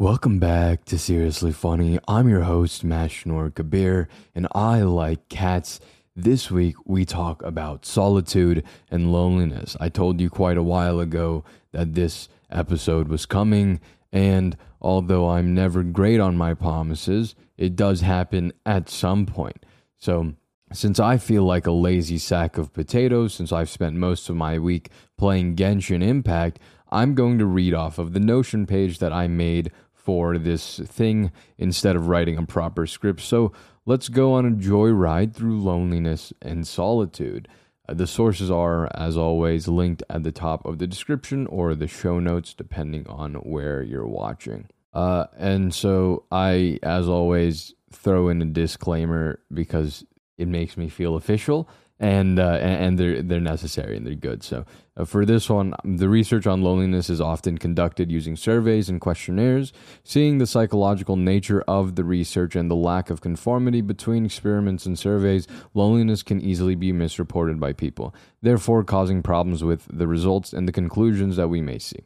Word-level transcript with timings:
Welcome 0.00 0.38
back 0.38 0.86
to 0.86 0.98
Seriously 0.98 1.52
Funny. 1.52 1.98
I'm 2.08 2.26
your 2.26 2.40
host, 2.40 2.86
Mashnoor 2.86 3.54
Kabir, 3.54 4.08
and 4.34 4.48
I 4.52 4.80
like 4.80 5.28
cats. 5.28 5.78
This 6.16 6.50
week, 6.50 6.76
we 6.86 7.04
talk 7.04 7.42
about 7.42 7.84
solitude 7.84 8.64
and 8.90 9.12
loneliness. 9.12 9.76
I 9.78 9.90
told 9.90 10.18
you 10.18 10.30
quite 10.30 10.56
a 10.56 10.62
while 10.62 11.00
ago 11.00 11.44
that 11.72 11.92
this 11.92 12.30
episode 12.50 13.08
was 13.08 13.26
coming, 13.26 13.78
and 14.10 14.56
although 14.80 15.28
I'm 15.28 15.52
never 15.52 15.82
great 15.82 16.18
on 16.18 16.34
my 16.34 16.54
promises, 16.54 17.34
it 17.58 17.76
does 17.76 18.00
happen 18.00 18.54
at 18.64 18.88
some 18.88 19.26
point. 19.26 19.66
So, 19.98 20.32
since 20.72 20.98
I 20.98 21.18
feel 21.18 21.42
like 21.42 21.66
a 21.66 21.72
lazy 21.72 22.16
sack 22.16 22.56
of 22.56 22.72
potatoes, 22.72 23.34
since 23.34 23.52
I've 23.52 23.68
spent 23.68 23.96
most 23.96 24.30
of 24.30 24.36
my 24.36 24.58
week 24.58 24.88
playing 25.18 25.56
Genshin 25.56 26.02
Impact, 26.02 26.58
I'm 26.90 27.14
going 27.14 27.38
to 27.38 27.46
read 27.46 27.74
off 27.74 27.98
of 27.98 28.14
the 28.14 28.20
Notion 28.20 28.66
page 28.66 28.98
that 28.98 29.12
I 29.12 29.28
made 29.28 29.70
for 30.10 30.38
this 30.38 30.80
thing 30.80 31.30
instead 31.56 31.94
of 31.94 32.08
writing 32.08 32.36
a 32.36 32.44
proper 32.44 32.84
script. 32.84 33.20
So 33.20 33.52
let's 33.86 34.08
go 34.08 34.32
on 34.32 34.44
a 34.44 34.50
joyride 34.50 35.34
through 35.34 35.60
loneliness 35.60 36.32
and 36.42 36.66
solitude. 36.66 37.46
Uh, 37.88 37.94
the 37.94 38.08
sources 38.08 38.50
are, 38.50 38.90
as 38.92 39.16
always, 39.16 39.68
linked 39.68 40.02
at 40.10 40.24
the 40.24 40.32
top 40.32 40.66
of 40.66 40.78
the 40.78 40.88
description 40.88 41.46
or 41.46 41.76
the 41.76 41.86
show 41.86 42.18
notes, 42.18 42.54
depending 42.54 43.06
on 43.06 43.34
where 43.34 43.84
you're 43.84 44.04
watching. 44.04 44.66
Uh, 44.92 45.26
and 45.38 45.72
so 45.72 46.24
I, 46.32 46.80
as 46.82 47.08
always, 47.08 47.72
throw 47.92 48.30
in 48.30 48.42
a 48.42 48.46
disclaimer 48.46 49.38
because 49.54 50.04
it 50.38 50.48
makes 50.48 50.76
me 50.76 50.88
feel 50.88 51.14
official 51.14 51.68
and 52.00 52.40
uh, 52.40 52.58
and 52.60 52.98
they're 52.98 53.22
they're 53.22 53.40
necessary 53.40 53.96
and 53.96 54.04
they're 54.04 54.14
good. 54.14 54.42
So 54.42 54.64
Uh, 55.00 55.04
for 55.06 55.24
this 55.24 55.48
one, 55.48 55.72
the 55.82 56.08
research 56.08 56.46
on 56.46 56.60
loneliness 56.60 57.08
is 57.08 57.20
often 57.20 57.56
conducted 57.56 58.12
using 58.12 58.36
surveys 58.36 58.88
and 58.90 59.00
questionnaires. 59.00 59.72
Seeing 60.04 60.36
the 60.38 60.46
psychological 60.46 61.16
nature 61.16 61.62
of 61.66 61.94
the 61.94 62.04
research 62.04 62.54
and 62.54 62.70
the 62.70 62.74
lack 62.74 63.08
of 63.08 63.22
conformity 63.22 63.80
between 63.80 64.26
experiments 64.26 64.84
and 64.84 64.98
surveys, 64.98 65.48
loneliness 65.72 66.22
can 66.22 66.40
easily 66.40 66.74
be 66.74 66.92
misreported 66.92 67.58
by 67.58 67.72
people, 67.72 68.14
therefore 68.42 68.84
causing 68.84 69.22
problems 69.22 69.64
with 69.64 69.86
the 69.90 70.06
results 70.06 70.52
and 70.52 70.68
the 70.68 70.72
conclusions 70.72 71.36
that 71.36 71.48
we 71.48 71.62
may 71.62 71.78
see. 71.78 72.04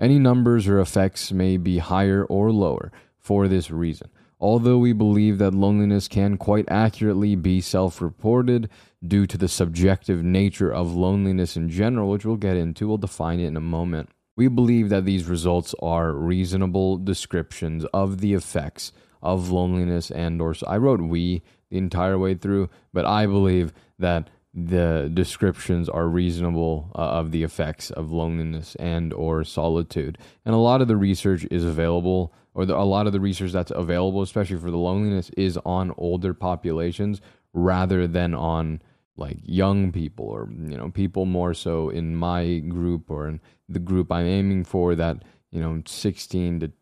Any 0.00 0.18
numbers 0.18 0.66
or 0.66 0.80
effects 0.80 1.30
may 1.30 1.56
be 1.56 1.78
higher 1.78 2.24
or 2.24 2.50
lower 2.50 2.90
for 3.20 3.46
this 3.46 3.70
reason. 3.70 4.10
Although 4.42 4.78
we 4.78 4.92
believe 4.92 5.38
that 5.38 5.54
loneliness 5.54 6.08
can 6.08 6.36
quite 6.36 6.64
accurately 6.68 7.36
be 7.36 7.60
self 7.60 8.02
reported 8.02 8.68
due 9.06 9.24
to 9.24 9.38
the 9.38 9.46
subjective 9.46 10.24
nature 10.24 10.74
of 10.74 10.96
loneliness 10.96 11.56
in 11.56 11.68
general, 11.68 12.10
which 12.10 12.24
we'll 12.24 12.34
get 12.34 12.56
into, 12.56 12.88
we'll 12.88 12.98
define 12.98 13.38
it 13.38 13.46
in 13.46 13.56
a 13.56 13.60
moment. 13.60 14.08
We 14.34 14.48
believe 14.48 14.88
that 14.88 15.04
these 15.04 15.26
results 15.26 15.76
are 15.80 16.12
reasonable 16.12 16.98
descriptions 16.98 17.84
of 17.94 18.20
the 18.20 18.34
effects 18.34 18.92
of 19.22 19.50
loneliness 19.52 20.10
and 20.10 20.42
or 20.42 20.56
I 20.66 20.76
wrote 20.76 21.00
we 21.00 21.42
the 21.70 21.78
entire 21.78 22.18
way 22.18 22.34
through, 22.34 22.68
but 22.92 23.06
I 23.06 23.26
believe 23.26 23.72
that 24.00 24.28
the 24.52 25.08
descriptions 25.14 25.88
are 25.88 26.08
reasonable 26.08 26.90
uh, 26.96 26.98
of 26.98 27.30
the 27.30 27.44
effects 27.44 27.92
of 27.92 28.10
loneliness 28.10 28.74
and 28.74 29.12
or 29.12 29.44
solitude. 29.44 30.18
And 30.44 30.52
a 30.52 30.58
lot 30.58 30.82
of 30.82 30.88
the 30.88 30.96
research 30.96 31.46
is 31.48 31.64
available 31.64 32.34
or 32.54 32.66
the, 32.66 32.76
a 32.76 32.84
lot 32.84 33.06
of 33.06 33.12
the 33.12 33.20
research 33.20 33.52
that's 33.52 33.72
available, 33.74 34.22
especially 34.22 34.58
for 34.58 34.70
the 34.70 34.78
loneliness, 34.78 35.30
is 35.36 35.58
on 35.64 35.94
older 35.96 36.34
populations 36.34 37.20
rather 37.52 38.06
than 38.06 38.34
on 38.34 38.80
like 39.16 39.38
young 39.44 39.92
people 39.92 40.24
or 40.24 40.48
you 40.50 40.76
know 40.76 40.90
people 40.90 41.26
more 41.26 41.52
so 41.52 41.90
in 41.90 42.16
my 42.16 42.58
group 42.60 43.10
or 43.10 43.28
in 43.28 43.40
the 43.68 43.78
group 43.78 44.10
I'm 44.10 44.24
aiming 44.24 44.64
for 44.64 44.94
that 44.94 45.22
you 45.50 45.60
know 45.60 45.82
16 45.84 46.60
to 46.60 46.72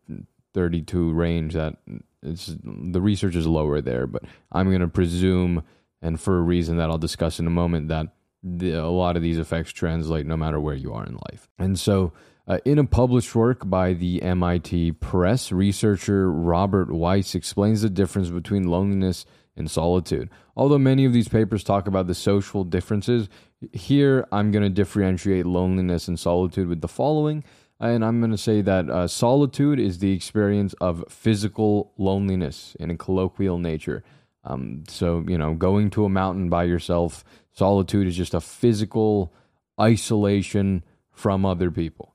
32 0.53 1.11
range 1.11 1.53
that 1.53 1.75
it's 2.23 2.55
the 2.63 3.01
research 3.01 3.35
is 3.35 3.47
lower 3.47 3.81
there. 3.81 4.07
But 4.07 4.23
I'm 4.51 4.69
going 4.69 4.81
to 4.81 4.87
presume 4.87 5.63
and 6.01 6.19
for 6.19 6.37
a 6.37 6.41
reason 6.41 6.77
that 6.77 6.89
I'll 6.89 6.97
discuss 6.97 7.39
in 7.39 7.47
a 7.47 7.51
moment 7.51 7.87
that 7.89 8.07
the, 8.43 8.71
a 8.71 8.89
lot 8.89 9.15
of 9.15 9.21
these 9.21 9.37
effects 9.37 9.71
translate 9.71 10.25
no 10.25 10.35
matter 10.35 10.59
where 10.59 10.75
you 10.75 10.93
are 10.93 11.05
in 11.05 11.19
life. 11.31 11.47
And 11.59 11.79
so 11.79 12.11
uh, 12.51 12.59
in 12.65 12.77
a 12.77 12.83
published 12.83 13.33
work 13.33 13.69
by 13.69 13.93
the 13.93 14.21
MIT 14.21 14.91
Press, 14.93 15.53
researcher 15.53 16.29
Robert 16.29 16.91
Weiss 16.91 17.33
explains 17.33 17.81
the 17.81 17.89
difference 17.89 18.29
between 18.29 18.65
loneliness 18.65 19.25
and 19.55 19.71
solitude. 19.71 20.29
Although 20.57 20.77
many 20.77 21.05
of 21.05 21.13
these 21.13 21.29
papers 21.29 21.63
talk 21.63 21.87
about 21.87 22.07
the 22.07 22.13
social 22.13 22.65
differences, 22.65 23.29
here 23.71 24.27
I'm 24.33 24.51
going 24.51 24.63
to 24.63 24.69
differentiate 24.69 25.45
loneliness 25.45 26.09
and 26.09 26.19
solitude 26.19 26.67
with 26.67 26.81
the 26.81 26.89
following. 26.89 27.45
And 27.79 28.03
I'm 28.03 28.19
going 28.19 28.31
to 28.31 28.37
say 28.37 28.59
that 28.59 28.89
uh, 28.89 29.07
solitude 29.07 29.79
is 29.79 29.99
the 29.99 30.11
experience 30.11 30.73
of 30.81 31.05
physical 31.07 31.93
loneliness 31.97 32.75
in 32.81 32.91
a 32.91 32.97
colloquial 32.97 33.59
nature. 33.59 34.03
Um, 34.43 34.83
so, 34.89 35.23
you 35.25 35.37
know, 35.37 35.53
going 35.53 35.89
to 35.91 36.03
a 36.03 36.09
mountain 36.09 36.49
by 36.49 36.65
yourself, 36.65 37.23
solitude 37.53 38.07
is 38.07 38.17
just 38.17 38.33
a 38.33 38.41
physical 38.41 39.31
isolation 39.79 40.83
from 41.13 41.45
other 41.45 41.71
people 41.71 42.10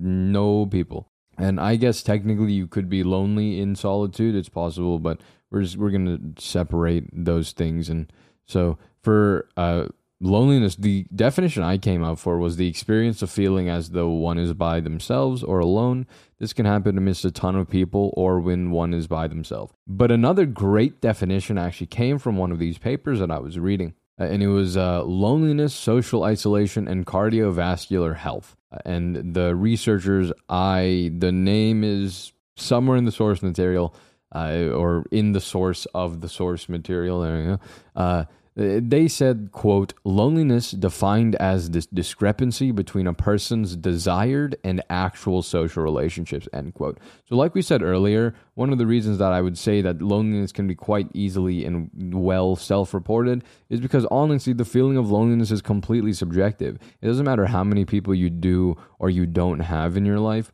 no 0.00 0.66
people. 0.66 1.08
And 1.38 1.58
I 1.58 1.76
guess 1.76 2.02
technically 2.02 2.52
you 2.52 2.66
could 2.66 2.88
be 2.88 3.02
lonely 3.02 3.60
in 3.60 3.74
solitude. 3.74 4.34
It's 4.34 4.48
possible, 4.48 4.98
but 4.98 5.20
we're 5.50 5.62
just, 5.62 5.76
we're 5.76 5.90
gonna 5.90 6.18
separate 6.38 7.04
those 7.12 7.52
things. 7.52 7.88
And 7.88 8.12
so 8.44 8.78
for 9.02 9.48
uh, 9.56 9.86
loneliness, 10.20 10.76
the 10.76 11.06
definition 11.14 11.62
I 11.62 11.78
came 11.78 12.02
up 12.02 12.18
for 12.18 12.38
was 12.38 12.56
the 12.56 12.68
experience 12.68 13.22
of 13.22 13.30
feeling 13.30 13.68
as 13.68 13.90
though 13.90 14.10
one 14.10 14.38
is 14.38 14.52
by 14.52 14.80
themselves 14.80 15.42
or 15.42 15.60
alone. 15.60 16.06
This 16.38 16.52
can 16.52 16.66
happen 16.66 16.98
amidst 16.98 17.24
a 17.24 17.30
ton 17.30 17.56
of 17.56 17.70
people 17.70 18.12
or 18.16 18.38
when 18.38 18.70
one 18.70 18.92
is 18.92 19.06
by 19.06 19.26
themselves. 19.26 19.72
But 19.86 20.10
another 20.10 20.46
great 20.46 21.00
definition 21.00 21.58
actually 21.58 21.86
came 21.86 22.18
from 22.18 22.36
one 22.36 22.52
of 22.52 22.58
these 22.58 22.78
papers 22.78 23.18
that 23.20 23.30
I 23.30 23.38
was 23.38 23.58
reading. 23.58 23.94
And 24.18 24.42
it 24.42 24.48
was 24.48 24.76
uh, 24.76 25.02
loneliness, 25.04 25.72
social 25.72 26.24
isolation, 26.24 26.86
and 26.86 27.06
cardiovascular 27.06 28.16
health. 28.16 28.54
And 28.84 29.34
the 29.34 29.54
researchers, 29.54 30.32
I 30.48 31.10
the 31.16 31.32
name 31.32 31.82
is 31.84 32.32
somewhere 32.56 32.96
in 32.96 33.04
the 33.04 33.12
source 33.12 33.42
material, 33.42 33.94
uh, 34.34 34.68
or 34.74 35.06
in 35.10 35.32
the 35.32 35.40
source 35.40 35.86
of 35.86 36.20
the 36.20 36.28
source 36.28 36.68
material. 36.68 37.20
There 37.20 37.40
you 37.40 37.46
go. 37.46 37.58
Uh, 37.96 38.24
Uh, 38.60 38.78
they 38.82 39.08
said, 39.08 39.48
quote, 39.52 39.94
loneliness 40.04 40.72
defined 40.72 41.34
as 41.36 41.70
this 41.70 41.86
discrepancy 41.86 42.70
between 42.70 43.06
a 43.06 43.14
person's 43.14 43.74
desired 43.74 44.54
and 44.62 44.82
actual 44.90 45.40
social 45.40 45.82
relationships, 45.82 46.46
end 46.52 46.74
quote. 46.74 46.98
So, 47.26 47.36
like 47.36 47.54
we 47.54 47.62
said 47.62 47.82
earlier, 47.82 48.34
one 48.54 48.70
of 48.70 48.76
the 48.76 48.86
reasons 48.86 49.16
that 49.16 49.32
I 49.32 49.40
would 49.40 49.56
say 49.56 49.80
that 49.80 50.02
loneliness 50.02 50.52
can 50.52 50.66
be 50.66 50.74
quite 50.74 51.08
easily 51.14 51.64
and 51.64 51.90
well 52.12 52.54
self 52.54 52.92
reported 52.92 53.44
is 53.70 53.80
because 53.80 54.04
honestly, 54.10 54.52
the 54.52 54.66
feeling 54.66 54.98
of 54.98 55.10
loneliness 55.10 55.50
is 55.50 55.62
completely 55.62 56.12
subjective. 56.12 56.78
It 57.00 57.06
doesn't 57.06 57.24
matter 57.24 57.46
how 57.46 57.64
many 57.64 57.86
people 57.86 58.14
you 58.14 58.28
do 58.28 58.76
or 58.98 59.08
you 59.08 59.24
don't 59.24 59.60
have 59.60 59.96
in 59.96 60.04
your 60.04 60.20
life. 60.20 60.52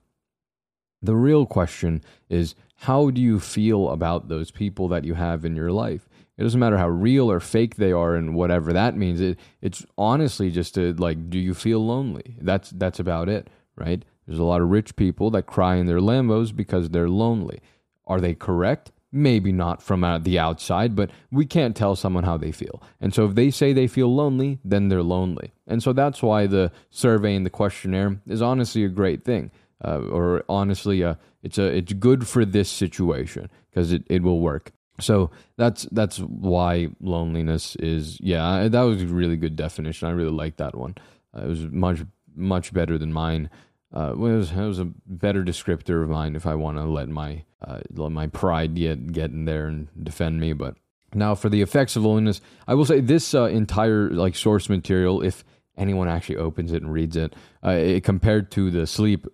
The 1.03 1.17
real 1.17 1.45
question 1.45 2.03
is, 2.29 2.55
how 2.81 3.11
do 3.11 3.21
you 3.21 3.41
feel 3.41 3.91
about 3.91 4.29
those 4.29 4.53
people 4.53 4.87
that 4.89 5.05
you 5.05 5.15
have 5.15 5.45
in 5.45 5.57
your 5.57 5.73
life? 5.73 6.09
It 6.39 6.43
doesn't 6.43 6.61
matter 6.61 6.77
how 6.77 6.89
real 6.89 7.31
or 7.31 7.41
fake 7.41 7.77
they 7.77 7.93
are 7.93 8.15
and 8.15 8.35
whatever 8.35 8.73
that 8.73 8.97
means. 8.97 9.21
It 9.21 9.39
it's 9.63 9.87
honestly 9.97 10.51
just 10.51 10.75
to 10.75 10.93
like, 10.95 11.31
do 11.31 11.39
you 11.39 11.55
feel 11.55 11.85
lonely? 11.85 12.37
That's 12.41 12.71
that's 12.71 13.01
about 13.01 13.29
it, 13.29 13.49
right? 13.77 14.05
There's 14.27 14.39
a 14.39 14.45
lot 14.45 14.61
of 14.61 14.69
rich 14.69 14.97
people 14.97 15.31
that 15.31 15.45
cry 15.47 15.77
in 15.77 15.87
their 15.87 16.01
Lambos 16.01 16.55
because 16.55 16.91
they're 16.91 17.09
lonely. 17.09 17.61
Are 18.07 18.21
they 18.21 18.35
correct? 18.35 18.93
Maybe 19.13 19.53
not 19.53 19.83
from 19.83 20.01
the 20.25 20.39
outside, 20.39 20.95
but 20.95 21.11
we 21.31 21.47
can't 21.47 21.77
tell 21.77 21.97
someone 21.97 22.25
how 22.25 22.37
they 22.37 22.53
feel. 22.53 22.83
And 23.01 23.15
so 23.15 23.25
if 23.25 23.35
they 23.35 23.51
say 23.51 23.73
they 23.73 23.87
feel 23.87 24.15
lonely, 24.15 24.59
then 24.65 24.89
they're 24.89 25.03
lonely. 25.03 25.53
And 25.67 25.83
so 25.83 25.93
that's 25.93 26.23
why 26.23 26.47
the 26.47 26.71
survey 26.91 27.35
and 27.35 27.47
the 27.47 27.51
questionnaire 27.51 28.21
is 28.27 28.43
honestly 28.43 28.85
a 28.85 28.89
great 28.89 29.25
thing. 29.25 29.53
Uh, 29.83 30.01
or 30.01 30.45
honestly, 30.49 31.05
uh, 31.05 31.15
it's 31.43 31.59
a 31.59 31.67
it's 31.67 31.93
good 31.93 32.27
for 32.27 32.45
this 32.45 32.71
situation 32.71 33.49
because 33.71 33.93
it, 33.93 34.03
it 34.09 34.23
will 34.23 34.41
work. 34.41 34.73
So 35.01 35.31
that's 35.57 35.87
that's 35.93 36.19
why 36.19 36.89
loneliness 37.01 37.77
is 37.77 38.19
yeah 38.21 38.69
that 38.69 38.83
was 38.83 39.03
a 39.03 39.07
really 39.07 39.37
good 39.37 39.57
definition. 39.57 40.09
I 40.09 40.13
really 40.13 40.31
like 40.31 40.57
that 40.57 40.75
one. 40.75 40.95
Uh, 41.37 41.43
it 41.43 41.49
was 41.49 41.67
much 41.67 42.01
much 42.35 42.73
better 42.73 42.99
than 42.99 43.13
mine. 43.13 43.51
Uh, 43.95 44.11
it 44.13 44.19
was 44.19 44.51
it 44.51 44.57
was 44.57 44.79
a 44.79 44.89
better 45.07 45.43
descriptor 45.45 46.03
of 46.03 46.09
mine 46.09 46.37
if 46.37 46.47
I 46.47 46.55
want 46.55 46.79
to 46.79 46.85
let 46.85 47.09
my 47.09 47.45
uh, 47.63 47.81
let 47.93 48.13
my 48.13 48.27
pride 48.27 48.75
get 48.75 49.13
get 49.13 49.31
in 49.31 49.45
there 49.45 49.67
and 49.67 49.89
defend 50.03 50.41
me. 50.41 50.53
But 50.53 50.77
now 51.15 51.35
for 51.35 51.49
the 51.49 51.63
effects 51.63 51.97
of 51.97 52.05
loneliness, 52.05 52.41
I 52.67 52.75
will 52.75 52.85
say 52.85 53.01
this 53.01 53.35
uh, 53.35 53.45
entire 53.45 54.11
like 54.11 54.35
source 54.35 54.69
material, 54.69 55.23
if 55.23 55.45
anyone 55.77 56.09
actually 56.09 56.37
opens 56.37 56.73
it 56.73 56.83
and 56.83 56.93
reads 56.93 57.17
it, 57.17 57.35
uh, 57.65 57.71
it 57.71 58.05
compared 58.05 58.51
to 58.53 58.71
the 58.71 58.87
sleep 58.87 59.27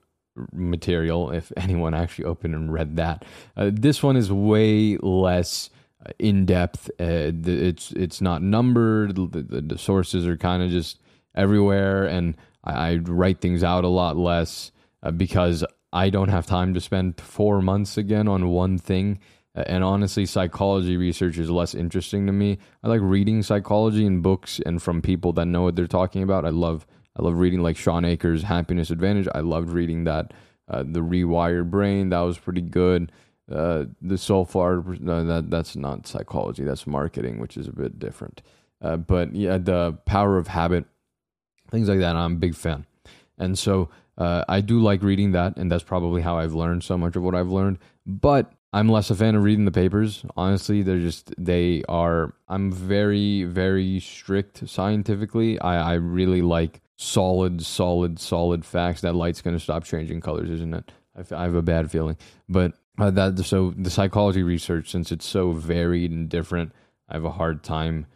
material 0.53 1.31
if 1.31 1.53
anyone 1.57 1.95
actually 1.95 2.25
opened 2.25 2.55
and 2.55 2.73
read 2.73 2.97
that. 2.97 3.25
Uh, 3.57 3.71
this 3.73 4.03
one 4.03 4.17
is 4.17 4.33
way 4.33 4.97
less 4.99 5.71
uh, 6.05 6.11
in 6.19 6.47
depth. 6.47 6.89
Uh, 7.01 7.33
it's 7.45 7.93
it's 7.93 8.21
not 8.21 8.43
numbered. 8.43 9.15
The, 9.17 9.43
the, 9.43 9.61
the 9.61 9.79
sources 9.79 10.27
are 10.27 10.37
kind 10.37 10.63
of 10.63 10.71
just 10.71 11.01
everywhere, 11.35 12.05
and 12.05 12.37
I, 12.65 12.73
I, 12.73 12.97
write 12.97 13.41
things 13.41 13.65
out 13.65 13.85
a 13.85 13.89
lot 13.89 14.17
less. 14.17 14.71
uh, 15.03 15.11
because 15.11 15.65
I 15.93 16.11
don't 16.11 16.29
have 16.29 16.47
time 16.47 16.75
to 16.75 16.81
spend 16.81 17.21
four 17.21 17.61
months 17.61 17.97
again 17.97 18.29
on 18.29 18.49
one 18.49 18.79
thing. 18.79 19.19
Uh, 19.55 19.65
and 19.67 19.85
honestly, 19.85 20.25
psychology 20.25 20.97
research 20.97 21.39
is 21.39 21.51
less 21.51 21.75
interesting 21.75 22.27
to 22.27 22.33
me. 22.33 22.59
I 22.83 22.89
like 22.89 23.01
reading 23.03 23.43
psychology 23.43 24.07
in 24.07 24.23
books 24.23 24.61
and 24.65 24.83
from 24.83 25.03
people 25.03 25.33
that 25.35 25.47
know 25.47 25.63
what 25.63 25.77
they're 25.77 25.87
talking 25.87 26.23
about. 26.23 26.47
I 26.47 26.51
love 26.51 26.87
I 27.17 27.23
love 27.23 27.39
reading 27.39 27.63
like 27.63 27.77
Shawn 27.77 28.05
Achor's 28.05 28.43
Happiness 28.43 28.91
Advantage. 28.91 29.29
I 29.35 29.41
loved 29.41 29.71
reading 29.71 30.05
that. 30.05 30.33
Uh, 30.69 30.85
the 30.85 31.01
Rewired 31.01 31.71
Brain 31.71 32.11
that 32.11 32.21
was 32.21 32.39
pretty 32.39 32.61
good. 32.61 33.13
Uh, 33.51 33.85
the 34.01 34.17
so 34.17 34.45
far 34.45 34.83
no, 35.01 35.25
that 35.25 35.51
that's 35.51 35.77
not 35.77 36.07
psychology. 36.07 36.65
That's 36.65 36.87
marketing, 36.87 37.41
which 37.41 37.57
is 37.57 37.69
a 37.69 37.73
bit 37.73 37.99
different. 37.99 38.41
Uh, 38.81 38.97
but 38.97 39.35
yeah, 39.35 39.59
the 39.59 39.99
Power 40.07 40.39
of 40.39 40.49
Habit, 40.49 40.85
things 41.71 41.89
like 41.89 41.99
that. 41.99 42.17
I'm 42.17 42.35
a 42.35 42.37
big 42.37 42.55
fan, 42.55 42.87
and 43.39 43.59
so 43.59 43.91
uh, 44.17 44.45
I 44.49 44.61
do 44.61 44.81
like 44.81 45.03
reading 45.03 45.33
that, 45.33 45.57
and 45.57 45.71
that's 45.71 45.85
probably 45.85 46.23
how 46.23 46.39
I've 46.39 46.55
learned 46.55 46.85
so 46.85 46.97
much 46.97 47.17
of 47.17 47.23
what 47.23 47.35
I've 47.35 47.51
learned. 47.51 47.79
But 48.07 48.53
I'm 48.73 48.89
less 48.89 49.11
a 49.11 49.15
fan 49.15 49.35
of 49.35 49.43
reading 49.43 49.65
the 49.65 49.73
papers. 49.73 50.25
Honestly, 50.37 50.83
they're 50.83 51.01
just 51.01 51.35
they 51.37 51.83
are. 51.89 52.33
I'm 52.49 52.73
very 52.73 53.45
very 53.45 54.01
strict 54.01 54.69
scientifically. 54.69 55.59
I 55.59 55.93
I 55.93 55.95
really 55.95 56.43
like 56.43 56.81
solid 57.03 57.63
solid 57.63 58.19
solid 58.19 58.65
facts. 58.65 59.01
That 59.01 59.15
light's 59.15 59.43
going 59.43 59.57
to 59.57 59.63
stop 59.63 59.85
changing 59.85 60.21
colors, 60.21 60.51
isn't 60.51 60.75
it? 60.75 60.93
I, 61.33 61.43
have 61.43 61.55
a 61.55 61.63
bad 61.63 61.91
feeling, 61.91 62.17
but 62.49 62.73
uh, 62.99 63.11
that 63.11 63.39
so 63.45 63.75
the 63.77 63.91
psychology 63.91 64.43
research, 64.43 64.91
since 64.91 65.13
it's 65.13 65.27
so 65.27 65.53
varied 65.53 66.11
and 66.11 66.29
different, 66.29 66.73
I 67.09 67.15
have 67.15 67.25
a 67.25 67.31
hard 67.31 67.63
time 67.63 68.07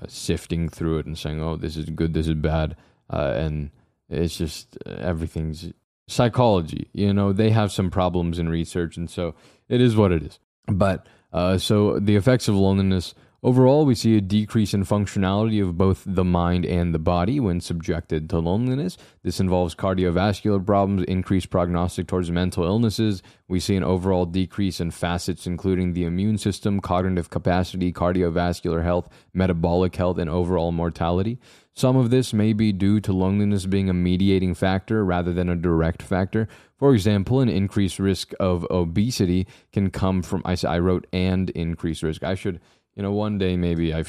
uh, 0.00 0.06
sifting 0.08 0.68
through 0.68 0.98
it 0.98 1.06
and 1.06 1.18
saying, 1.18 1.42
"Oh, 1.42 1.56
this 1.56 1.76
is 1.76 1.86
good, 1.90 2.14
this 2.14 2.28
is 2.28 2.34
bad," 2.34 2.76
uh, 3.10 3.34
and 3.36 3.70
it's 4.08 4.36
just 4.36 4.78
uh, 4.86 4.92
everything's 4.98 5.72
psychology. 6.06 6.88
You 6.92 7.12
know, 7.12 7.32
they 7.32 7.50
have 7.50 7.72
some 7.72 7.90
problems 7.90 8.38
in 8.38 8.48
research, 8.48 8.96
and 8.96 9.10
so 9.10 9.34
it 9.68 9.80
is 9.80 9.96
what 9.96 10.12
it 10.12 10.22
is. 10.22 10.38
But 10.68 11.06
uh, 11.32 11.58
so 11.58 11.98
the 11.98 12.16
effects 12.16 12.46
of 12.46 12.54
loneliness 12.54 13.14
Overall, 13.44 13.84
we 13.84 13.94
see 13.94 14.16
a 14.16 14.22
decrease 14.22 14.72
in 14.72 14.86
functionality 14.86 15.62
of 15.62 15.76
both 15.76 16.02
the 16.06 16.24
mind 16.24 16.64
and 16.64 16.94
the 16.94 16.98
body 16.98 17.38
when 17.38 17.60
subjected 17.60 18.30
to 18.30 18.38
loneliness. 18.38 18.96
This 19.22 19.38
involves 19.38 19.74
cardiovascular 19.74 20.64
problems, 20.64 21.04
increased 21.04 21.50
prognostic 21.50 22.06
towards 22.06 22.30
mental 22.30 22.64
illnesses. 22.64 23.22
We 23.46 23.60
see 23.60 23.76
an 23.76 23.84
overall 23.84 24.24
decrease 24.24 24.80
in 24.80 24.92
facets 24.92 25.46
including 25.46 25.92
the 25.92 26.04
immune 26.04 26.38
system, 26.38 26.80
cognitive 26.80 27.28
capacity, 27.28 27.92
cardiovascular 27.92 28.82
health, 28.82 29.10
metabolic 29.34 29.94
health, 29.94 30.16
and 30.16 30.30
overall 30.30 30.72
mortality. 30.72 31.38
Some 31.74 31.96
of 31.96 32.08
this 32.08 32.32
may 32.32 32.54
be 32.54 32.72
due 32.72 32.98
to 33.00 33.12
loneliness 33.12 33.66
being 33.66 33.90
a 33.90 33.92
mediating 33.92 34.54
factor 34.54 35.04
rather 35.04 35.34
than 35.34 35.50
a 35.50 35.56
direct 35.56 36.00
factor. 36.00 36.48
For 36.78 36.94
example, 36.94 37.40
an 37.40 37.50
increased 37.50 37.98
risk 37.98 38.32
of 38.40 38.66
obesity 38.70 39.46
can 39.70 39.90
come 39.90 40.22
from, 40.22 40.40
I, 40.46 40.78
wrote, 40.78 41.06
and 41.12 41.50
increased 41.50 42.02
risk. 42.02 42.22
I 42.22 42.36
should 42.36 42.58
you 42.96 43.02
know, 43.02 43.12
one 43.12 43.38
day 43.38 43.56
maybe 43.56 43.92
I 43.94 44.04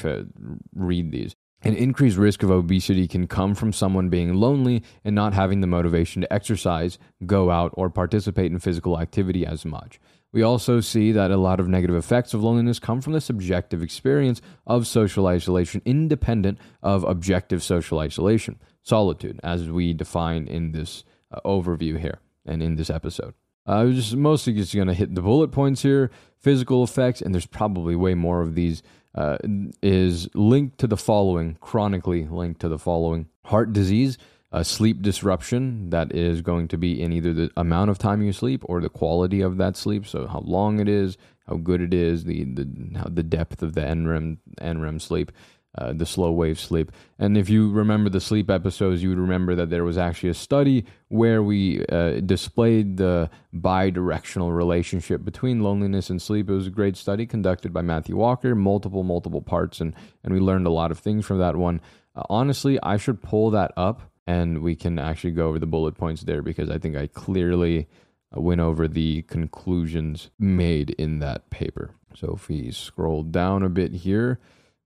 read 0.74 1.12
these. 1.12 1.34
An 1.62 1.74
increased 1.74 2.16
risk 2.16 2.42
of 2.42 2.50
obesity 2.50 3.08
can 3.08 3.26
come 3.26 3.54
from 3.54 3.72
someone 3.72 4.08
being 4.08 4.34
lonely 4.34 4.82
and 5.04 5.14
not 5.14 5.32
having 5.32 5.60
the 5.60 5.66
motivation 5.66 6.22
to 6.22 6.32
exercise, 6.32 6.98
go 7.24 7.50
out, 7.50 7.72
or 7.74 7.90
participate 7.90 8.52
in 8.52 8.58
physical 8.58 9.00
activity 9.00 9.44
as 9.44 9.64
much. 9.64 9.98
We 10.32 10.42
also 10.42 10.80
see 10.80 11.12
that 11.12 11.30
a 11.30 11.36
lot 11.38 11.58
of 11.58 11.66
negative 11.66 11.96
effects 11.96 12.34
of 12.34 12.42
loneliness 12.42 12.78
come 12.78 13.00
from 13.00 13.14
the 13.14 13.20
subjective 13.20 13.82
experience 13.82 14.42
of 14.66 14.86
social 14.86 15.26
isolation, 15.26 15.80
independent 15.84 16.58
of 16.82 17.04
objective 17.04 17.62
social 17.62 18.00
isolation, 18.00 18.60
solitude, 18.82 19.40
as 19.42 19.70
we 19.70 19.94
define 19.94 20.46
in 20.46 20.72
this 20.72 21.04
uh, 21.32 21.40
overview 21.44 21.98
here 21.98 22.18
and 22.44 22.62
in 22.62 22.76
this 22.76 22.90
episode. 22.90 23.34
I 23.66 23.82
was 23.82 23.96
just 23.96 24.16
mostly 24.16 24.52
just 24.52 24.74
going 24.74 24.86
to 24.86 24.94
hit 24.94 25.14
the 25.14 25.22
bullet 25.22 25.48
points 25.48 25.82
here. 25.82 26.10
Physical 26.38 26.84
effects, 26.84 27.20
and 27.20 27.34
there's 27.34 27.46
probably 27.46 27.96
way 27.96 28.14
more 28.14 28.40
of 28.40 28.54
these, 28.54 28.82
uh, 29.14 29.38
is 29.82 30.28
linked 30.34 30.78
to 30.78 30.86
the 30.86 30.96
following, 30.96 31.56
chronically 31.60 32.24
linked 32.26 32.60
to 32.60 32.68
the 32.68 32.78
following 32.78 33.28
heart 33.46 33.72
disease, 33.72 34.18
a 34.52 34.64
sleep 34.64 35.02
disruption 35.02 35.90
that 35.90 36.14
is 36.14 36.42
going 36.42 36.68
to 36.68 36.78
be 36.78 37.02
in 37.02 37.12
either 37.12 37.34
the 37.34 37.50
amount 37.56 37.90
of 37.90 37.98
time 37.98 38.22
you 38.22 38.32
sleep 38.32 38.62
or 38.66 38.80
the 38.80 38.88
quality 38.88 39.40
of 39.40 39.56
that 39.56 39.76
sleep. 39.76 40.06
So, 40.06 40.26
how 40.26 40.40
long 40.40 40.78
it 40.78 40.88
is, 40.88 41.16
how 41.48 41.56
good 41.56 41.80
it 41.80 41.92
is, 41.92 42.24
the, 42.24 42.44
the, 42.44 42.98
how 42.98 43.08
the 43.08 43.24
depth 43.24 43.62
of 43.62 43.74
the 43.74 43.80
NREM, 43.80 44.38
NREM 44.60 45.00
sleep 45.00 45.32
uh, 45.78 45.92
the 45.92 46.06
slow 46.06 46.30
wave 46.30 46.58
sleep. 46.58 46.90
And 47.18 47.36
if 47.36 47.48
you 47.48 47.70
remember 47.70 48.10
the 48.10 48.20
sleep 48.20 48.50
episodes, 48.50 49.02
you 49.02 49.10
would 49.10 49.18
remember 49.18 49.54
that 49.54 49.70
there 49.70 49.84
was 49.84 49.98
actually 49.98 50.30
a 50.30 50.34
study 50.34 50.84
where 51.08 51.42
we 51.42 51.84
uh, 51.86 52.20
displayed 52.20 52.96
the 52.96 53.30
bi-directional 53.52 54.52
relationship 54.52 55.24
between 55.24 55.62
loneliness 55.62 56.10
and 56.10 56.20
sleep. 56.20 56.48
It 56.48 56.54
was 56.54 56.66
a 56.66 56.70
great 56.70 56.96
study 56.96 57.26
conducted 57.26 57.72
by 57.72 57.82
Matthew 57.82 58.16
Walker, 58.16 58.54
multiple, 58.54 59.02
multiple 59.02 59.42
parts, 59.42 59.80
and, 59.80 59.94
and 60.24 60.32
we 60.32 60.40
learned 60.40 60.66
a 60.66 60.70
lot 60.70 60.90
of 60.90 60.98
things 60.98 61.26
from 61.26 61.38
that 61.38 61.56
one. 61.56 61.80
Uh, 62.14 62.22
honestly, 62.30 62.78
I 62.82 62.96
should 62.96 63.22
pull 63.22 63.50
that 63.50 63.72
up 63.76 64.02
and 64.26 64.62
we 64.62 64.74
can 64.74 64.98
actually 64.98 65.30
go 65.30 65.48
over 65.48 65.58
the 65.58 65.66
bullet 65.66 65.96
points 65.96 66.22
there 66.22 66.42
because 66.42 66.68
I 66.68 66.78
think 66.78 66.96
I 66.96 67.06
clearly 67.06 67.88
uh, 68.36 68.40
went 68.40 68.60
over 68.60 68.88
the 68.88 69.22
conclusions 69.22 70.30
made 70.38 70.90
in 70.90 71.20
that 71.20 71.48
paper. 71.50 71.92
So 72.14 72.32
if 72.34 72.48
we 72.48 72.70
scroll 72.70 73.22
down 73.22 73.62
a 73.62 73.68
bit 73.68 73.92
here, 73.92 74.40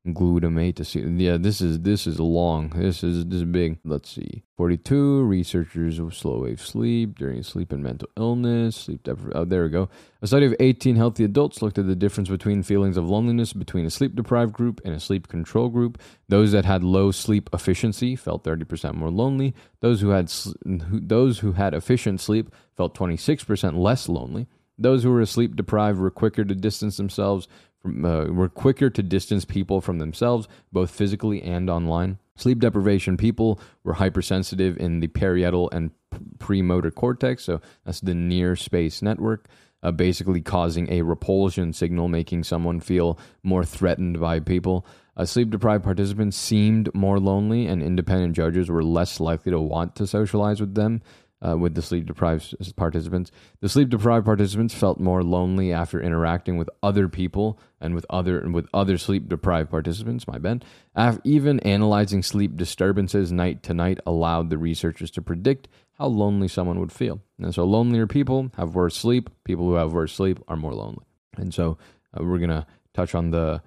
glutamate 0.07 0.77
to 0.77 0.85
see 0.85 1.01
yeah 1.01 1.37
this 1.37 1.61
is 1.61 1.81
this 1.81 2.07
is 2.07 2.19
long. 2.19 2.71
This 2.71 3.05
is 3.05 3.27
this 3.27 3.39
is 3.39 3.45
big. 3.45 3.79
Let's 3.85 4.11
see. 4.11 4.45
42 4.57 5.25
researchers 5.25 5.99
of 5.99 6.15
slow 6.15 6.43
wave 6.43 6.61
sleep 6.61 7.19
during 7.19 7.43
sleep 7.43 7.73
and 7.73 7.83
mental 7.83 8.09
illness 8.17 8.77
sleep 8.77 9.07
oh 9.35 9.45
there 9.45 9.65
we 9.65 9.69
go. 9.69 9.91
A 10.23 10.27
study 10.27 10.47
of 10.47 10.55
18 10.59 10.97
healthy 10.97 11.25
adults 11.25 11.61
looked 11.61 11.79
at 11.79 11.87
the 11.87 11.95
difference 11.95 12.31
between 12.31 12.63
feelings 12.63 12.97
of 12.97 13.09
loneliness 13.09 13.53
between 13.53 13.85
a 13.85 13.91
sleep 13.91 14.15
deprived 14.15 14.55
group 14.55 14.81
and 14.85 14.95
a 14.95 15.01
sleep 15.01 15.29
control 15.29 15.69
group. 15.69 16.01
Those 16.29 16.53
that 16.53 16.65
had 16.65 16.83
low 16.83 17.11
sleep 17.11 17.51
efficiency 17.53 18.17
felt 18.17 18.45
30% 18.45 18.95
more 18.95 19.11
lonely. 19.11 19.55
Those 19.81 20.01
who 20.01 20.11
had 20.11 20.31
who, 20.65 21.01
those 21.01 21.41
who 21.41 21.53
had 21.53 21.75
efficient 21.75 22.21
sleep 22.21 22.55
felt 22.75 22.97
26% 22.97 23.77
less 23.77 24.09
lonely. 24.09 24.47
Those 24.79 25.03
who 25.03 25.11
were 25.11 25.27
sleep 25.27 25.57
deprived 25.57 25.99
were 25.99 26.11
quicker 26.11 26.43
to 26.43 26.55
distance 26.55 26.97
themselves 26.97 27.49
from, 27.83 28.05
uh, 28.05 28.25
were 28.27 28.49
quicker 28.49 28.91
to 28.91 29.03
distance 29.03 29.45
people 29.45 29.81
from 29.81 29.99
themselves, 29.99 30.49
both 30.73 30.91
physically 30.91 31.43
and 31.43 31.71
online. 31.71 32.19
Sleep 32.37 32.59
deprivation 32.59 33.17
people 33.17 33.61
were 33.85 33.95
hypersensitive 33.95 34.77
in 34.79 35.01
the 35.01 35.09
parietal 35.09 35.69
and 35.71 35.91
premotor 36.39 36.91
cortex, 36.91 37.45
so 37.45 37.61
that's 37.85 38.01
the 38.01 38.15
near 38.15 38.57
space 38.57 39.03
network, 39.03 39.49
uh, 39.83 39.91
basically 39.91 40.41
causing 40.41 40.91
a 40.91 41.03
repulsion 41.03 41.73
signal, 41.73 42.09
making 42.09 42.45
someone 42.45 42.81
feel 42.81 43.19
more 43.43 43.65
threatened 43.65 44.21
by 44.21 44.41
people. 44.41 44.87
Uh, 45.17 45.25
sleep 45.25 45.51
deprived 45.51 45.85
participants 45.85 46.37
seemed 46.37 46.93
more 46.95 47.19
lonely, 47.19 47.67
and 47.67 47.83
independent 47.83 48.35
judges 48.35 48.71
were 48.71 48.83
less 48.83 49.21
likely 49.21 49.53
to 49.53 49.61
want 49.61 49.95
to 49.95 50.07
socialize 50.07 50.61
with 50.61 50.75
them 50.75 51.03
uh, 51.47 51.57
with 51.57 51.75
the 51.75 51.83
sleep 51.83 52.07
deprived 52.07 52.55
participants. 52.77 53.31
The 53.61 53.69
sleep 53.69 53.89
deprived 53.89 54.27
participants 54.27 54.75
felt 54.75 55.01
more 55.01 55.23
lonely 55.23 55.73
after 55.73 56.01
interacting 56.01 56.57
with 56.57 56.69
other 56.83 57.09
people 57.09 57.59
and 57.81 57.95
with 57.95 58.07
other 58.11 58.39
and 58.39 58.55
with 58.55 58.67
other 58.75 58.99
sleep 58.99 59.29
deprived 59.29 59.71
participants. 59.71 60.27
My 60.27 60.39
bad. 60.39 60.65
After 60.95 61.21
even 61.25 61.61
analyzing 61.61 62.23
sleep 62.23 62.57
disturbances 62.57 63.33
night 63.33 63.63
to 63.65 63.75
night 63.75 64.01
allowed 64.07 64.51
the 64.51 64.59
researchers 64.59 65.11
to 65.13 65.23
predict 65.23 65.69
how 65.99 66.07
lonely 66.07 66.49
someone 66.49 66.81
would 66.81 66.93
feel. 66.93 67.21
And 67.39 67.55
so, 67.55 67.65
lonelier 67.65 68.07
people 68.07 68.51
have 68.57 68.75
worse 68.75 68.97
sleep. 68.97 69.31
People 69.45 69.67
who 69.67 69.75
have 69.75 69.93
worse 69.93 70.13
sleep 70.13 70.39
are 70.49 70.57
more 70.57 70.75
lonely. 70.75 71.05
And 71.37 71.55
so, 71.55 71.79
uh, 72.19 72.25
we're 72.25 72.39
gonna 72.39 72.67
touch 72.95 73.15
on 73.15 73.31
the 73.31 73.63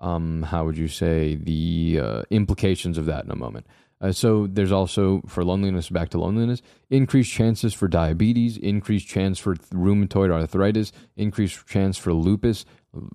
um, 0.00 0.42
how 0.44 0.64
would 0.64 0.78
you 0.78 0.88
say 0.88 1.34
the 1.34 2.00
uh, 2.02 2.22
implications 2.30 2.98
of 2.98 3.06
that 3.06 3.24
in 3.24 3.30
a 3.30 3.36
moment. 3.36 3.66
Uh, 4.00 4.12
so 4.12 4.46
there's 4.46 4.70
also 4.70 5.20
for 5.26 5.44
loneliness, 5.44 5.88
back 5.88 6.08
to 6.10 6.18
loneliness, 6.18 6.62
increased 6.88 7.32
chances 7.32 7.74
for 7.74 7.88
diabetes, 7.88 8.56
increased 8.56 9.08
chance 9.08 9.36
for 9.38 9.56
rheumatoid 9.56 10.30
arthritis, 10.30 10.92
increased 11.16 11.66
chance 11.66 11.98
for 11.98 12.12
lupus, 12.12 12.64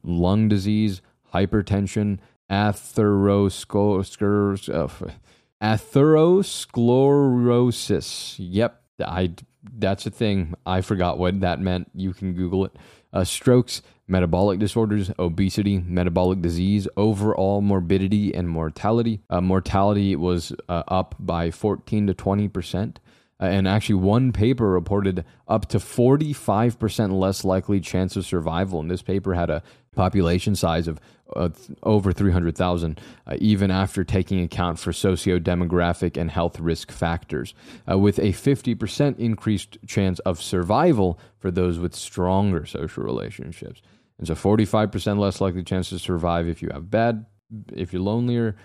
lung 0.03 0.49
disease, 0.49 1.01
hypertension, 1.33 2.19
atherosclerosis. 2.49 5.13
atherosclerosis. 5.61 8.35
Yep, 8.39 8.81
I 8.99 9.31
that's 9.73 10.05
a 10.05 10.11
thing. 10.11 10.53
I 10.65 10.81
forgot 10.81 11.17
what 11.17 11.39
that 11.41 11.61
meant. 11.61 11.89
You 11.95 12.13
can 12.13 12.33
Google 12.33 12.65
it. 12.65 12.75
Uh, 13.13 13.23
strokes, 13.23 13.81
metabolic 14.07 14.59
disorders, 14.59 15.11
obesity, 15.17 15.79
metabolic 15.79 16.41
disease, 16.41 16.87
overall 16.97 17.61
morbidity 17.61 18.33
and 18.33 18.49
mortality. 18.49 19.21
Uh, 19.29 19.41
mortality 19.41 20.15
was 20.15 20.53
uh, 20.69 20.83
up 20.87 21.15
by 21.19 21.51
14 21.51 22.07
to 22.07 22.13
20 22.13 22.47
percent. 22.47 22.99
Uh, 23.39 23.45
and 23.45 23.67
actually, 23.67 23.95
one 23.95 24.31
paper 24.31 24.69
reported 24.69 25.25
up 25.47 25.67
to 25.67 25.77
45% 25.77 27.19
less 27.19 27.43
likely 27.43 27.79
chance 27.79 28.15
of 28.15 28.25
survival. 28.25 28.79
And 28.79 28.89
this 28.89 29.01
paper 29.01 29.33
had 29.33 29.49
a 29.49 29.63
population 29.95 30.55
size 30.55 30.87
of 30.87 30.99
uh, 31.35 31.49
over 31.83 32.11
300,000, 32.11 32.99
uh, 33.27 33.35
even 33.39 33.71
after 33.71 34.03
taking 34.03 34.41
account 34.41 34.79
for 34.79 34.93
socio-demographic 34.93 36.17
and 36.17 36.31
health 36.31 36.59
risk 36.59 36.91
factors, 36.91 37.53
uh, 37.89 37.97
with 37.97 38.19
a 38.19 38.31
50% 38.31 39.19
increased 39.19 39.77
chance 39.85 40.19
of 40.19 40.41
survival 40.41 41.19
for 41.39 41.51
those 41.51 41.79
with 41.79 41.95
stronger 41.95 42.65
social 42.65 43.03
relationships. 43.03 43.81
And 44.17 44.27
so 44.27 44.35
45% 44.35 45.17
less 45.17 45.41
likely 45.41 45.63
chance 45.63 45.89
to 45.89 45.99
survive 45.99 46.47
if 46.47 46.61
you 46.61 46.69
have 46.71 46.89
bad, 46.89 47.25
if 47.73 47.93
you're 47.93 48.01
lonelier, 48.01 48.55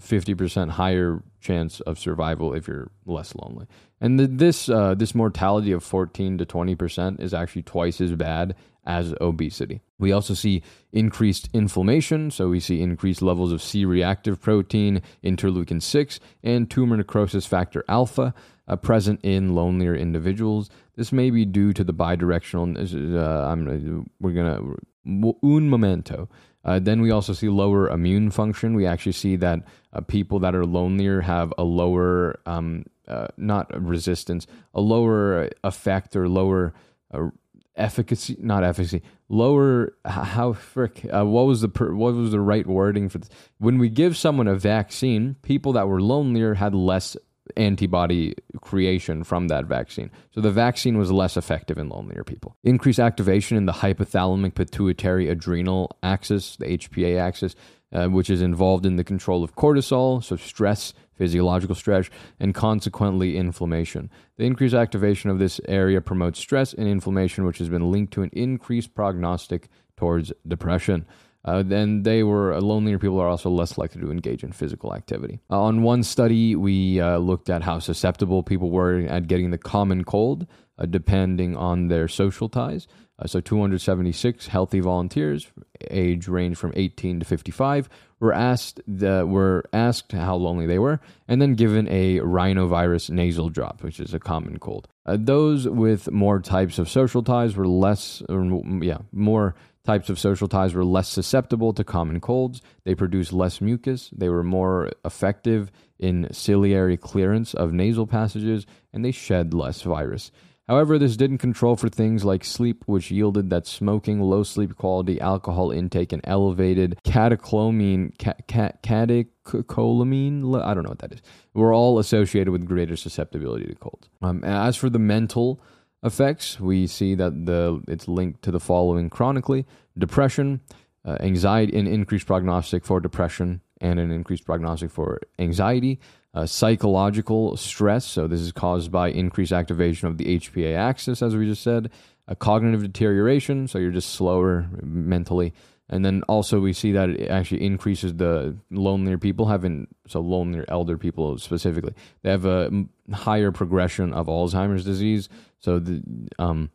50% 0.00 0.70
higher 0.70 1.22
chance 1.40 1.80
of 1.80 1.98
survival 1.98 2.54
if 2.54 2.68
you're 2.68 2.90
less 3.06 3.34
lonely. 3.34 3.66
And 4.00 4.18
the, 4.18 4.26
this 4.26 4.68
uh, 4.68 4.94
this 4.94 5.14
mortality 5.14 5.72
of 5.72 5.82
14 5.82 6.38
to 6.38 6.46
20% 6.46 7.20
is 7.20 7.34
actually 7.34 7.62
twice 7.62 8.00
as 8.00 8.14
bad 8.14 8.54
as 8.86 9.14
obesity. 9.20 9.82
We 9.98 10.12
also 10.12 10.34
see 10.34 10.62
increased 10.92 11.48
inflammation, 11.52 12.30
so 12.30 12.48
we 12.48 12.60
see 12.60 12.80
increased 12.80 13.20
levels 13.20 13.52
of 13.52 13.62
C 13.62 13.84
reactive 13.84 14.40
protein, 14.40 15.02
interleukin 15.22 15.82
6, 15.82 16.20
and 16.42 16.70
tumor 16.70 16.96
necrosis 16.96 17.44
factor 17.44 17.84
alpha 17.88 18.34
uh, 18.66 18.76
present 18.76 19.20
in 19.22 19.54
lonelier 19.54 19.94
individuals. 19.94 20.70
This 20.96 21.12
may 21.12 21.30
be 21.30 21.44
due 21.44 21.72
to 21.74 21.84
the 21.84 21.94
bidirectional. 21.94 22.76
Uh, 23.14 23.48
I'm, 23.48 24.10
we're 24.20 24.32
gonna 24.32 24.74
un 25.08 25.68
momento. 25.68 26.28
Uh, 26.64 26.78
then 26.78 27.00
we 27.00 27.10
also 27.10 27.32
see 27.32 27.48
lower 27.48 27.88
immune 27.88 28.30
function. 28.30 28.74
We 28.74 28.86
actually 28.86 29.12
see 29.12 29.36
that 29.36 29.60
uh, 29.92 30.00
people 30.00 30.38
that 30.40 30.54
are 30.54 30.66
lonelier 30.66 31.22
have 31.22 31.52
a 31.56 31.64
lower, 31.64 32.40
um, 32.46 32.84
uh, 33.06 33.28
not 33.36 33.70
resistance, 33.80 34.46
a 34.74 34.80
lower 34.80 35.50
effect 35.64 36.16
or 36.16 36.28
lower 36.28 36.74
uh, 37.12 37.28
efficacy, 37.76 38.36
not 38.40 38.64
efficacy, 38.64 39.02
lower 39.28 39.94
how 40.04 40.52
frick. 40.52 41.06
Uh, 41.10 41.24
what 41.24 41.46
was 41.46 41.60
the 41.60 41.68
per, 41.68 41.94
what 41.94 42.14
was 42.14 42.32
the 42.32 42.40
right 42.40 42.66
wording 42.66 43.08
for 43.08 43.18
this? 43.18 43.30
When 43.58 43.78
we 43.78 43.88
give 43.88 44.16
someone 44.16 44.48
a 44.48 44.56
vaccine, 44.56 45.36
people 45.42 45.72
that 45.72 45.88
were 45.88 46.02
lonelier 46.02 46.54
had 46.54 46.74
less 46.74 47.16
antibody 47.56 48.34
creation 48.60 49.24
from 49.24 49.48
that 49.48 49.66
vaccine. 49.66 50.10
So 50.30 50.40
the 50.40 50.50
vaccine 50.50 50.98
was 50.98 51.10
less 51.10 51.36
effective 51.36 51.78
in 51.78 51.88
lonelier 51.88 52.24
people. 52.24 52.56
Increased 52.64 52.98
activation 52.98 53.56
in 53.56 53.66
the 53.66 53.72
hypothalamic 53.72 54.54
pituitary 54.54 55.28
adrenal 55.28 55.96
axis, 56.02 56.56
the 56.56 56.66
HPA 56.66 57.18
axis, 57.18 57.54
uh, 57.92 58.06
which 58.08 58.30
is 58.30 58.42
involved 58.42 58.84
in 58.84 58.96
the 58.96 59.04
control 59.04 59.42
of 59.42 59.54
cortisol, 59.54 60.22
so 60.22 60.36
stress, 60.36 60.92
physiological 61.14 61.74
stress, 61.74 62.10
and 62.38 62.54
consequently 62.54 63.36
inflammation. 63.36 64.10
The 64.36 64.44
increased 64.44 64.74
activation 64.74 65.30
of 65.30 65.38
this 65.38 65.60
area 65.66 66.00
promotes 66.00 66.38
stress 66.38 66.74
and 66.74 66.86
inflammation, 66.86 67.44
which 67.44 67.58
has 67.58 67.68
been 67.68 67.90
linked 67.90 68.12
to 68.14 68.22
an 68.22 68.30
increased 68.32 68.94
prognostic 68.94 69.68
towards 69.96 70.32
depression 70.46 71.06
uh, 71.44 71.62
then 71.62 72.02
they 72.02 72.22
were 72.22 72.52
uh, 72.52 72.60
lonelier 72.60 72.98
people 72.98 73.18
are 73.20 73.28
also 73.28 73.50
less 73.50 73.78
likely 73.78 74.00
to 74.00 74.10
engage 74.10 74.42
in 74.42 74.52
physical 74.52 74.94
activity. 74.94 75.40
Uh, 75.50 75.62
on 75.62 75.82
one 75.82 76.02
study, 76.02 76.56
we 76.56 77.00
uh, 77.00 77.18
looked 77.18 77.48
at 77.48 77.62
how 77.62 77.78
susceptible 77.78 78.42
people 78.42 78.70
were 78.70 79.00
at 79.00 79.28
getting 79.28 79.50
the 79.50 79.58
common 79.58 80.04
cold, 80.04 80.46
uh, 80.78 80.86
depending 80.86 81.56
on 81.56 81.88
their 81.88 82.08
social 82.08 82.48
ties. 82.48 82.88
Uh, 83.20 83.26
so, 83.26 83.40
276 83.40 84.48
healthy 84.48 84.80
volunteers, 84.80 85.50
age 85.90 86.28
range 86.28 86.56
from 86.56 86.72
18 86.76 87.20
to 87.20 87.24
55, 87.24 87.88
were 88.20 88.32
asked 88.32 88.80
the, 88.86 89.24
were 89.26 89.64
asked 89.72 90.12
how 90.12 90.36
lonely 90.36 90.66
they 90.66 90.78
were, 90.78 91.00
and 91.28 91.40
then 91.40 91.54
given 91.54 91.88
a 91.88 92.18
rhinovirus 92.18 93.10
nasal 93.10 93.48
drop, 93.48 93.82
which 93.82 93.98
is 94.00 94.12
a 94.12 94.20
common 94.20 94.58
cold. 94.58 94.86
those 95.06 95.68
with 95.68 96.10
more 96.10 96.40
types 96.40 96.78
of 96.78 96.88
social 96.88 97.22
ties 97.22 97.56
were 97.56 97.66
less, 97.66 98.22
or, 98.28 98.44
yeah, 98.82 98.98
more 99.12 99.54
Types 99.88 100.10
of 100.10 100.18
social 100.18 100.48
ties 100.48 100.74
were 100.74 100.84
less 100.84 101.08
susceptible 101.08 101.72
to 101.72 101.82
common 101.82 102.20
colds. 102.20 102.60
They 102.84 102.94
produced 102.94 103.32
less 103.32 103.62
mucus. 103.62 104.10
They 104.14 104.28
were 104.28 104.44
more 104.44 104.90
effective 105.02 105.72
in 105.98 106.28
ciliary 106.30 106.98
clearance 106.98 107.54
of 107.54 107.72
nasal 107.72 108.06
passages, 108.06 108.66
and 108.92 109.02
they 109.02 109.12
shed 109.12 109.54
less 109.54 109.80
virus. 109.80 110.30
However, 110.68 110.98
this 110.98 111.16
didn't 111.16 111.38
control 111.38 111.74
for 111.74 111.88
things 111.88 112.22
like 112.22 112.44
sleep, 112.44 112.82
which 112.84 113.10
yielded 113.10 113.48
that 113.48 113.66
smoking, 113.66 114.20
low 114.20 114.42
sleep 114.42 114.76
quality, 114.76 115.18
alcohol 115.22 115.70
intake, 115.70 116.12
and 116.12 116.20
elevated 116.24 116.98
catecholamine's, 117.04 118.14
catecholamine, 118.18 120.62
I 120.62 120.74
don't 120.74 120.82
know 120.82 120.90
what 120.90 120.98
that 120.98 121.14
is, 121.14 121.22
were 121.54 121.72
all 121.72 121.98
associated 121.98 122.50
with 122.50 122.66
greater 122.66 122.94
susceptibility 122.94 123.64
to 123.64 123.74
colds. 123.76 124.10
Um, 124.20 124.44
as 124.44 124.76
for 124.76 124.90
the 124.90 124.98
mental 124.98 125.62
effects, 126.02 126.60
we 126.60 126.86
see 126.86 127.14
that 127.14 127.46
the 127.46 127.82
it's 127.88 128.08
linked 128.08 128.42
to 128.42 128.50
the 128.50 128.60
following 128.60 129.10
chronically: 129.10 129.66
depression, 129.96 130.60
uh, 131.04 131.16
anxiety, 131.20 131.76
an 131.78 131.86
increased 131.86 132.26
prognostic 132.26 132.84
for 132.84 133.00
depression, 133.00 133.60
and 133.80 133.98
an 133.98 134.10
increased 134.10 134.44
prognostic 134.44 134.90
for 134.90 135.20
anxiety. 135.38 135.98
Uh, 136.34 136.46
psychological 136.46 137.56
stress, 137.56 138.04
so 138.04 138.26
this 138.26 138.40
is 138.40 138.52
caused 138.52 138.92
by 138.92 139.08
increased 139.08 139.50
activation 139.50 140.06
of 140.06 140.18
the 140.18 140.38
HPA 140.38 140.76
axis, 140.76 141.22
as 141.22 141.34
we 141.34 141.46
just 141.46 141.62
said. 141.62 141.90
A 142.28 142.36
cognitive 142.36 142.82
deterioration, 142.82 143.66
so 143.66 143.78
you're 143.78 143.90
just 143.90 144.10
slower 144.10 144.68
mentally. 144.82 145.54
And 145.90 146.04
then 146.04 146.22
also 146.28 146.60
we 146.60 146.72
see 146.72 146.92
that 146.92 147.08
it 147.08 147.30
actually 147.30 147.64
increases 147.64 148.14
the 148.14 148.56
lonelier 148.70 149.18
people 149.18 149.46
having 149.46 149.88
so 150.06 150.20
lonelier 150.20 150.64
elder 150.68 150.98
people 150.98 151.38
specifically 151.38 151.94
they 152.22 152.30
have 152.30 152.44
a 152.44 152.70
higher 153.12 153.50
progression 153.50 154.12
of 154.12 154.26
Alzheimer's 154.26 154.84
disease. 154.84 155.28
So 155.60 155.78
the 155.78 156.02
um, 156.38 156.70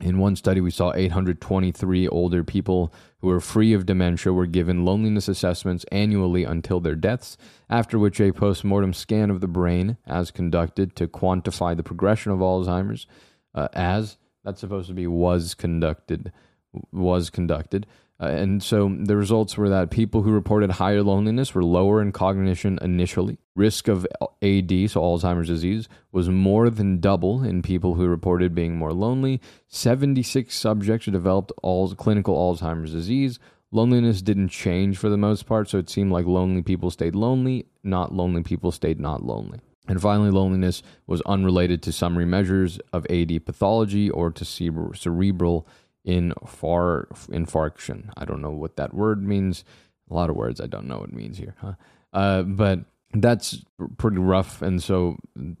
in 0.00 0.18
one 0.18 0.36
study, 0.36 0.60
we 0.60 0.70
saw 0.70 0.92
823 0.94 2.06
older 2.08 2.44
people 2.44 2.92
who 3.20 3.26
were 3.26 3.40
free 3.40 3.72
of 3.72 3.84
dementia 3.84 4.32
were 4.32 4.46
given 4.46 4.84
loneliness 4.84 5.26
assessments 5.26 5.84
annually 5.90 6.44
until 6.44 6.78
their 6.78 6.94
deaths, 6.94 7.36
after 7.68 7.98
which 7.98 8.20
a 8.20 8.32
postmortem 8.32 8.92
scan 8.92 9.28
of 9.28 9.40
the 9.40 9.48
brain, 9.48 9.96
as 10.06 10.30
conducted 10.30 10.94
to 10.94 11.08
quantify 11.08 11.76
the 11.76 11.82
progression 11.82 12.30
of 12.30 12.38
Alzheimer's, 12.38 13.08
uh, 13.56 13.68
as 13.72 14.18
that's 14.44 14.60
supposed 14.60 14.86
to 14.86 14.94
be 14.94 15.08
was 15.08 15.54
conducted, 15.54 16.32
was 16.92 17.28
conducted. 17.28 17.84
Uh, 18.20 18.26
and 18.26 18.62
so 18.62 18.96
the 19.00 19.16
results 19.16 19.56
were 19.56 19.68
that 19.68 19.90
people 19.90 20.22
who 20.22 20.32
reported 20.32 20.70
higher 20.72 21.02
loneliness 21.02 21.54
were 21.54 21.62
lower 21.62 22.02
in 22.02 22.10
cognition 22.10 22.78
initially. 22.82 23.38
Risk 23.54 23.86
of 23.86 24.06
AD, 24.42 24.70
so 24.90 25.00
Alzheimer's 25.00 25.46
disease, 25.46 25.88
was 26.10 26.28
more 26.28 26.68
than 26.68 26.98
double 26.98 27.44
in 27.44 27.62
people 27.62 27.94
who 27.94 28.08
reported 28.08 28.56
being 28.56 28.76
more 28.76 28.92
lonely. 28.92 29.40
76 29.68 30.54
subjects 30.54 31.06
developed 31.06 31.52
all 31.62 31.94
clinical 31.94 32.36
Alzheimer's 32.36 32.92
disease. 32.92 33.38
Loneliness 33.70 34.22
didn't 34.22 34.48
change 34.48 34.96
for 34.96 35.08
the 35.08 35.16
most 35.16 35.46
part, 35.46 35.68
so 35.68 35.78
it 35.78 35.90
seemed 35.90 36.10
like 36.10 36.26
lonely 36.26 36.62
people 36.62 36.90
stayed 36.90 37.14
lonely, 37.14 37.66
not 37.84 38.12
lonely 38.12 38.42
people 38.42 38.72
stayed 38.72 38.98
not 38.98 39.22
lonely. 39.22 39.60
And 39.86 40.02
finally, 40.02 40.30
loneliness 40.30 40.82
was 41.06 41.22
unrelated 41.22 41.82
to 41.82 41.92
summary 41.92 42.26
measures 42.26 42.78
of 42.92 43.06
AD 43.08 43.46
pathology 43.46 44.10
or 44.10 44.30
to 44.30 44.44
cerebral 44.44 45.66
in 46.08 46.32
far 46.46 47.06
infarction. 47.28 48.08
I 48.16 48.24
don't 48.24 48.40
know 48.40 48.50
what 48.50 48.76
that 48.76 48.94
word 48.94 49.22
means. 49.22 49.62
A 50.10 50.14
lot 50.14 50.30
of 50.30 50.36
words 50.36 50.58
I 50.58 50.66
don't 50.66 50.88
know 50.88 51.00
what 51.00 51.12
means 51.12 51.36
here, 51.36 51.54
huh? 51.60 51.74
Uh, 52.14 52.42
but 52.42 52.80
that's 53.12 53.62
pretty 53.98 54.16
rough. 54.16 54.62
And 54.62 54.82
so, 54.82 55.18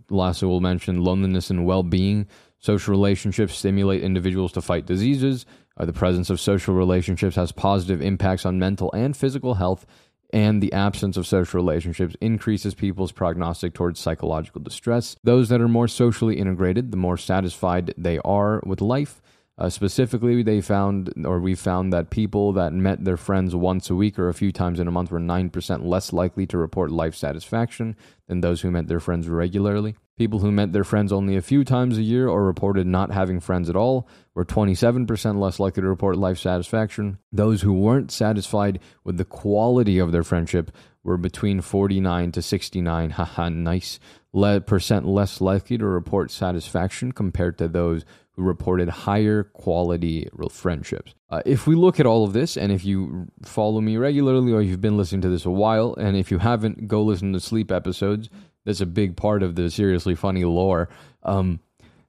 lastly, 0.08 0.48
we'll 0.48 0.60
mention 0.60 1.04
loneliness 1.04 1.50
and 1.50 1.66
well 1.66 1.82
being. 1.82 2.26
Social 2.60 2.92
relationships 2.92 3.56
stimulate 3.56 4.02
individuals 4.02 4.50
to 4.52 4.62
fight 4.62 4.86
diseases. 4.86 5.44
Uh, 5.76 5.84
the 5.84 5.92
presence 5.92 6.30
of 6.30 6.40
social 6.40 6.74
relationships 6.74 7.36
has 7.36 7.52
positive 7.52 8.00
impacts 8.00 8.46
on 8.46 8.58
mental 8.58 8.90
and 8.94 9.14
physical 9.14 9.54
health, 9.54 9.84
and 10.32 10.62
the 10.62 10.72
absence 10.72 11.18
of 11.18 11.26
social 11.26 11.60
relationships 11.60 12.16
increases 12.22 12.74
people's 12.74 13.12
prognostic 13.12 13.74
towards 13.74 14.00
psychological 14.00 14.62
distress. 14.62 15.14
Those 15.22 15.50
that 15.50 15.60
are 15.60 15.68
more 15.68 15.88
socially 15.88 16.38
integrated, 16.38 16.90
the 16.90 16.96
more 16.96 17.18
satisfied 17.18 17.92
they 17.98 18.18
are 18.24 18.62
with 18.64 18.80
life. 18.80 19.20
Uh, 19.58 19.68
specifically, 19.68 20.42
they 20.42 20.60
found, 20.60 21.12
or 21.24 21.40
we 21.40 21.54
found 21.54 21.92
that 21.92 22.10
people 22.10 22.52
that 22.52 22.72
met 22.72 23.04
their 23.04 23.16
friends 23.16 23.56
once 23.56 23.90
a 23.90 23.94
week 23.94 24.16
or 24.16 24.28
a 24.28 24.34
few 24.34 24.52
times 24.52 24.78
in 24.78 24.86
a 24.86 24.92
month 24.92 25.10
were 25.10 25.18
9% 25.18 25.84
less 25.84 26.12
likely 26.12 26.46
to 26.46 26.56
report 26.56 26.92
life 26.92 27.16
satisfaction 27.16 27.96
than 28.28 28.40
those 28.40 28.60
who 28.60 28.70
met 28.70 28.86
their 28.86 29.00
friends 29.00 29.28
regularly. 29.28 29.96
People 30.16 30.38
who 30.38 30.52
met 30.52 30.72
their 30.72 30.84
friends 30.84 31.12
only 31.12 31.36
a 31.36 31.42
few 31.42 31.64
times 31.64 31.98
a 31.98 32.02
year 32.02 32.28
or 32.28 32.44
reported 32.44 32.86
not 32.86 33.10
having 33.10 33.40
friends 33.40 33.68
at 33.68 33.76
all 33.76 34.08
were 34.34 34.44
27% 34.44 35.40
less 35.40 35.58
likely 35.58 35.82
to 35.82 35.88
report 35.88 36.16
life 36.16 36.38
satisfaction. 36.38 37.18
Those 37.32 37.62
who 37.62 37.72
weren't 37.72 38.12
satisfied 38.12 38.78
with 39.02 39.16
the 39.16 39.24
quality 39.24 39.98
of 39.98 40.12
their 40.12 40.24
friendship 40.24 40.70
were 41.02 41.16
between 41.16 41.60
49 41.60 42.32
to 42.32 42.42
69, 42.42 43.10
haha, 43.18 43.48
nice, 43.48 43.98
le- 44.32 44.60
percent 44.60 45.06
less 45.06 45.40
likely 45.40 45.78
to 45.78 45.86
report 45.86 46.30
satisfaction 46.30 47.10
compared 47.12 47.58
to 47.58 47.66
those 47.66 48.04
who 48.38 48.44
reported 48.44 48.88
higher 48.88 49.42
quality 49.42 50.28
friendships. 50.48 51.12
Uh, 51.28 51.42
if 51.44 51.66
we 51.66 51.74
look 51.74 51.98
at 51.98 52.06
all 52.06 52.22
of 52.22 52.32
this, 52.32 52.56
and 52.56 52.70
if 52.70 52.84
you 52.84 53.26
follow 53.42 53.80
me 53.80 53.96
regularly 53.96 54.52
or 54.52 54.62
you've 54.62 54.80
been 54.80 54.96
listening 54.96 55.20
to 55.22 55.28
this 55.28 55.44
a 55.44 55.50
while, 55.50 55.94
and 55.94 56.16
if 56.16 56.30
you 56.30 56.38
haven't, 56.38 56.86
go 56.86 57.02
listen 57.02 57.32
to 57.32 57.40
sleep 57.40 57.72
episodes. 57.72 58.30
That's 58.64 58.80
a 58.80 58.86
big 58.86 59.16
part 59.16 59.42
of 59.42 59.56
the 59.56 59.70
seriously 59.70 60.14
funny 60.14 60.44
lore. 60.44 60.88
Um, 61.24 61.58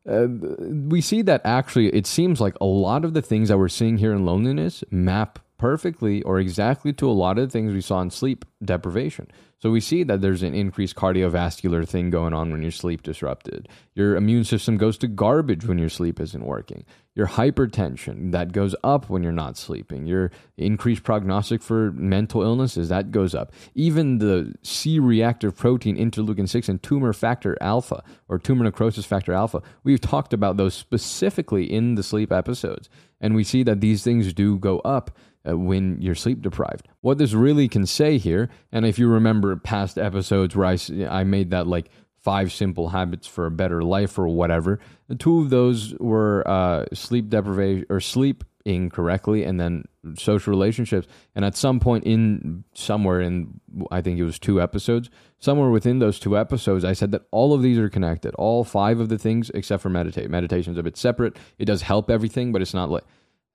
uh, 0.07 0.27
we 0.27 1.01
see 1.01 1.23
that 1.23 1.41
actually 1.43 1.87
it 1.87 2.05
seems 2.05 2.39
like 2.39 2.55
a 2.61 2.65
lot 2.65 3.03
of 3.03 3.13
the 3.13 3.21
things 3.23 3.49
that 3.49 3.57
we're 3.57 3.67
seeing 3.67 3.97
here 3.97 4.13
in 4.13 4.23
loneliness 4.23 4.83
map 4.91 5.39
perfectly 5.57 6.21
or 6.23 6.39
exactly 6.39 6.93
to 6.93 7.09
a 7.09 7.11
lot 7.11 7.39
of 7.39 7.47
the 7.47 7.51
things 7.51 7.73
we 7.73 7.81
saw 7.81 8.01
in 8.01 8.11
sleep 8.11 8.45
deprivation. 8.63 9.27
So 9.61 9.71
we 9.71 9.81
see 9.81 10.03
that 10.03 10.21
there's 10.21 10.41
an 10.41 10.55
increased 10.55 10.95
cardiovascular 10.95 11.87
thing 11.87 12.09
going 12.09 12.33
on 12.33 12.49
when 12.49 12.61
your 12.61 12.71
sleep 12.71 13.03
disrupted. 13.03 13.67
Your 13.93 14.15
immune 14.15 14.45
system 14.45 14.77
goes 14.77 14.97
to 14.99 15.07
garbage 15.07 15.65
when 15.65 15.77
your 15.77 15.89
sleep 15.89 16.21
isn't 16.21 16.45
working. 16.45 16.85
Your 17.13 17.27
hypertension 17.27 18.31
that 18.31 18.53
goes 18.53 18.73
up 18.85 19.09
when 19.09 19.21
you're 19.21 19.33
not 19.33 19.57
sleeping. 19.57 20.05
Your 20.05 20.31
increased 20.55 21.03
prognostic 21.03 21.61
for 21.61 21.91
mental 21.91 22.41
illnesses 22.41 22.87
that 22.87 23.11
goes 23.11 23.35
up. 23.35 23.51
Even 23.75 24.19
the 24.19 24.55
C-reactive 24.63 25.57
protein 25.57 25.97
interleukin 25.97 26.47
6 26.47 26.69
and 26.69 26.81
tumor 26.81 27.11
factor 27.11 27.57
alpha 27.59 28.01
or 28.29 28.39
tumor 28.39 28.63
necrosis 28.63 29.05
factor 29.05 29.33
alpha. 29.33 29.61
We've 29.83 29.99
talked 29.99 30.31
about 30.31 30.55
those 30.55 30.73
specifically 30.73 31.69
in 31.69 31.95
the 31.95 32.03
sleep 32.03 32.31
episodes 32.31 32.89
and 33.19 33.35
we 33.35 33.43
see 33.43 33.63
that 33.63 33.81
these 33.81 34.03
things 34.03 34.31
do 34.33 34.57
go 34.57 34.79
up 34.79 35.11
uh, 35.47 35.57
when 35.57 36.01
you're 36.01 36.15
sleep 36.15 36.41
deprived. 36.41 36.87
What 37.01 37.17
this 37.17 37.33
really 37.33 37.67
can 37.67 37.85
say 37.85 38.17
here, 38.17 38.49
and 38.71 38.85
if 38.85 38.99
you 38.99 39.07
remember 39.07 39.55
past 39.55 39.97
episodes 39.97 40.55
where 40.55 40.67
I, 40.67 40.77
I 41.09 41.23
made 41.23 41.51
that 41.51 41.67
like 41.67 41.89
five 42.17 42.51
simple 42.51 42.89
habits 42.89 43.27
for 43.27 43.45
a 43.45 43.51
better 43.51 43.81
life 43.81 44.17
or 44.19 44.27
whatever, 44.27 44.79
two 45.17 45.39
of 45.39 45.49
those 45.49 45.93
were 45.95 46.47
uh, 46.47 46.85
sleep 46.93 47.29
deprivation 47.29 47.85
or 47.89 47.99
sleep 47.99 48.43
incorrectly 48.65 49.43
and 49.43 49.59
then 49.59 49.85
social 50.15 50.51
relationships. 50.51 51.07
And 51.35 51.45
at 51.45 51.55
some 51.55 51.79
point 51.79 52.03
in 52.03 52.63
somewhere 52.73 53.21
in 53.21 53.59
i 53.91 54.01
think 54.01 54.19
it 54.19 54.23
was 54.23 54.39
two 54.39 54.61
episodes 54.61 55.09
somewhere 55.39 55.69
within 55.69 55.99
those 55.99 56.19
two 56.19 56.37
episodes 56.37 56.83
i 56.83 56.93
said 56.93 57.11
that 57.11 57.21
all 57.31 57.53
of 57.53 57.61
these 57.61 57.77
are 57.77 57.89
connected. 57.89 58.33
All 58.35 58.63
five 58.63 58.99
of 58.99 59.09
the 59.09 59.17
things 59.17 59.51
except 59.53 59.83
for 59.83 59.89
meditate. 59.89 60.29
Meditation's 60.29 60.77
a 60.77 60.83
bit 60.83 60.97
separate. 60.97 61.37
It 61.57 61.65
does 61.65 61.81
help 61.83 62.09
everything 62.09 62.51
but 62.51 62.61
it's 62.61 62.73
not 62.73 62.89
like 62.89 63.03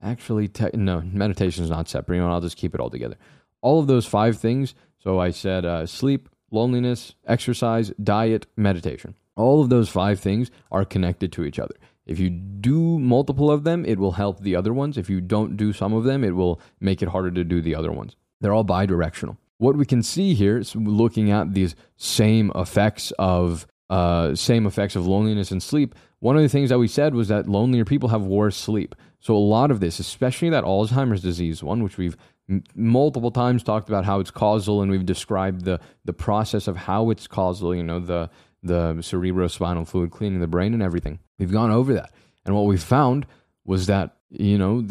Actually, 0.04 0.48
te- 0.48 0.70
no, 0.74 1.00
meditation 1.00 1.64
is 1.64 1.70
not 1.70 1.88
separate. 1.88 2.16
You 2.16 2.22
know, 2.22 2.30
I'll 2.30 2.40
just 2.40 2.58
keep 2.58 2.74
it 2.74 2.80
all 2.80 2.90
together. 2.90 3.16
All 3.62 3.80
of 3.80 3.86
those 3.86 4.04
five 4.04 4.36
things. 4.38 4.74
So 5.02 5.18
I 5.18 5.30
said 5.30 5.64
uh, 5.64 5.86
sleep, 5.86 6.28
loneliness, 6.50 7.14
exercise, 7.26 7.90
diet, 8.02 8.46
meditation. 8.56 9.14
All 9.34 9.62
of 9.62 9.70
those 9.70 9.88
five 9.88 10.20
things 10.20 10.50
are 10.70 10.84
connected 10.84 11.32
to 11.32 11.44
each 11.44 11.58
other. 11.58 11.74
If 12.06 12.18
you 12.18 12.28
do 12.28 12.98
multiple 12.98 13.50
of 13.50 13.64
them, 13.64 13.84
it 13.86 13.98
will 13.98 14.12
help 14.12 14.40
the 14.40 14.54
other 14.54 14.74
ones. 14.74 14.98
If 14.98 15.08
you 15.08 15.22
don't 15.22 15.56
do 15.56 15.72
some 15.72 15.94
of 15.94 16.04
them, 16.04 16.22
it 16.22 16.32
will 16.32 16.60
make 16.80 17.02
it 17.02 17.08
harder 17.08 17.30
to 17.30 17.44
do 17.44 17.62
the 17.62 17.74
other 17.74 17.90
ones. 17.90 18.14
They're 18.40 18.52
all 18.52 18.64
bi-directional. 18.64 19.38
What 19.56 19.76
we 19.76 19.86
can 19.86 20.02
see 20.02 20.34
here 20.34 20.58
is 20.58 20.76
looking 20.76 21.30
at 21.30 21.54
these 21.54 21.74
same 21.96 22.52
effects 22.54 23.10
of 23.18 23.66
uh, 23.90 24.34
same 24.34 24.66
effects 24.66 24.96
of 24.96 25.06
loneliness 25.06 25.50
and 25.50 25.62
sleep. 25.62 25.94
One 26.20 26.36
of 26.36 26.42
the 26.42 26.48
things 26.48 26.70
that 26.70 26.78
we 26.78 26.88
said 26.88 27.14
was 27.14 27.28
that 27.28 27.48
lonelier 27.48 27.84
people 27.84 28.08
have 28.08 28.22
worse 28.22 28.56
sleep. 28.56 28.94
So 29.24 29.34
a 29.34 29.38
lot 29.38 29.70
of 29.70 29.80
this, 29.80 30.00
especially 30.00 30.50
that 30.50 30.64
Alzheimer's 30.64 31.22
disease 31.22 31.62
one, 31.62 31.82
which 31.82 31.96
we've 31.96 32.14
m- 32.46 32.62
multiple 32.74 33.30
times 33.30 33.62
talked 33.62 33.88
about 33.88 34.04
how 34.04 34.20
it's 34.20 34.30
causal, 34.30 34.82
and 34.82 34.90
we've 34.90 35.06
described 35.06 35.64
the 35.64 35.80
the 36.04 36.12
process 36.12 36.68
of 36.68 36.76
how 36.76 37.08
it's 37.08 37.26
causal. 37.26 37.74
You 37.74 37.84
know, 37.84 38.00
the 38.00 38.28
the 38.62 38.92
cerebrospinal 38.96 39.88
fluid 39.88 40.10
cleaning 40.10 40.40
the 40.40 40.46
brain 40.46 40.74
and 40.74 40.82
everything. 40.82 41.20
We've 41.38 41.50
gone 41.50 41.70
over 41.70 41.94
that, 41.94 42.12
and 42.44 42.54
what 42.54 42.66
we 42.66 42.76
found 42.76 43.24
was 43.64 43.86
that 43.86 44.14
you 44.28 44.58
know 44.58 44.86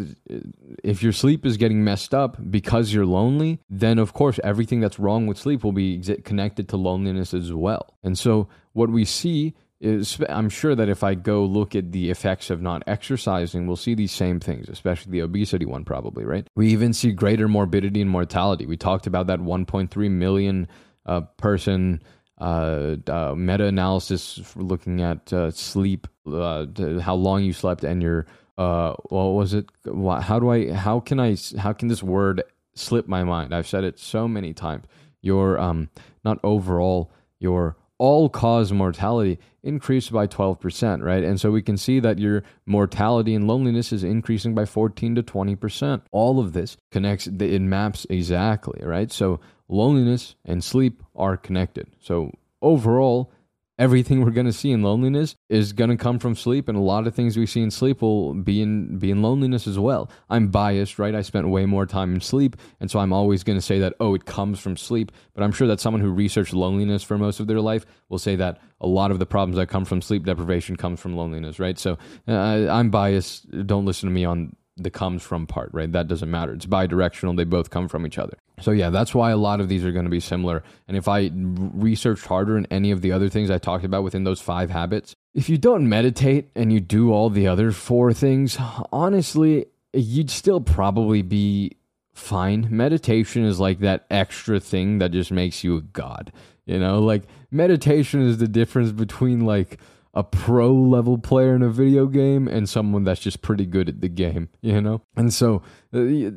if 0.83 1.03
your 1.03 1.11
sleep 1.11 1.45
is 1.45 1.57
getting 1.57 1.83
messed 1.83 2.13
up 2.15 2.37
because 2.49 2.93
you're 2.93 3.05
lonely 3.05 3.59
then 3.69 3.99
of 3.99 4.13
course 4.13 4.39
everything 4.41 4.79
that's 4.79 4.97
wrong 4.97 5.27
with 5.27 5.37
sleep 5.37 5.65
will 5.65 5.73
be 5.73 5.99
connected 6.23 6.69
to 6.69 6.77
loneliness 6.77 7.33
as 7.33 7.51
well 7.51 7.97
and 8.03 8.17
so 8.17 8.47
what 8.71 8.89
we 8.89 9.03
see 9.03 9.53
is 9.79 10.19
I'm 10.29 10.49
sure 10.49 10.75
that 10.75 10.89
if 10.89 11.03
I 11.03 11.13
go 11.13 11.43
look 11.43 11.75
at 11.75 11.91
the 11.91 12.09
effects 12.09 12.49
of 12.49 12.61
not 12.61 12.83
exercising, 12.87 13.67
we'll 13.67 13.75
see 13.75 13.95
these 13.95 14.11
same 14.11 14.39
things, 14.39 14.69
especially 14.69 15.11
the 15.11 15.21
obesity 15.21 15.65
one, 15.65 15.83
probably, 15.83 16.23
right? 16.23 16.47
We 16.55 16.69
even 16.69 16.93
see 16.93 17.11
greater 17.11 17.47
morbidity 17.47 18.01
and 18.01 18.09
mortality. 18.09 18.65
We 18.65 18.77
talked 18.77 19.07
about 19.07 19.27
that 19.27 19.39
1.3 19.39 20.11
million 20.11 20.67
uh, 21.05 21.21
person 21.37 22.01
uh, 22.39 22.95
uh, 23.07 23.33
meta 23.35 23.65
analysis 23.65 24.55
looking 24.55 25.01
at 25.01 25.31
uh, 25.31 25.51
sleep, 25.51 26.07
uh, 26.31 26.65
how 27.01 27.15
long 27.15 27.43
you 27.43 27.53
slept, 27.53 27.83
and 27.83 28.01
your 28.01 28.25
uh, 28.57 28.93
what 29.09 29.33
was 29.33 29.53
it? 29.53 29.69
How 29.85 30.39
do 30.39 30.49
I? 30.49 30.71
How 30.73 30.99
can 30.99 31.19
I? 31.19 31.37
How 31.57 31.73
can 31.73 31.87
this 31.87 32.03
word 32.03 32.43
slip 32.75 33.07
my 33.07 33.23
mind? 33.23 33.53
I've 33.53 33.67
said 33.67 33.83
it 33.83 33.99
so 33.99 34.27
many 34.27 34.53
times. 34.53 34.85
Your 35.21 35.59
um, 35.59 35.89
not 36.23 36.39
overall 36.43 37.11
your 37.39 37.77
all 37.97 38.29
cause 38.29 38.71
mortality 38.71 39.39
increased 39.63 40.11
by 40.11 40.27
12%, 40.27 41.01
right? 41.01 41.23
And 41.23 41.39
so 41.39 41.51
we 41.51 41.61
can 41.61 41.77
see 41.77 41.99
that 41.99 42.19
your 42.19 42.43
mortality 42.65 43.33
and 43.33 43.47
loneliness 43.47 43.91
is 43.91 44.03
increasing 44.03 44.53
by 44.53 44.65
14 44.65 45.15
to 45.15 45.23
20%. 45.23 46.01
All 46.11 46.39
of 46.39 46.53
this 46.53 46.77
connects, 46.91 47.27
it 47.27 47.61
maps 47.61 48.05
exactly, 48.09 48.81
right? 48.85 49.11
So 49.11 49.39
loneliness 49.67 50.35
and 50.45 50.63
sleep 50.63 51.01
are 51.15 51.37
connected. 51.37 51.87
So 51.99 52.31
overall, 52.61 53.31
everything 53.79 54.23
we're 54.23 54.31
going 54.31 54.45
to 54.45 54.53
see 54.53 54.71
in 54.71 54.83
loneliness 54.83 55.35
is 55.49 55.73
going 55.73 55.89
to 55.89 55.97
come 55.97 56.19
from 56.19 56.35
sleep 56.35 56.69
and 56.69 56.77
a 56.77 56.81
lot 56.81 57.07
of 57.07 57.15
things 57.15 57.35
we 57.35 57.45
see 57.45 57.61
in 57.61 57.71
sleep 57.71 58.01
will 58.01 58.33
be 58.33 58.61
in 58.61 58.97
be 58.99 59.09
in 59.09 59.21
loneliness 59.21 59.67
as 59.67 59.79
well. 59.79 60.09
I'm 60.29 60.47
biased 60.49 60.99
right? 60.99 61.15
I 61.15 61.21
spent 61.21 61.49
way 61.49 61.65
more 61.65 61.85
time 61.85 62.13
in 62.13 62.21
sleep 62.21 62.55
and 62.79 62.91
so 62.91 62.99
i'm 62.99 63.13
always 63.13 63.43
going 63.43 63.57
to 63.57 63.61
say 63.61 63.79
that 63.79 63.93
oh 63.99 64.13
it 64.13 64.25
comes 64.25 64.59
from 64.59 64.77
sleep. 64.77 65.11
But 65.33 65.43
i'm 65.43 65.51
sure 65.51 65.67
that 65.67 65.79
someone 65.79 66.01
who 66.01 66.11
researched 66.11 66.53
loneliness 66.53 67.03
for 67.03 67.17
most 67.17 67.39
of 67.39 67.47
their 67.47 67.61
life 67.61 67.85
will 68.09 68.19
say 68.19 68.35
that 68.35 68.61
a 68.79 68.87
lot 68.87 69.11
of 69.11 69.19
the 69.19 69.25
problems 69.25 69.57
that 69.57 69.67
come 69.67 69.85
from 69.85 70.01
sleep 70.01 70.25
deprivation 70.25 70.75
comes 70.75 70.99
from 70.99 71.15
loneliness 71.15 71.59
right? 71.59 71.79
So 71.79 71.97
uh, 72.27 72.67
i'm 72.69 72.89
biased. 72.89 73.49
Don't 73.65 73.85
listen 73.85 74.07
to 74.09 74.13
me 74.13 74.25
on 74.25 74.55
the 74.75 74.89
comes 74.89 75.21
from 75.21 75.45
part, 75.45 75.69
right? 75.73 75.91
That 75.91 76.07
doesn't 76.07 76.29
matter. 76.29 76.53
It's 76.53 76.65
bi-directional. 76.65 77.35
They 77.35 77.43
both 77.43 77.69
come 77.69 77.87
from 77.87 78.05
each 78.07 78.17
other. 78.17 78.37
So 78.59 78.71
yeah, 78.71 78.89
that's 78.89 79.13
why 79.13 79.31
a 79.31 79.37
lot 79.37 79.59
of 79.61 79.69
these 79.69 79.85
are 79.85 79.91
going 79.91 80.05
to 80.05 80.11
be 80.11 80.19
similar. 80.19 80.63
And 80.87 80.97
if 80.97 81.07
I 81.07 81.29
researched 81.33 82.25
harder 82.25 82.57
in 82.57 82.65
any 82.67 82.91
of 82.91 83.01
the 83.01 83.11
other 83.11 83.29
things 83.29 83.51
I 83.51 83.59
talked 83.59 83.85
about 83.85 84.03
within 84.03 84.23
those 84.23 84.41
five 84.41 84.69
habits, 84.69 85.15
if 85.33 85.49
you 85.49 85.57
don't 85.57 85.87
meditate 85.87 86.49
and 86.55 86.73
you 86.73 86.79
do 86.79 87.11
all 87.11 87.29
the 87.29 87.47
other 87.47 87.71
four 87.71 88.13
things, 88.13 88.57
honestly, 88.91 89.65
you'd 89.93 90.31
still 90.31 90.61
probably 90.61 91.21
be 91.21 91.77
fine. 92.13 92.67
Meditation 92.69 93.43
is 93.43 93.59
like 93.59 93.79
that 93.79 94.05
extra 94.09 94.59
thing 94.59 94.99
that 94.99 95.11
just 95.11 95.31
makes 95.31 95.63
you 95.63 95.77
a 95.77 95.81
god. 95.81 96.31
You 96.65 96.79
know, 96.79 96.99
like 96.99 97.23
meditation 97.51 98.21
is 98.21 98.37
the 98.37 98.47
difference 98.47 98.91
between 98.91 99.41
like 99.41 99.79
a 100.13 100.23
pro 100.23 100.71
level 100.71 101.17
player 101.17 101.55
in 101.55 101.63
a 101.63 101.69
video 101.69 102.05
game 102.05 102.47
and 102.47 102.69
someone 102.69 103.03
that's 103.03 103.21
just 103.21 103.41
pretty 103.41 103.65
good 103.65 103.89
at 103.89 104.01
the 104.01 104.09
game, 104.09 104.49
you 104.61 104.79
know? 104.79 105.01
And 105.15 105.33
so 105.33 105.61
uh, 105.93 106.31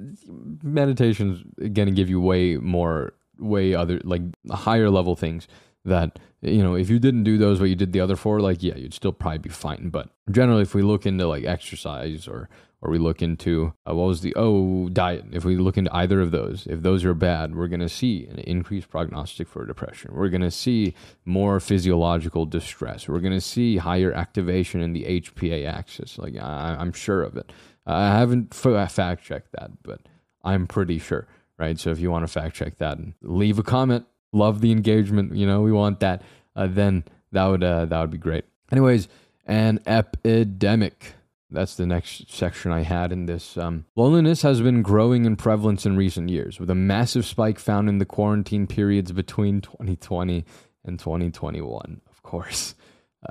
meditation's 0.63 1.43
going 1.59 1.87
to 1.87 1.93
give 1.93 2.09
you 2.09 2.21
way 2.21 2.57
more 2.57 3.13
way 3.39 3.75
other 3.75 4.01
like 4.05 4.23
higher 4.51 4.89
level 4.89 5.15
things 5.15 5.47
that 5.85 6.19
you 6.41 6.63
know 6.63 6.75
if 6.75 6.89
you 6.89 6.99
didn't 6.99 7.23
do 7.23 7.37
those 7.37 7.59
but 7.59 7.67
you 7.67 7.77
did 7.77 7.93
the 7.93 8.01
other 8.01 8.17
four 8.17 8.41
like 8.41 8.63
yeah 8.63 8.75
you'd 8.75 8.95
still 8.95 9.13
probably 9.13 9.39
be 9.39 9.51
fine 9.51 9.91
but 9.91 10.09
generally 10.31 10.63
if 10.63 10.75
we 10.75 10.81
look 10.81 11.05
into 11.05 11.27
like 11.27 11.45
exercise 11.45 12.27
or 12.27 12.49
or 12.87 12.91
we 12.91 12.99
look 12.99 13.21
into 13.21 13.73
uh, 13.89 13.95
what 13.95 14.07
was 14.07 14.21
the 14.21 14.33
oh 14.37 14.89
diet. 14.89 15.25
If 15.33 15.45
we 15.45 15.57
look 15.57 15.77
into 15.77 15.95
either 15.95 16.21
of 16.21 16.31
those 16.31 16.67
if 16.69 16.83
those 16.83 17.05
are 17.05 17.15
bad 17.15 17.57
we're 17.57 17.69
going 17.69 17.81
to 17.81 17.89
see 17.89 18.27
an 18.27 18.39
increased 18.39 18.89
prognostic 18.89 19.49
for 19.49 19.67
depression. 19.67 20.15
We're 20.15 20.29
going 20.29 20.43
to 20.43 20.51
see 20.51 20.95
more 21.25 21.59
physiological 21.59 22.47
distress. 22.47 23.09
We're 23.09 23.21
going 23.21 23.35
to 23.35 23.41
see 23.41 23.79
higher 23.79 24.13
activation 24.13 24.81
in 24.81 24.93
the 24.93 25.05
hpa 25.05 25.67
axis. 25.67 26.19
Like 26.19 26.37
I, 26.37 26.77
am 26.79 26.93
sure 26.93 27.23
of 27.23 27.37
it. 27.37 27.53
I 27.87 28.19
haven't 28.19 28.55
fact 28.55 29.25
checked 29.25 29.53
that 29.53 29.83
but 29.83 30.01
i'm 30.45 30.67
pretty 30.67 30.99
sure 30.99 31.27
right? 31.59 31.79
So 31.79 31.91
if 31.91 31.99
you 31.99 32.11
want 32.11 32.27
to 32.27 32.33
fact 32.33 32.55
check 32.55 32.79
that 32.79 32.99
and 32.99 33.15
leave 33.23 33.59
a 33.59 33.63
comment 33.63 34.07
love 34.33 34.61
the 34.61 34.73
engagement 34.73 35.35
you 35.35 35.47
know 35.47 35.63
we 35.63 35.73
want 35.73 36.01
that 36.01 36.23
uh, 36.55 36.67
then 36.67 37.05
that 37.33 37.47
would 37.47 37.65
uh, 37.65 37.87
that 37.87 38.01
would 38.01 38.11
be 38.11 38.19
great. 38.19 38.45
Anyways 38.71 39.09
an 39.47 39.81
epidemic 39.87 41.15
that's 41.51 41.77
the 41.77 41.87
next 41.87 42.31
section 42.31 42.73
I 42.73 42.83
had 42.83 43.13
in 43.13 43.27
this. 43.27 43.57
Um, 43.57 43.87
loneliness 43.95 44.43
has 44.43 44.61
been 44.61 44.83
growing 44.83 45.25
in 45.25 45.37
prevalence 45.37 45.87
in 45.87 45.97
recent 45.97 46.29
years, 46.29 46.59
with 46.59 46.71
a 46.71 46.75
massive 46.75 47.25
spike 47.25 47.59
found 47.59 47.89
in 47.89 47.99
the 47.99 48.05
quarantine 48.05 48.67
periods 48.67 49.13
between 49.13 49.61
2020 49.61 50.45
and 50.85 50.99
2021, 50.99 52.01
of 52.09 52.23
course. 52.23 52.75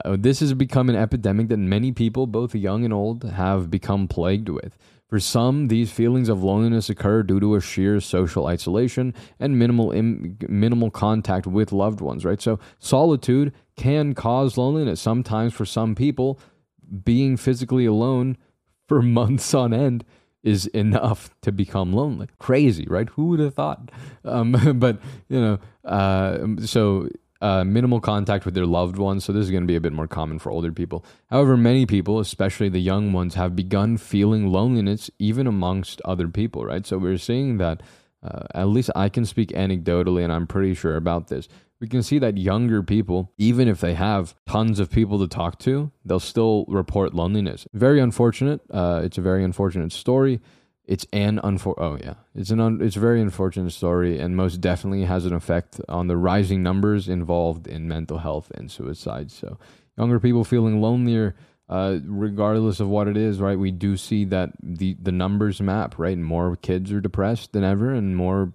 Uh, 0.04 0.18
this 0.20 0.40
has 0.40 0.54
become 0.54 0.90
an 0.90 0.96
epidemic 0.96 1.48
that 1.50 1.58
many 1.58 1.92
people, 1.92 2.28
both 2.28 2.56
young 2.56 2.84
and 2.84 2.94
old, 2.94 3.24
have 3.24 3.70
become 3.70 4.08
plagued 4.08 4.50
with. 4.50 4.78
For 5.08 5.20
some, 5.20 5.68
these 5.68 5.92
feelings 5.92 6.30
of 6.30 6.44
loneliness 6.44 6.90
occur 6.90 7.22
due 7.22 7.40
to 7.40 7.56
a 7.56 7.62
sheer 7.62 8.00
social 8.00 8.48
isolation 8.48 9.14
and 9.40 9.60
minimal 9.60 9.92
Im- 9.92 10.38
minimal 10.50 10.90
contact 10.90 11.46
with 11.46 11.72
loved 11.72 12.02
ones, 12.02 12.26
right? 12.26 12.42
So 12.42 12.60
solitude 12.80 13.54
can 13.78 14.16
cause 14.16 14.58
loneliness. 14.58 15.00
Sometimes 15.00 15.54
for 15.54 15.66
some 15.66 15.94
people, 15.94 16.40
being 17.04 17.38
physically 17.38 17.86
alone 17.86 18.38
for 18.88 19.02
months 19.02 19.54
on 19.54 19.74
end 19.74 20.04
is 20.44 20.68
enough 20.68 21.36
to 21.42 21.52
become 21.52 21.92
lonely. 21.92 22.28
Crazy, 22.38 22.86
right? 22.88 23.10
Who 23.10 23.28
would 23.30 23.40
have 23.40 23.56
thought? 23.56 23.92
Um, 24.24 24.52
but 24.80 25.00
you 25.28 25.42
know, 25.42 25.60
uh, 25.84 26.46
so 26.66 27.10
uh, 27.42 27.64
minimal 27.64 28.00
contact 28.00 28.46
with 28.46 28.54
their 28.54 28.66
loved 28.66 28.98
ones. 28.98 29.26
So 29.26 29.34
this 29.34 29.44
is 29.44 29.52
going 29.52 29.64
to 29.64 29.68
be 29.68 29.76
a 29.76 29.82
bit 29.82 29.92
more 29.92 30.08
common 30.08 30.40
for 30.40 30.52
older 30.52 30.72
people. 30.72 31.04
However, 31.30 31.58
many 31.58 31.86
people, 31.86 32.20
especially 32.20 32.70
the 32.70 32.80
young 32.80 33.12
ones, 33.12 33.36
have 33.36 33.56
begun 33.56 33.98
feeling 33.98 34.48
loneliness 34.48 35.10
even 35.20 35.48
amongst 35.48 36.00
other 36.06 36.28
people, 36.28 36.64
right? 36.64 36.86
So 36.86 36.98
we're 36.98 37.18
seeing 37.18 37.58
that. 37.58 37.82
Uh, 38.24 38.48
at 38.56 38.68
least 38.68 38.90
I 38.96 39.08
can 39.08 39.24
speak 39.24 39.50
anecdotally, 39.50 40.24
and 40.24 40.34
I'm 40.34 40.48
pretty 40.48 40.74
sure 40.74 40.96
about 40.96 41.28
this. 41.28 41.48
We 41.82 41.88
can 41.88 42.04
see 42.04 42.20
that 42.20 42.38
younger 42.38 42.82
people, 42.82 43.34
even 43.38 43.68
if 43.68 43.82
they 43.82 43.96
have 43.96 44.34
tons 44.48 44.80
of 44.80 44.90
people 44.90 45.20
to 45.20 45.28
talk 45.28 45.60
to, 45.60 45.92
they'll 46.06 46.20
still 46.22 46.66
report 46.68 47.14
loneliness. 47.14 47.68
Very 47.74 48.00
unfortunate. 48.00 48.62
Uh, 48.72 49.02
it's 49.04 49.18
a 49.18 49.22
very 49.22 49.44
unfortunate 49.44 49.92
story. 49.92 50.40
It's 50.86 51.06
an 51.12 51.40
unfor 51.44 51.74
oh 51.78 51.98
yeah. 52.02 52.14
It's 52.34 52.52
an 52.52 52.60
un- 52.60 52.80
it's 52.82 52.96
a 52.96 53.00
very 53.00 53.20
unfortunate 53.20 53.72
story 53.72 54.20
and 54.20 54.36
most 54.36 54.62
definitely 54.62 55.06
has 55.06 55.26
an 55.26 55.34
effect 55.34 55.82
on 55.90 56.08
the 56.08 56.16
rising 56.16 56.62
numbers 56.62 57.10
involved 57.10 57.68
in 57.68 57.88
mental 57.88 58.20
health 58.20 58.52
and 58.54 58.72
suicide. 58.72 59.32
So 59.32 59.58
younger 59.98 60.20
people 60.20 60.44
feeling 60.44 60.82
lonelier 60.82 61.36
uh, 61.68 61.98
regardless 62.06 62.80
of 62.80 62.88
what 62.88 63.08
it 63.08 63.18
is 63.18 63.40
right 63.40 63.58
we 63.58 63.72
do 63.72 63.98
see 63.98 64.24
that 64.26 64.52
the 64.62 64.96
the 65.02 65.12
numbers 65.12 65.60
map 65.60 65.98
right? 65.98 66.18
More 66.18 66.56
kids 66.56 66.92
are 66.92 67.02
depressed 67.02 67.54
than 67.54 67.64
ever 67.64 67.92
and 67.92 68.16
more 68.16 68.54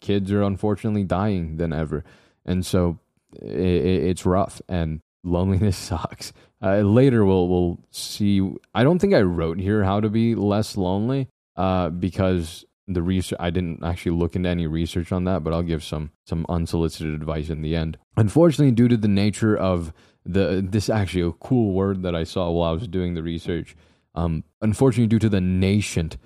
kids 0.00 0.32
are 0.32 0.42
unfortunately 0.42 1.04
dying 1.04 1.58
than 1.58 1.72
ever 1.72 2.02
and 2.44 2.64
so 2.64 2.98
it, 3.40 3.48
it's 3.48 4.26
rough 4.26 4.60
and 4.68 5.00
loneliness 5.24 5.76
sucks 5.90 6.32
uh, 6.62 6.78
later 6.78 7.24
we'll 7.24 7.48
we'll 7.48 7.78
see 7.90 8.40
i 8.74 8.82
don't 8.82 8.98
think 8.98 9.14
i 9.14 9.22
wrote 9.22 9.58
here 9.58 9.84
how 9.84 10.00
to 10.00 10.08
be 10.08 10.34
less 10.34 10.76
lonely 10.76 11.28
uh, 11.56 11.90
because 11.90 12.64
the 12.88 13.02
research 13.02 13.38
I 13.40 13.50
didn't 13.50 13.84
actually 13.84 14.16
look 14.16 14.36
into 14.36 14.48
any 14.48 14.66
research 14.66 15.12
on 15.12 15.24
that, 15.24 15.44
but 15.44 15.52
I'll 15.52 15.62
give 15.62 15.84
some 15.84 16.10
some 16.26 16.46
unsolicited 16.48 17.14
advice 17.14 17.48
in 17.48 17.62
the 17.62 17.76
end. 17.76 17.98
Unfortunately, 18.16 18.72
due 18.72 18.88
to 18.88 18.96
the 18.96 19.08
nature 19.08 19.56
of 19.56 19.92
the 20.24 20.64
this 20.66 20.88
actually 20.88 21.22
a 21.22 21.32
cool 21.32 21.72
word 21.72 22.02
that 22.02 22.14
I 22.14 22.24
saw 22.24 22.50
while 22.50 22.70
I 22.70 22.74
was 22.74 22.88
doing 22.88 23.14
the 23.14 23.22
research. 23.22 23.76
Um, 24.14 24.44
unfortunately, 24.60 25.06
due 25.06 25.18
to 25.20 25.28
the 25.28 25.40
nascent, 25.40 26.16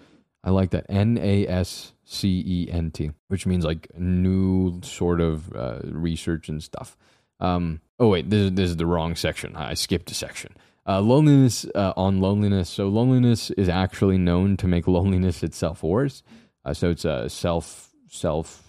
I 0.43 0.51
like 0.51 0.71
that 0.71 0.87
N 0.89 1.19
A 1.21 1.47
S 1.47 1.93
C 2.09 2.43
E 2.47 2.69
N 2.71 2.91
T, 2.93 3.11
which 3.29 3.47
means 3.47 3.65
like 3.65 3.89
new 3.99 4.81
sort 4.83 5.21
of 5.21 5.53
uh, 5.55 5.81
research 5.85 6.49
and 6.49 6.63
stuff. 6.63 6.97
Um, 7.41 7.81
oh 7.99 8.09
wait, 8.09 8.31
this 8.31 8.41
is, 8.41 8.53
this 8.53 8.71
is 8.71 8.77
the 8.77 8.87
wrong 8.87 9.17
section. 9.17 9.55
I 9.57 9.75
skipped 9.75 10.11
a 10.11 10.15
section. 10.15 10.57
Uh, 10.89 11.01
loneliness 11.01 11.67
uh, 11.75 11.93
on 11.97 12.21
loneliness. 12.21 12.71
So 12.71 12.89
loneliness 12.89 13.51
is 13.51 13.69
actually 13.69 14.19
known 14.19 14.57
to 14.59 14.69
make 14.69 14.87
loneliness 14.87 15.43
itself 15.43 15.83
worse. 15.83 16.23
Uh, 16.65 16.73
so 16.73 16.91
it's 16.91 17.05
a 17.05 17.29
self 17.29 17.91
self 18.09 18.63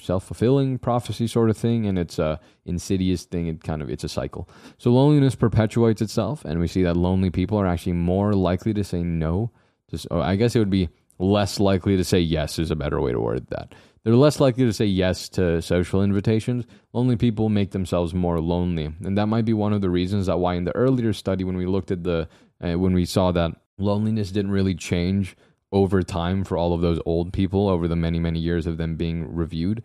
self 0.00 0.24
fulfilling 0.24 0.78
prophecy 0.78 1.26
sort 1.26 1.50
of 1.50 1.58
thing, 1.58 1.86
and 1.86 1.98
it's 1.98 2.18
a 2.18 2.40
insidious 2.64 3.24
thing. 3.24 3.48
It 3.48 3.62
kind 3.62 3.82
of 3.82 3.90
it's 3.90 4.02
a 4.04 4.08
cycle. 4.08 4.48
So 4.78 4.90
loneliness 4.90 5.34
perpetuates 5.34 6.00
itself, 6.00 6.42
and 6.44 6.58
we 6.58 6.68
see 6.68 6.82
that 6.84 6.96
lonely 6.96 7.28
people 7.28 7.58
are 7.58 7.66
actually 7.66 7.92
more 7.92 8.32
likely 8.32 8.72
to 8.72 8.82
say 8.82 9.02
no. 9.02 9.50
Just, 9.90 10.06
oh, 10.10 10.20
I 10.20 10.36
guess 10.36 10.56
it 10.56 10.58
would 10.58 10.70
be 10.70 10.88
less 11.18 11.60
likely 11.60 11.96
to 11.96 12.04
say 12.04 12.20
yes 12.20 12.58
is 12.58 12.70
a 12.70 12.76
better 12.76 13.00
way 13.00 13.12
to 13.12 13.20
word 13.20 13.46
that. 13.48 13.74
They're 14.04 14.14
less 14.14 14.40
likely 14.40 14.64
to 14.64 14.72
say 14.72 14.86
yes 14.86 15.28
to 15.30 15.60
social 15.60 16.02
invitations. 16.02 16.64
Lonely 16.92 17.16
people 17.16 17.48
make 17.48 17.72
themselves 17.72 18.14
more 18.14 18.40
lonely, 18.40 18.92
and 19.04 19.18
that 19.18 19.26
might 19.26 19.44
be 19.44 19.52
one 19.52 19.72
of 19.72 19.80
the 19.80 19.90
reasons 19.90 20.26
that 20.26 20.38
why 20.38 20.54
in 20.54 20.64
the 20.64 20.74
earlier 20.74 21.12
study 21.12 21.44
when 21.44 21.56
we 21.56 21.66
looked 21.66 21.90
at 21.90 22.04
the 22.04 22.28
uh, 22.62 22.78
when 22.78 22.94
we 22.94 23.04
saw 23.04 23.32
that 23.32 23.52
loneliness 23.76 24.30
didn't 24.30 24.50
really 24.50 24.74
change 24.74 25.36
over 25.70 26.02
time 26.02 26.44
for 26.44 26.56
all 26.56 26.72
of 26.72 26.80
those 26.80 27.00
old 27.04 27.32
people 27.32 27.68
over 27.68 27.86
the 27.86 27.96
many 27.96 28.18
many 28.18 28.38
years 28.38 28.66
of 28.66 28.78
them 28.78 28.96
being 28.96 29.34
reviewed. 29.34 29.82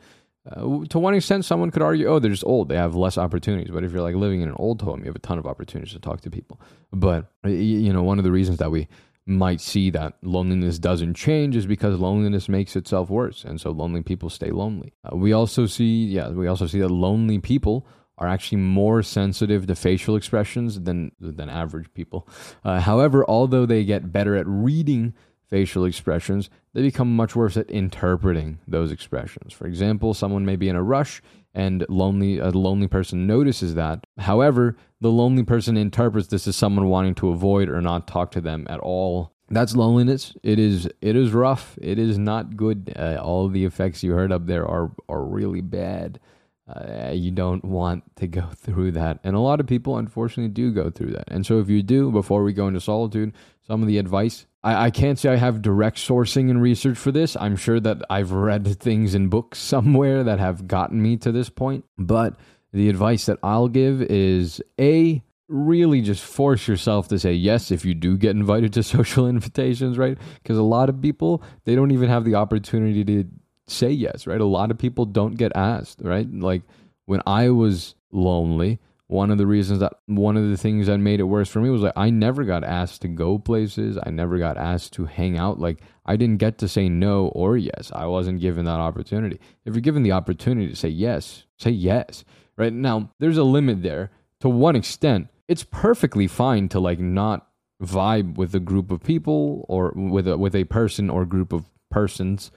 Uh, 0.49 0.83
to 0.89 0.99
one 0.99 1.13
extent, 1.13 1.45
someone 1.45 1.71
could 1.71 1.81
argue, 1.81 2.07
oh, 2.07 2.19
they're 2.19 2.31
just 2.31 2.43
old. 2.43 2.67
They 2.67 2.75
have 2.75 2.95
less 2.95 3.17
opportunities. 3.17 3.71
But 3.71 3.83
if 3.83 3.93
you're 3.93 4.01
like 4.01 4.15
living 4.15 4.41
in 4.41 4.49
an 4.49 4.55
old 4.57 4.81
home, 4.81 4.99
you 4.99 5.05
have 5.05 5.15
a 5.15 5.19
ton 5.19 5.39
of 5.39 5.45
opportunities 5.45 5.93
to 5.93 5.99
talk 5.99 6.19
to 6.21 6.29
people. 6.29 6.59
But, 6.91 7.27
you 7.45 7.93
know, 7.93 8.03
one 8.03 8.17
of 8.17 8.25
the 8.25 8.31
reasons 8.31 8.57
that 8.57 8.69
we 8.69 8.89
might 9.25 9.61
see 9.61 9.89
that 9.89 10.15
loneliness 10.21 10.79
doesn't 10.79 11.13
change 11.13 11.55
is 11.55 11.65
because 11.65 11.97
loneliness 11.99 12.49
makes 12.49 12.75
itself 12.75 13.09
worse 13.09 13.43
and 13.45 13.59
so 13.59 13.71
lonely 13.71 14.01
people 14.01 14.29
stay 14.29 14.51
lonely. 14.51 14.93
Uh, 15.05 15.15
we 15.15 15.31
also 15.31 15.65
see 15.65 16.05
yeah 16.05 16.29
we 16.29 16.47
also 16.47 16.67
see 16.67 16.79
that 16.79 16.89
lonely 16.89 17.39
people 17.39 17.87
are 18.17 18.27
actually 18.27 18.57
more 18.57 19.01
sensitive 19.01 19.65
to 19.65 19.75
facial 19.75 20.15
expressions 20.15 20.81
than 20.81 21.11
than 21.19 21.49
average 21.49 21.93
people. 21.93 22.27
Uh, 22.65 22.81
however 22.81 23.23
although 23.27 23.65
they 23.65 23.85
get 23.85 24.11
better 24.11 24.35
at 24.35 24.47
reading 24.47 25.13
facial 25.49 25.85
expressions 25.85 26.49
they 26.73 26.81
become 26.81 27.15
much 27.15 27.33
worse 27.35 27.55
at 27.55 27.69
interpreting 27.69 28.59
those 28.67 28.91
expressions. 28.91 29.53
For 29.53 29.67
example 29.67 30.13
someone 30.13 30.45
may 30.45 30.57
be 30.57 30.67
in 30.67 30.75
a 30.75 30.83
rush 30.83 31.21
and 31.53 31.85
lonely 31.89 32.37
a 32.37 32.49
lonely 32.49 32.87
person 32.87 33.27
notices 33.27 33.75
that. 33.75 34.05
However 34.17 34.75
the 35.03 35.11
lonely 35.11 35.43
person 35.43 35.75
interprets 35.75 36.27
this 36.27 36.47
as 36.47 36.55
someone 36.55 36.87
wanting 36.87 37.13
to 37.15 37.29
avoid 37.29 37.69
or 37.69 37.81
not 37.81 38.07
talk 38.07 38.31
to 38.31 38.41
them 38.41 38.65
at 38.69 38.79
all. 38.79 39.33
That's 39.49 39.75
loneliness. 39.75 40.33
It 40.41 40.57
is 40.57 40.87
it 41.01 41.15
is 41.15 41.31
rough. 41.31 41.77
It 41.81 41.99
is 41.99 42.17
not 42.17 42.55
good. 42.55 42.93
Uh, 42.97 43.17
all 43.21 43.49
the 43.49 43.65
effects 43.65 44.01
you 44.01 44.13
heard 44.13 44.31
up 44.31 44.47
there 44.47 44.65
are 44.65 44.91
are 45.09 45.23
really 45.23 45.61
bad. 45.61 46.19
Uh, 46.65 47.11
you 47.11 47.29
don't 47.29 47.65
want 47.65 48.03
to 48.15 48.27
go 48.27 48.47
through 48.55 48.93
that. 48.93 49.19
And 49.23 49.35
a 49.35 49.39
lot 49.39 49.59
of 49.59 49.67
people 49.67 49.97
unfortunately 49.97 50.53
do 50.53 50.71
go 50.71 50.89
through 50.89 51.11
that. 51.11 51.25
And 51.27 51.45
so 51.45 51.59
if 51.59 51.69
you 51.69 51.83
do 51.83 52.09
before 52.09 52.43
we 52.43 52.53
go 52.53 52.67
into 52.67 52.79
solitude 52.79 53.33
some 53.67 53.81
of 53.81 53.87
the 53.87 53.97
advice 53.97 54.45
I, 54.63 54.85
I 54.85 54.91
can't 54.91 55.19
say 55.19 55.29
I 55.29 55.35
have 55.35 55.61
direct 55.61 55.97
sourcing 55.97 56.49
and 56.49 56.61
research 56.61 56.97
for 56.97 57.11
this. 57.11 57.35
I'm 57.35 57.55
sure 57.55 57.79
that 57.79 58.01
I've 58.09 58.31
read 58.31 58.79
things 58.79 59.15
in 59.15 59.29
books 59.29 59.59
somewhere 59.73 60.23
that 60.23 60.39
have 60.39 60.67
gotten 60.67 61.01
me 61.01 61.17
to 61.17 61.31
this 61.31 61.49
point. 61.49 61.85
But 61.97 62.35
the 62.71 62.89
advice 62.89 63.25
that 63.27 63.39
I'll 63.43 63.67
give 63.67 64.01
is 64.01 64.61
A, 64.79 65.21
really 65.47 66.01
just 66.01 66.23
force 66.23 66.67
yourself 66.67 67.07
to 67.09 67.19
say 67.19 67.33
yes 67.33 67.69
if 67.69 67.85
you 67.85 67.93
do 67.93 68.17
get 68.17 68.31
invited 68.31 68.73
to 68.73 68.83
social 68.83 69.27
invitations, 69.27 69.97
right? 69.97 70.17
Because 70.41 70.57
a 70.57 70.63
lot 70.63 70.89
of 70.89 71.01
people, 71.01 71.43
they 71.65 71.75
don't 71.75 71.91
even 71.91 72.09
have 72.09 72.25
the 72.25 72.35
opportunity 72.35 73.03
to 73.03 73.25
say 73.67 73.91
yes, 73.91 74.27
right? 74.27 74.41
A 74.41 74.45
lot 74.45 74.71
of 74.71 74.77
people 74.77 75.05
don't 75.05 75.35
get 75.35 75.55
asked, 75.55 75.99
right? 76.01 76.27
Like 76.31 76.63
when 77.05 77.21
I 77.25 77.49
was 77.49 77.95
lonely, 78.11 78.79
one 79.13 79.29
of 79.29 79.37
the 79.37 79.45
reasons 79.45 79.79
that 79.79 79.93
one 80.07 80.35
of 80.35 80.49
the 80.49 80.57
things 80.57 80.87
that 80.87 80.97
made 80.97 81.19
it 81.19 81.23
worse 81.23 81.47
for 81.47 81.61
me 81.61 81.69
was 81.69 81.83
like 81.83 81.93
I 81.95 82.09
never 82.09 82.43
got 82.43 82.63
asked 82.63 83.03
to 83.03 83.07
go 83.07 83.37
places. 83.37 83.95
I 84.03 84.09
never 84.09 84.39
got 84.39 84.57
asked 84.57 84.93
to 84.93 85.05
hang 85.05 85.37
out. 85.37 85.59
Like 85.59 85.81
I 86.03 86.15
didn't 86.15 86.39
get 86.39 86.57
to 86.57 86.67
say 86.67 86.89
no 86.89 87.27
or 87.27 87.55
yes. 87.55 87.91
I 87.93 88.07
wasn't 88.07 88.41
given 88.41 88.65
that 88.65 88.79
opportunity. 88.79 89.39
If 89.65 89.75
you're 89.75 89.81
given 89.81 90.01
the 90.01 90.13
opportunity 90.13 90.67
to 90.67 90.75
say 90.75 90.89
yes, 90.89 91.43
say 91.57 91.69
yes. 91.69 92.25
Right 92.57 92.73
now, 92.73 93.11
there's 93.19 93.37
a 93.37 93.43
limit 93.43 93.83
there. 93.83 94.09
To 94.39 94.49
one 94.49 94.75
extent, 94.75 95.27
it's 95.47 95.63
perfectly 95.63 96.25
fine 96.25 96.67
to 96.69 96.79
like 96.79 96.99
not 96.99 97.47
vibe 97.83 98.35
with 98.35 98.55
a 98.55 98.59
group 98.59 98.89
of 98.89 99.03
people 99.03 99.63
or 99.69 99.93
with 99.95 100.27
a 100.27 100.39
with 100.39 100.55
a 100.55 100.63
person 100.63 101.11
or 101.11 101.23
group 101.23 101.53
of 101.53 101.69
persons 101.91 102.49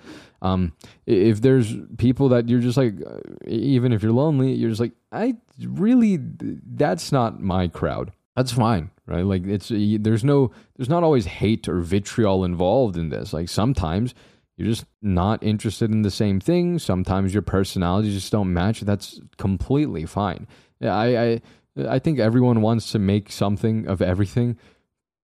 um, 0.46 0.72
if 1.06 1.40
there's 1.40 1.74
people 1.98 2.28
that 2.30 2.48
you're 2.48 2.60
just 2.60 2.76
like, 2.76 2.94
uh, 3.04 3.18
even 3.46 3.92
if 3.92 4.02
you're 4.02 4.12
lonely, 4.12 4.52
you're 4.52 4.70
just 4.70 4.80
like, 4.80 4.92
I 5.12 5.36
really, 5.60 6.18
that's 6.20 7.12
not 7.12 7.40
my 7.40 7.68
crowd. 7.68 8.12
That's 8.36 8.52
fine, 8.52 8.90
right? 9.06 9.24
Like 9.24 9.46
it's 9.46 9.70
there's 9.70 10.22
no 10.22 10.50
there's 10.76 10.90
not 10.90 11.02
always 11.02 11.24
hate 11.24 11.68
or 11.68 11.80
vitriol 11.80 12.44
involved 12.44 12.98
in 12.98 13.08
this. 13.08 13.32
Like 13.32 13.48
sometimes 13.48 14.14
you're 14.56 14.68
just 14.68 14.84
not 15.00 15.42
interested 15.42 15.90
in 15.90 16.02
the 16.02 16.10
same 16.10 16.38
thing. 16.38 16.78
Sometimes 16.78 17.32
your 17.32 17.42
personalities 17.42 18.12
just 18.12 18.32
don't 18.32 18.52
match. 18.52 18.82
That's 18.82 19.20
completely 19.38 20.04
fine. 20.04 20.46
I 20.82 21.16
I 21.16 21.40
I 21.88 21.98
think 21.98 22.18
everyone 22.18 22.60
wants 22.60 22.92
to 22.92 22.98
make 22.98 23.32
something 23.32 23.86
of 23.86 24.02
everything 24.02 24.58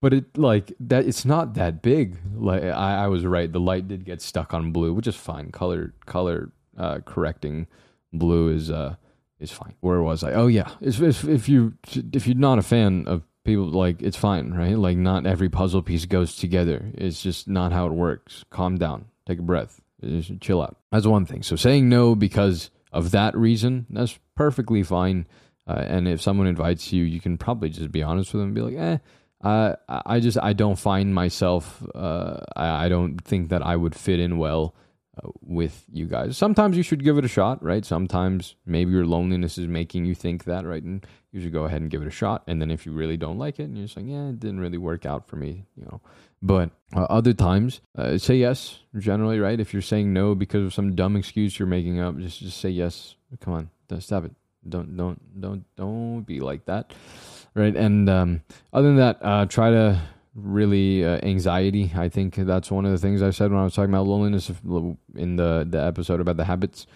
but 0.03 0.12
it 0.12 0.37
like 0.37 0.75
that 0.81 1.07
it's 1.07 1.25
not 1.25 1.55
that 1.55 1.81
big. 1.81 2.19
Like 2.35 2.65
I, 2.65 3.05
I 3.05 3.07
was 3.07 3.25
right. 3.25 3.51
The 3.51 3.61
light 3.61 3.88
did 3.88 4.05
get 4.05 4.21
stuck 4.21 4.53
on 4.53 4.73
blue 4.73 4.93
which 4.93 5.07
is 5.07 5.15
fine. 5.15 5.51
Color 5.51 5.95
color 6.05 6.53
uh, 6.77 6.99
correcting 7.07 7.69
blue 8.12 8.49
is 8.49 8.71
uh 8.71 8.97
is 9.38 9.53
fine. 9.53 9.75
Where 9.81 10.03
was 10.03 10.23
i? 10.25 10.33
Oh 10.33 10.49
yeah. 10.49 10.71
If, 10.81 11.01
if, 11.01 11.25
if 11.25 11.49
you 11.49 11.75
if 12.12 12.27
you're 12.27 12.37
not 12.37 12.59
a 12.59 12.62
fan 12.62 13.05
of 13.07 13.23
people 13.45 13.67
like 13.67 14.03
it's 14.03 14.17
fine 14.17 14.53
right? 14.53 14.77
Like 14.77 14.97
not 14.97 15.25
every 15.25 15.49
puzzle 15.49 15.83
piece 15.83 16.05
goes 16.05 16.35
together. 16.35 16.91
It's 16.95 17.23
just 17.23 17.49
not 17.49 17.73
how 17.73 17.87
it 17.87 17.93
works. 17.93 18.45
Calm 18.51 18.79
down. 18.79 19.07
Take 19.25 19.38
a 19.38 19.43
breath. 19.43 19.81
Just 20.03 20.41
chill 20.41 20.61
out. 20.61 20.79
That's 20.91 21.07
one 21.07 21.27
thing. 21.27 21.45
So 21.45 21.55
saying 21.55 21.88
no 21.88 22.17
because 22.17 22.71
of 22.93 23.12
that 23.12 23.37
reason 23.37 23.87
that's 23.88 24.19
perfectly 24.35 24.83
fine. 24.83 25.27
Uh, 25.65 25.85
and 25.87 26.09
if 26.09 26.21
someone 26.21 26.49
invites 26.49 26.93
you 26.93 27.05
you 27.05 27.21
can 27.21 27.38
probably 27.38 27.69
just 27.69 27.93
be 27.93 28.03
honest 28.03 28.35
with 28.35 28.41
them 28.41 28.49
and 28.49 28.55
be 28.57 28.62
like 28.62 28.75
eh 28.75 28.99
uh, 29.42 29.76
I 29.88 30.20
just 30.20 30.38
I 30.40 30.52
don't 30.52 30.78
find 30.78 31.14
myself. 31.14 31.83
Uh, 31.94 32.38
I, 32.57 32.87
I 32.87 32.88
don't 32.88 33.18
think 33.18 33.50
that 33.50 33.62
I 33.62 33.76
would 33.76 33.94
fit 33.94 34.20
in 34.20 34.38
well 34.38 34.74
uh, 35.22 35.28
with 35.42 35.85
you 35.92 36.07
guys. 36.07 36.37
Sometimes 36.37 36.76
you 36.76 36.83
should 36.83 37.02
give 37.02 37.18
it 37.18 37.24
a 37.24 37.28
shot, 37.28 37.62
right? 37.62 37.85
Sometimes 37.85 38.55
maybe 38.64 38.92
your 38.92 39.07
loneliness 39.07 39.59
is 39.59 39.66
making 39.66 40.05
you 40.05 40.14
think 40.14 40.44
that, 40.44 40.64
right? 40.64 40.83
And 40.83 41.05
you 41.33 41.40
should 41.40 41.52
go 41.52 41.64
ahead 41.64 41.81
and 41.81 41.90
give 41.90 42.02
it 42.02 42.09
a 42.09 42.12
shot. 42.12 42.44
And 42.46 42.61
then 42.61 42.70
if 42.70 42.87
you 42.87 42.92
really 42.92 43.16
don't 43.16 43.38
like 43.38 43.59
it, 43.59 43.64
and 43.64 43.76
you're 43.76 43.87
just 43.87 43.96
like, 43.96 44.07
yeah, 44.07 44.28
it 44.28 44.38
didn't 44.38 44.61
really 44.61 44.78
work 44.78 45.05
out 45.05 45.26
for 45.28 45.37
me, 45.37 45.64
you 45.76 45.85
know. 45.85 46.00
But 46.40 46.70
uh, 46.94 47.07
other 47.09 47.33
times, 47.33 47.81
uh, 47.96 48.18
say 48.18 48.37
yes. 48.37 48.81
Generally, 48.96 49.38
right? 49.40 49.59
If 49.59 49.72
you're 49.72 49.83
saying 49.83 50.12
no 50.12 50.35
because 50.35 50.64
of 50.66 50.74
some 50.74 50.94
dumb 50.94 51.16
excuse 51.16 51.59
you're 51.59 51.68
making 51.68 52.00
up, 52.00 52.18
just 52.18 52.40
just 52.40 52.59
say 52.59 52.68
yes. 52.68 53.16
Come 53.40 53.55
on, 53.55 53.70
stop 54.00 54.24
it. 54.24 54.33
Don't 54.68 54.96
don't 54.96 55.40
don't 55.40 55.64
don't 55.76 56.22
be 56.22 56.40
like 56.40 56.66
that, 56.66 56.92
right? 57.55 57.75
And 57.75 58.09
um, 58.09 58.43
other 58.73 58.88
than 58.88 58.97
that, 58.97 59.19
uh, 59.23 59.47
try 59.47 59.71
to 59.71 60.01
really 60.35 61.05
uh, 61.05 61.19
anxiety. 61.23 61.93
I 61.95 62.09
think 62.09 62.37
that's 62.37 62.71
one 62.71 62.87
of 62.87 62.93
the 62.93 62.99
things 62.99 63.23
I 63.23 63.31
said 63.31 63.51
when 63.51 63.61
I 63.61 63.65
was 63.65 63.75
talking 63.75 63.93
about 63.93 64.07
loneliness 64.07 64.51
in 65.15 65.37
the 65.37 65.67
the 65.69 65.83
episode 65.83 66.21
about 66.21 66.37
the 66.37 66.45
habits. 66.45 66.87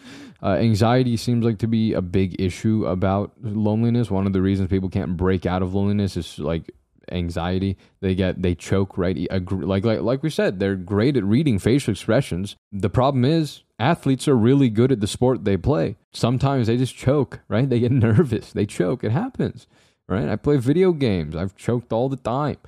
Uh, 0.43 0.57
anxiety 0.57 1.17
seems 1.17 1.45
like 1.45 1.59
to 1.59 1.67
be 1.67 1.93
a 1.93 2.03
big 2.03 2.41
issue 2.41 2.87
about 2.87 3.33
loneliness. 3.43 4.11
One 4.11 4.27
of 4.27 4.33
the 4.33 4.43
reasons 4.43 4.69
people 4.69 4.89
can't 4.89 5.17
break 5.17 5.47
out 5.47 5.63
of 5.63 5.75
loneliness 5.75 6.17
is 6.17 6.39
like 6.39 6.71
anxiety. 7.11 7.77
They 8.01 8.15
get 8.15 8.43
they 8.43 8.55
choke 8.55 8.99
right. 8.99 9.17
Like 9.51 9.85
like 9.85 10.01
like 10.01 10.23
we 10.23 10.31
said, 10.31 10.59
they're 10.59 10.77
great 10.77 11.17
at 11.17 11.25
reading 11.25 11.59
facial 11.59 11.93
expressions. 11.93 12.57
The 12.73 12.91
problem 12.91 13.25
is 13.25 13.63
athletes 13.79 14.29
are 14.29 14.37
really 14.37 14.69
good 14.71 14.93
at 14.93 15.01
the 15.01 15.07
sport 15.07 15.45
they 15.45 15.57
play. 15.57 15.97
Sometimes 16.13 16.67
they 16.67 16.77
just 16.77 16.97
choke, 16.97 17.41
right? 17.49 17.69
They 17.69 17.81
get 17.81 17.93
nervous, 18.09 18.53
they 18.53 18.67
choke. 18.67 19.05
It 19.05 19.13
happens, 19.13 19.67
right? 20.09 20.29
I 20.29 20.37
play 20.37 20.57
video 20.57 20.93
games. 20.93 21.37
I've 21.37 21.57
choked 21.57 21.93
all 21.93 22.09
the 22.09 22.17
time. 22.17 22.59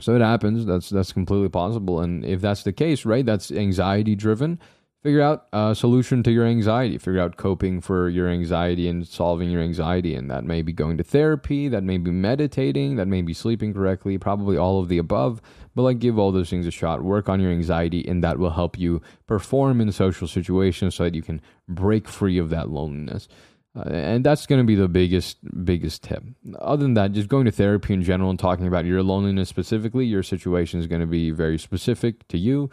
So 0.00 0.14
it 0.16 0.22
happens. 0.22 0.66
That's 0.66 0.90
that's 0.90 1.12
completely 1.12 1.48
possible. 1.48 2.00
And 2.00 2.24
if 2.24 2.40
that's 2.40 2.64
the 2.64 2.72
case, 2.72 3.04
right, 3.04 3.24
that's 3.24 3.50
anxiety 3.52 4.16
driven. 4.16 4.58
Figure 5.04 5.20
out 5.20 5.46
a 5.52 5.74
solution 5.74 6.22
to 6.22 6.32
your 6.32 6.46
anxiety. 6.46 6.96
Figure 6.96 7.20
out 7.20 7.36
coping 7.36 7.82
for 7.82 8.08
your 8.08 8.26
anxiety 8.26 8.88
and 8.88 9.06
solving 9.06 9.50
your 9.50 9.60
anxiety. 9.60 10.14
And 10.14 10.30
that 10.30 10.44
may 10.44 10.62
be 10.62 10.72
going 10.72 10.96
to 10.96 11.04
therapy, 11.04 11.68
that 11.68 11.84
may 11.84 11.98
be 11.98 12.10
meditating, 12.10 12.96
that 12.96 13.06
may 13.06 13.20
be 13.20 13.34
sleeping 13.34 13.74
correctly, 13.74 14.16
probably 14.16 14.56
all 14.56 14.80
of 14.80 14.88
the 14.88 14.96
above. 14.96 15.42
But 15.74 15.82
like 15.82 15.98
give 15.98 16.18
all 16.18 16.32
those 16.32 16.48
things 16.48 16.66
a 16.66 16.70
shot. 16.70 17.04
Work 17.04 17.28
on 17.28 17.38
your 17.38 17.50
anxiety, 17.52 18.08
and 18.08 18.24
that 18.24 18.38
will 18.38 18.50
help 18.50 18.78
you 18.78 19.02
perform 19.26 19.82
in 19.82 19.92
social 19.92 20.26
situations 20.26 20.94
so 20.94 21.04
that 21.04 21.14
you 21.14 21.22
can 21.22 21.42
break 21.68 22.08
free 22.08 22.38
of 22.38 22.48
that 22.50 22.70
loneliness. 22.70 23.28
Uh, 23.76 23.88
and 23.88 24.24
that's 24.24 24.46
going 24.46 24.60
to 24.60 24.66
be 24.66 24.76
the 24.76 24.88
biggest 24.88 25.38
biggest 25.64 26.02
tip. 26.02 26.22
Other 26.60 26.82
than 26.82 26.94
that, 26.94 27.12
just 27.12 27.28
going 27.28 27.44
to 27.46 27.50
therapy 27.50 27.94
in 27.94 28.02
general 28.02 28.30
and 28.30 28.38
talking 28.38 28.66
about 28.66 28.84
your 28.84 29.02
loneliness 29.02 29.48
specifically, 29.48 30.06
your 30.06 30.22
situation 30.22 30.80
is 30.80 30.86
going 30.86 31.00
to 31.00 31.06
be 31.06 31.30
very 31.30 31.58
specific 31.58 32.26
to 32.28 32.38
you. 32.38 32.70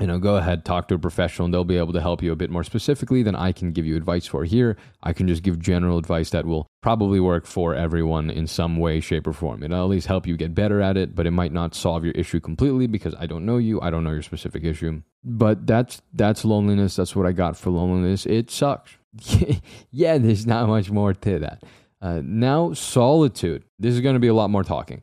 You 0.00 0.08
know, 0.08 0.18
go 0.18 0.36
ahead, 0.36 0.64
talk 0.64 0.88
to 0.88 0.96
a 0.96 0.98
professional, 0.98 1.44
and 1.44 1.54
they'll 1.54 1.62
be 1.62 1.78
able 1.78 1.92
to 1.92 2.00
help 2.00 2.20
you 2.20 2.32
a 2.32 2.36
bit 2.36 2.50
more 2.50 2.64
specifically 2.64 3.22
than 3.22 3.36
I 3.36 3.52
can 3.52 3.70
give 3.70 3.86
you 3.86 3.96
advice 3.96 4.26
for 4.26 4.44
here. 4.44 4.76
I 5.04 5.12
can 5.12 5.28
just 5.28 5.44
give 5.44 5.60
general 5.60 5.98
advice 5.98 6.30
that 6.30 6.46
will 6.46 6.66
probably 6.82 7.20
work 7.20 7.46
for 7.46 7.76
everyone 7.76 8.28
in 8.28 8.48
some 8.48 8.76
way, 8.76 8.98
shape, 8.98 9.28
or 9.28 9.32
form. 9.32 9.62
It'll 9.62 9.84
at 9.84 9.88
least 9.88 10.08
help 10.08 10.26
you 10.26 10.36
get 10.36 10.52
better 10.52 10.80
at 10.80 10.96
it, 10.96 11.14
but 11.14 11.26
it 11.26 11.30
might 11.30 11.52
not 11.52 11.76
solve 11.76 12.04
your 12.04 12.14
issue 12.14 12.40
completely 12.40 12.88
because 12.88 13.14
I 13.20 13.26
don't 13.26 13.46
know 13.46 13.58
you, 13.58 13.80
I 13.80 13.90
don't 13.90 14.02
know 14.02 14.10
your 14.10 14.22
specific 14.22 14.64
issue. 14.64 15.02
But 15.22 15.64
that's 15.64 16.02
that's 16.12 16.44
loneliness. 16.44 16.96
That's 16.96 17.14
what 17.14 17.26
I 17.26 17.32
got 17.32 17.56
for 17.56 17.70
loneliness. 17.70 18.26
It 18.26 18.50
sucks 18.50 18.96
yeah, 19.90 20.18
there's 20.18 20.46
not 20.46 20.68
much 20.68 20.90
more 20.90 21.14
to 21.14 21.38
that. 21.40 21.62
Uh, 22.00 22.20
now, 22.22 22.72
solitude. 22.74 23.64
This 23.78 23.94
is 23.94 24.00
going 24.00 24.14
to 24.14 24.20
be 24.20 24.28
a 24.28 24.34
lot 24.34 24.50
more 24.50 24.62
talking 24.62 25.02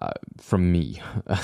uh, 0.00 0.12
from 0.38 0.72
me. 0.72 1.00
I, 1.28 1.42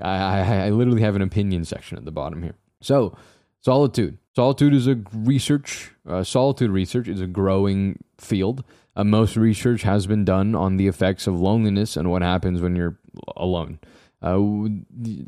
I, 0.00 0.66
I, 0.66 0.70
literally 0.70 1.02
have 1.02 1.16
an 1.16 1.22
opinion 1.22 1.64
section 1.64 1.98
at 1.98 2.04
the 2.04 2.12
bottom 2.12 2.42
here. 2.42 2.54
So, 2.80 3.16
solitude. 3.62 4.18
Solitude 4.36 4.74
is 4.74 4.86
a 4.86 5.00
research. 5.12 5.90
Uh, 6.08 6.22
solitude 6.22 6.70
research 6.70 7.08
is 7.08 7.20
a 7.20 7.26
growing 7.26 7.98
field. 8.18 8.62
Uh, 8.94 9.02
most 9.02 9.36
research 9.36 9.82
has 9.82 10.06
been 10.06 10.24
done 10.24 10.54
on 10.54 10.76
the 10.76 10.86
effects 10.86 11.26
of 11.26 11.40
loneliness 11.40 11.96
and 11.96 12.10
what 12.10 12.22
happens 12.22 12.60
when 12.60 12.76
you're 12.76 12.98
alone. 13.36 13.80
Uh, 14.22 14.38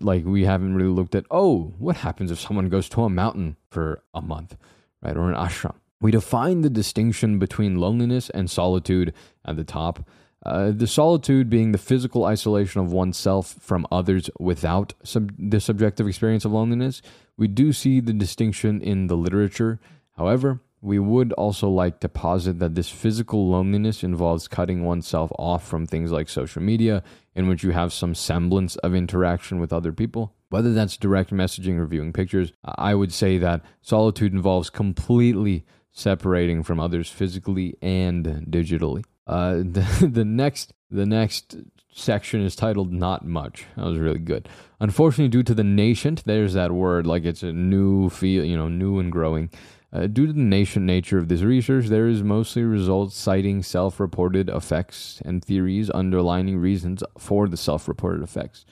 like 0.00 0.24
we 0.24 0.44
haven't 0.44 0.74
really 0.74 0.90
looked 0.90 1.14
at. 1.14 1.24
Oh, 1.30 1.74
what 1.78 1.96
happens 1.96 2.30
if 2.30 2.40
someone 2.40 2.68
goes 2.68 2.88
to 2.90 3.02
a 3.02 3.10
mountain 3.10 3.56
for 3.70 4.02
a 4.14 4.20
month, 4.20 4.56
right, 5.02 5.16
or 5.16 5.30
an 5.30 5.36
ashram? 5.36 5.74
We 6.00 6.10
define 6.10 6.62
the 6.62 6.70
distinction 6.70 7.38
between 7.38 7.78
loneliness 7.78 8.30
and 8.30 8.50
solitude 8.50 9.12
at 9.44 9.56
the 9.56 9.64
top. 9.64 10.08
Uh, 10.44 10.70
the 10.70 10.86
solitude 10.86 11.50
being 11.50 11.72
the 11.72 11.78
physical 11.78 12.24
isolation 12.24 12.80
of 12.80 12.92
oneself 12.92 13.56
from 13.60 13.86
others 13.92 14.30
without 14.38 14.94
sub- 15.04 15.34
the 15.38 15.60
subjective 15.60 16.08
experience 16.08 16.46
of 16.46 16.52
loneliness. 16.52 17.02
We 17.36 17.46
do 17.46 17.74
see 17.74 18.00
the 18.00 18.14
distinction 18.14 18.80
in 18.80 19.08
the 19.08 19.16
literature. 19.16 19.78
However, 20.16 20.60
we 20.82 20.98
would 20.98 21.34
also 21.34 21.68
like 21.68 22.00
to 22.00 22.08
posit 22.08 22.58
that 22.58 22.74
this 22.74 22.88
physical 22.88 23.50
loneliness 23.50 24.02
involves 24.02 24.48
cutting 24.48 24.82
oneself 24.82 25.30
off 25.38 25.66
from 25.66 25.84
things 25.84 26.10
like 26.10 26.30
social 26.30 26.62
media, 26.62 27.02
in 27.34 27.46
which 27.46 27.62
you 27.62 27.72
have 27.72 27.92
some 27.92 28.14
semblance 28.14 28.76
of 28.76 28.94
interaction 28.94 29.60
with 29.60 29.74
other 29.74 29.92
people. 29.92 30.34
Whether 30.48 30.72
that's 30.72 30.96
direct 30.96 31.30
messaging 31.30 31.78
or 31.78 31.84
viewing 31.84 32.14
pictures, 32.14 32.52
I 32.64 32.94
would 32.94 33.12
say 33.12 33.36
that 33.38 33.62
solitude 33.82 34.32
involves 34.32 34.70
completely 34.70 35.66
separating 35.92 36.62
from 36.62 36.80
others 36.80 37.08
physically 37.10 37.76
and 37.82 38.26
digitally. 38.48 39.04
Uh, 39.26 39.54
the, 39.56 40.10
the 40.10 40.24
next 40.24 40.72
the 40.90 41.06
next 41.06 41.56
section 41.92 42.42
is 42.42 42.56
titled 42.56 42.92
"Not 42.92 43.24
Much." 43.26 43.66
That 43.76 43.86
was 43.86 43.98
really 43.98 44.18
good. 44.18 44.48
Unfortunately, 44.80 45.28
due 45.28 45.42
to 45.42 45.54
the 45.54 45.64
nascent, 45.64 46.24
there's 46.24 46.54
that 46.54 46.72
word 46.72 47.06
like 47.06 47.24
it's 47.24 47.42
a 47.42 47.52
new 47.52 48.10
feel, 48.10 48.44
you 48.44 48.56
know, 48.56 48.68
new 48.68 48.98
and 48.98 49.12
growing. 49.12 49.50
Uh, 49.92 50.06
due 50.06 50.26
to 50.26 50.32
the 50.32 50.40
nascent 50.40 50.86
nature 50.86 51.18
of 51.18 51.26
this 51.26 51.42
research, 51.42 51.86
there 51.86 52.06
is 52.06 52.22
mostly 52.22 52.62
results 52.62 53.16
citing 53.16 53.60
self-reported 53.60 54.48
effects 54.48 55.20
and 55.24 55.44
theories 55.44 55.90
underlining 55.90 56.58
reasons 56.58 57.02
for 57.18 57.48
the 57.48 57.56
self-reported 57.56 58.22
effects. 58.22 58.64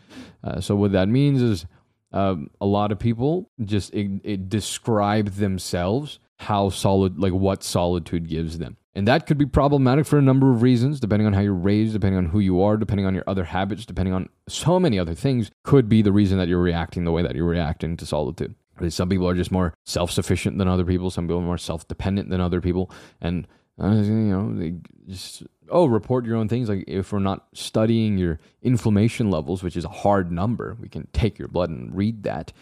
Uh, 0.44 0.60
so 0.60 0.76
what 0.76 0.92
that 0.92 1.08
means 1.08 1.42
is 1.42 1.66
um, 2.12 2.50
a 2.60 2.66
lot 2.66 2.92
of 2.92 3.00
people 3.00 3.50
just 3.64 3.92
it, 3.94 4.20
it 4.22 4.48
describe 4.48 5.30
themselves 5.30 6.20
how 6.38 6.70
solid, 6.70 7.18
like 7.18 7.32
what 7.32 7.62
solitude 7.62 8.28
gives 8.28 8.58
them. 8.58 8.76
And 8.94 9.06
that 9.06 9.26
could 9.26 9.38
be 9.38 9.46
problematic 9.46 10.06
for 10.06 10.18
a 10.18 10.22
number 10.22 10.50
of 10.50 10.62
reasons, 10.62 10.98
depending 10.98 11.26
on 11.26 11.32
how 11.32 11.40
you're 11.40 11.52
raised, 11.52 11.92
depending 11.92 12.18
on 12.18 12.26
who 12.26 12.40
you 12.40 12.62
are, 12.62 12.76
depending 12.76 13.06
on 13.06 13.14
your 13.14 13.24
other 13.26 13.44
habits, 13.44 13.84
depending 13.86 14.14
on 14.14 14.28
so 14.48 14.80
many 14.80 14.98
other 14.98 15.14
things, 15.14 15.50
could 15.62 15.88
be 15.88 16.02
the 16.02 16.12
reason 16.12 16.38
that 16.38 16.48
you're 16.48 16.60
reacting 16.60 17.04
the 17.04 17.12
way 17.12 17.22
that 17.22 17.36
you're 17.36 17.44
reacting 17.44 17.96
to 17.96 18.06
solitude. 18.06 18.54
Some 18.88 19.08
people 19.08 19.28
are 19.28 19.34
just 19.34 19.52
more 19.52 19.74
self 19.84 20.10
sufficient 20.10 20.58
than 20.58 20.68
other 20.68 20.84
people, 20.84 21.10
some 21.10 21.26
people 21.26 21.40
are 21.40 21.44
more 21.44 21.58
self 21.58 21.86
dependent 21.86 22.30
than 22.30 22.40
other 22.40 22.60
people. 22.60 22.90
And, 23.20 23.46
uh, 23.80 23.90
you 23.90 24.12
know, 24.12 24.54
they 24.54 24.74
just, 25.08 25.42
oh, 25.70 25.86
report 25.86 26.24
your 26.24 26.36
own 26.36 26.48
things. 26.48 26.68
Like 26.68 26.84
if 26.86 27.12
we're 27.12 27.18
not 27.18 27.46
studying 27.54 28.18
your 28.18 28.38
inflammation 28.62 29.30
levels, 29.30 29.62
which 29.62 29.76
is 29.76 29.84
a 29.84 29.88
hard 29.88 30.30
number, 30.30 30.76
we 30.80 30.88
can 30.88 31.08
take 31.12 31.38
your 31.38 31.48
blood 31.48 31.70
and 31.70 31.96
read 31.96 32.22
that 32.22 32.52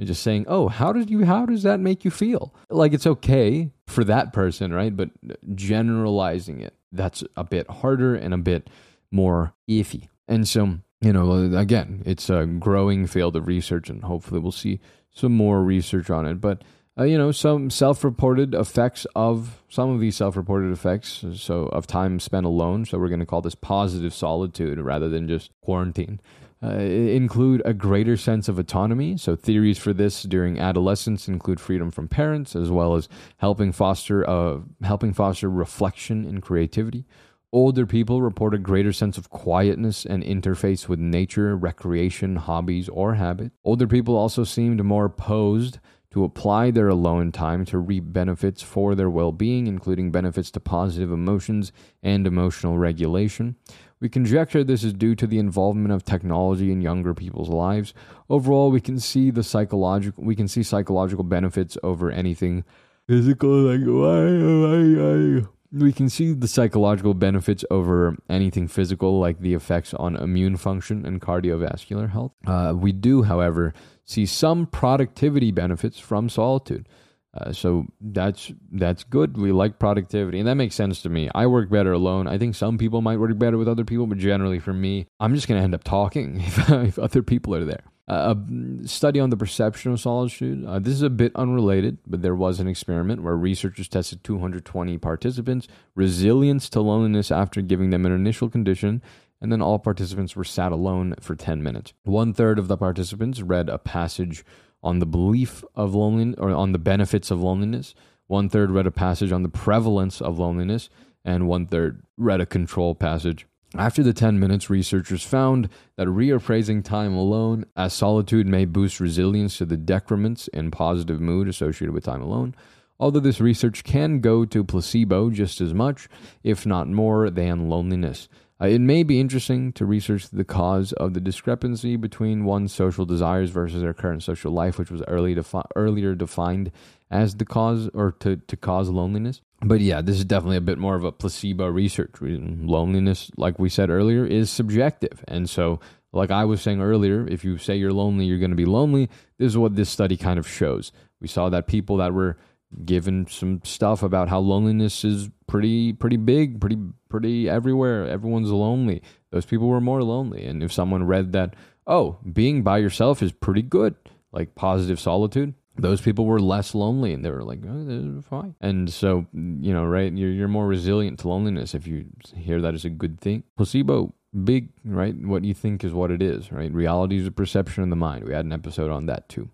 and 0.00 0.08
just 0.08 0.22
saying, 0.22 0.46
"Oh, 0.48 0.68
how 0.68 0.92
did 0.92 1.10
you? 1.10 1.26
How 1.26 1.46
does 1.46 1.62
that 1.62 1.78
make 1.78 2.04
you 2.04 2.10
feel?" 2.10 2.52
Like 2.70 2.94
it's 2.94 3.06
okay 3.06 3.70
for 3.86 4.02
that 4.04 4.32
person, 4.32 4.72
right? 4.72 4.96
But 4.96 5.10
generalizing 5.54 6.60
it, 6.60 6.74
that's 6.90 7.22
a 7.36 7.44
bit 7.44 7.70
harder 7.70 8.16
and 8.16 8.34
a 8.34 8.38
bit 8.38 8.68
more 9.12 9.52
iffy. 9.68 10.08
And 10.26 10.48
so, 10.48 10.78
you 11.02 11.12
know, 11.12 11.56
again, 11.56 12.02
it's 12.06 12.30
a 12.30 12.46
growing 12.46 13.06
field 13.06 13.36
of 13.36 13.46
research, 13.46 13.90
and 13.90 14.02
hopefully, 14.02 14.40
we'll 14.40 14.52
see 14.52 14.80
some 15.12 15.32
more 15.32 15.62
research 15.62 16.08
on 16.08 16.24
it. 16.24 16.40
But 16.40 16.64
uh, 16.98 17.04
you 17.04 17.18
know, 17.18 17.30
some 17.30 17.68
self-reported 17.68 18.54
effects 18.54 19.06
of 19.14 19.62
some 19.68 19.90
of 19.90 20.00
these 20.00 20.16
self-reported 20.16 20.72
effects, 20.72 21.24
so 21.34 21.66
of 21.66 21.86
time 21.86 22.18
spent 22.18 22.46
alone. 22.46 22.86
So 22.86 22.98
we're 22.98 23.08
going 23.08 23.20
to 23.20 23.26
call 23.26 23.42
this 23.42 23.54
positive 23.54 24.14
solitude 24.14 24.80
rather 24.80 25.10
than 25.10 25.28
just 25.28 25.50
quarantine 25.60 26.20
uh, 26.62 26.68
include 26.68 27.62
a 27.64 27.72
greater 27.72 28.16
sense 28.16 28.48
of 28.48 28.58
autonomy. 28.58 29.16
So, 29.16 29.34
theories 29.34 29.78
for 29.78 29.92
this 29.92 30.22
during 30.24 30.58
adolescence 30.58 31.26
include 31.28 31.60
freedom 31.60 31.90
from 31.90 32.08
parents, 32.08 32.54
as 32.54 32.70
well 32.70 32.94
as 32.94 33.08
helping 33.38 33.72
foster 33.72 34.28
uh, 34.28 34.58
helping 34.82 35.12
foster 35.12 35.48
reflection 35.48 36.24
and 36.24 36.42
creativity. 36.42 37.06
Older 37.52 37.84
people 37.84 38.22
report 38.22 38.54
a 38.54 38.58
greater 38.58 38.92
sense 38.92 39.18
of 39.18 39.30
quietness 39.30 40.06
and 40.06 40.22
interface 40.22 40.86
with 40.86 41.00
nature, 41.00 41.56
recreation, 41.56 42.36
hobbies, 42.36 42.88
or 42.88 43.14
habit. 43.14 43.50
Older 43.64 43.88
people 43.88 44.14
also 44.16 44.44
seemed 44.44 44.84
more 44.84 45.08
posed 45.08 45.80
to 46.12 46.24
apply 46.24 46.70
their 46.70 46.88
alone 46.88 47.32
time 47.32 47.64
to 47.64 47.78
reap 47.78 48.04
benefits 48.06 48.62
for 48.62 48.94
their 48.94 49.10
well 49.10 49.32
being, 49.32 49.66
including 49.66 50.10
benefits 50.10 50.50
to 50.52 50.60
positive 50.60 51.10
emotions 51.10 51.72
and 52.02 52.26
emotional 52.26 52.78
regulation. 52.78 53.56
We 54.00 54.08
conjecture 54.08 54.64
this 54.64 54.82
is 54.82 54.94
due 54.94 55.14
to 55.16 55.26
the 55.26 55.38
involvement 55.38 55.92
of 55.92 56.04
technology 56.04 56.72
in 56.72 56.80
younger 56.80 57.12
people's 57.12 57.50
lives. 57.50 57.92
Overall, 58.30 58.70
we 58.70 58.80
can 58.80 58.98
see 58.98 59.30
the 59.30 59.42
psychological 59.42 60.24
we 60.24 60.34
can 60.34 60.48
see 60.48 60.62
psychological 60.62 61.24
benefits 61.24 61.76
over 61.82 62.10
anything 62.10 62.64
physical 63.06 63.50
like 63.50 63.80
why, 63.80 64.24
why, 64.40 64.80
why. 65.02 65.48
we 65.72 65.92
can 65.92 66.08
see 66.08 66.32
the 66.32 66.48
psychological 66.48 67.12
benefits 67.12 67.64
over 67.70 68.16
anything 68.30 68.68
physical 68.68 69.20
like 69.20 69.40
the 69.40 69.52
effects 69.52 69.92
on 69.94 70.16
immune 70.16 70.56
function 70.56 71.04
and 71.04 71.20
cardiovascular 71.20 72.10
health. 72.10 72.32
Uh, 72.46 72.72
we 72.74 72.92
do, 72.92 73.24
however, 73.24 73.74
see 74.04 74.24
some 74.24 74.66
productivity 74.66 75.50
benefits 75.50 75.98
from 75.98 76.28
solitude. 76.28 76.88
Uh, 77.32 77.52
so 77.52 77.86
that's 78.00 78.52
that's 78.72 79.04
good. 79.04 79.36
We 79.38 79.52
like 79.52 79.78
productivity, 79.78 80.38
and 80.40 80.48
that 80.48 80.56
makes 80.56 80.74
sense 80.74 81.00
to 81.02 81.08
me. 81.08 81.30
I 81.34 81.46
work 81.46 81.70
better 81.70 81.92
alone. 81.92 82.26
I 82.26 82.38
think 82.38 82.56
some 82.56 82.76
people 82.76 83.02
might 83.02 83.18
work 83.20 83.38
better 83.38 83.56
with 83.56 83.68
other 83.68 83.84
people, 83.84 84.06
but 84.08 84.18
generally 84.18 84.58
for 84.58 84.72
me, 84.72 85.06
I'm 85.20 85.34
just 85.34 85.46
going 85.46 85.60
to 85.60 85.64
end 85.64 85.74
up 85.74 85.84
talking 85.84 86.40
if, 86.44 86.68
if 86.70 86.98
other 86.98 87.22
people 87.22 87.54
are 87.54 87.64
there. 87.64 87.84
a 88.08 88.36
study 88.84 89.20
on 89.20 89.30
the 89.30 89.36
perception 89.36 89.92
of 89.92 90.00
solitude. 90.00 90.66
Uh, 90.66 90.80
this 90.80 90.94
is 90.94 91.02
a 91.02 91.10
bit 91.10 91.30
unrelated, 91.36 91.98
but 92.04 92.20
there 92.20 92.34
was 92.34 92.58
an 92.58 92.66
experiment 92.66 93.22
where 93.22 93.36
researchers 93.36 93.86
tested 93.86 94.24
220 94.24 94.98
participants' 94.98 95.68
resilience 95.94 96.68
to 96.70 96.80
loneliness 96.80 97.30
after 97.30 97.62
giving 97.62 97.90
them 97.90 98.04
an 98.04 98.12
initial 98.12 98.50
condition, 98.50 99.02
and 99.40 99.52
then 99.52 99.62
all 99.62 99.78
participants 99.78 100.34
were 100.34 100.42
sat 100.42 100.72
alone 100.72 101.14
for 101.20 101.36
10 101.36 101.62
minutes. 101.62 101.92
One 102.02 102.34
third 102.34 102.58
of 102.58 102.66
the 102.66 102.76
participants 102.76 103.40
read 103.40 103.68
a 103.68 103.78
passage 103.78 104.44
on 104.82 104.98
the 104.98 105.06
belief 105.06 105.64
of 105.74 105.94
loneliness 105.94 106.36
or 106.38 106.50
on 106.50 106.72
the 106.72 106.78
benefits 106.78 107.30
of 107.30 107.40
loneliness. 107.40 107.94
One 108.26 108.48
third 108.48 108.70
read 108.70 108.86
a 108.86 108.90
passage 108.90 109.32
on 109.32 109.42
the 109.42 109.48
prevalence 109.48 110.20
of 110.20 110.38
loneliness, 110.38 110.88
and 111.24 111.48
one 111.48 111.66
third 111.66 112.02
read 112.16 112.40
a 112.40 112.46
control 112.46 112.94
passage 112.94 113.46
after 113.76 114.02
the 114.02 114.12
10 114.12 114.40
minutes, 114.40 114.68
researchers 114.68 115.22
found 115.22 115.68
that 115.96 116.08
reappraising 116.08 116.82
time 116.82 117.14
alone 117.14 117.66
as 117.76 117.92
solitude 117.92 118.46
may 118.46 118.64
boost 118.64 118.98
resilience 118.98 119.58
to 119.58 119.64
the 119.64 119.76
decrements 119.76 120.48
in 120.48 120.72
positive 120.72 121.20
mood 121.20 121.46
associated 121.46 121.94
with 121.94 122.04
time 122.04 122.20
alone. 122.20 122.54
Although 122.98 123.20
this 123.20 123.40
research 123.40 123.84
can 123.84 124.20
go 124.20 124.44
to 124.44 124.64
placebo 124.64 125.30
just 125.30 125.60
as 125.60 125.72
much, 125.72 126.08
if 126.42 126.66
not 126.66 126.88
more, 126.88 127.30
than 127.30 127.68
loneliness. 127.68 128.28
Uh, 128.60 128.66
it 128.66 128.80
may 128.80 129.02
be 129.02 129.18
interesting 129.18 129.72
to 129.72 129.86
research 129.86 130.28
the 130.28 130.44
cause 130.44 130.92
of 130.94 131.14
the 131.14 131.20
discrepancy 131.20 131.96
between 131.96 132.44
one's 132.44 132.72
social 132.72 133.06
desires 133.06 133.50
versus 133.50 133.80
their 133.80 133.94
current 133.94 134.22
social 134.22 134.52
life, 134.52 134.78
which 134.78 134.90
was 134.90 135.02
early 135.08 135.34
defi- 135.34 135.62
earlier 135.76 136.14
defined 136.14 136.70
as 137.10 137.36
the 137.36 137.44
cause 137.46 137.88
or 137.94 138.12
to, 138.12 138.36
to 138.36 138.56
cause 138.56 138.90
loneliness. 138.90 139.40
But 139.62 139.80
yeah, 139.80 140.02
this 140.02 140.16
is 140.16 140.24
definitely 140.24 140.58
a 140.58 140.62
bit 140.62 140.78
more 140.78 140.94
of 140.94 141.04
a 141.04 141.12
placebo 141.12 141.68
research. 141.68 142.16
Loneliness, 142.20 143.30
like 143.36 143.58
we 143.58 143.68
said 143.68 143.90
earlier, 143.90 144.26
is 144.26 144.50
subjective. 144.50 145.24
And 145.26 145.48
so, 145.48 145.80
like 146.12 146.30
I 146.30 146.44
was 146.44 146.60
saying 146.60 146.82
earlier, 146.82 147.26
if 147.28 147.44
you 147.44 147.56
say 147.56 147.76
you're 147.76 147.92
lonely, 147.92 148.26
you're 148.26 148.38
going 148.38 148.50
to 148.50 148.56
be 148.56 148.66
lonely. 148.66 149.08
This 149.38 149.48
is 149.48 149.58
what 149.58 149.76
this 149.76 149.88
study 149.88 150.16
kind 150.16 150.38
of 150.38 150.48
shows. 150.48 150.92
We 151.20 151.28
saw 151.28 151.48
that 151.50 151.66
people 151.66 151.96
that 151.98 152.14
were 152.14 152.36
given 152.84 153.26
some 153.26 153.60
stuff 153.64 154.02
about 154.02 154.28
how 154.28 154.38
loneliness 154.38 155.04
is 155.04 155.28
pretty 155.46 155.92
pretty 155.92 156.16
big, 156.16 156.60
pretty 156.60 156.78
pretty 157.08 157.48
everywhere. 157.48 158.06
Everyone's 158.06 158.50
lonely. 158.50 159.02
Those 159.30 159.46
people 159.46 159.68
were 159.68 159.80
more 159.80 160.02
lonely. 160.02 160.44
And 160.44 160.62
if 160.62 160.72
someone 160.72 161.04
read 161.04 161.32
that, 161.32 161.54
oh, 161.86 162.18
being 162.32 162.62
by 162.62 162.78
yourself 162.78 163.22
is 163.22 163.32
pretty 163.32 163.62
good, 163.62 163.94
like 164.32 164.54
positive 164.54 165.00
solitude, 165.00 165.54
those 165.76 166.00
people 166.00 166.26
were 166.26 166.40
less 166.40 166.74
lonely 166.74 167.12
and 167.12 167.24
they 167.24 167.30
were 167.30 167.44
like, 167.44 167.60
oh, 167.66 168.22
fine. 168.22 168.54
And 168.60 168.90
so, 168.90 169.26
you 169.32 169.72
know, 169.72 169.84
right, 169.84 170.12
you're, 170.12 170.30
you're 170.30 170.48
more 170.48 170.66
resilient 170.66 171.20
to 171.20 171.28
loneliness 171.28 171.74
if 171.74 171.86
you 171.86 172.06
hear 172.34 172.60
that 172.60 172.74
as 172.74 172.84
a 172.84 172.90
good 172.90 173.20
thing. 173.20 173.44
Placebo, 173.56 174.12
big, 174.44 174.70
right? 174.84 175.14
What 175.16 175.44
you 175.44 175.54
think 175.54 175.84
is 175.84 175.92
what 175.92 176.10
it 176.10 176.22
is, 176.22 176.52
right? 176.52 176.72
Reality 176.72 177.18
is 177.18 177.26
a 177.26 177.32
perception 177.32 177.82
in 177.82 177.90
the 177.90 177.96
mind. 177.96 178.24
We 178.24 178.34
had 178.34 178.44
an 178.44 178.52
episode 178.52 178.90
on 178.90 179.06
that 179.06 179.28
too. 179.28 179.50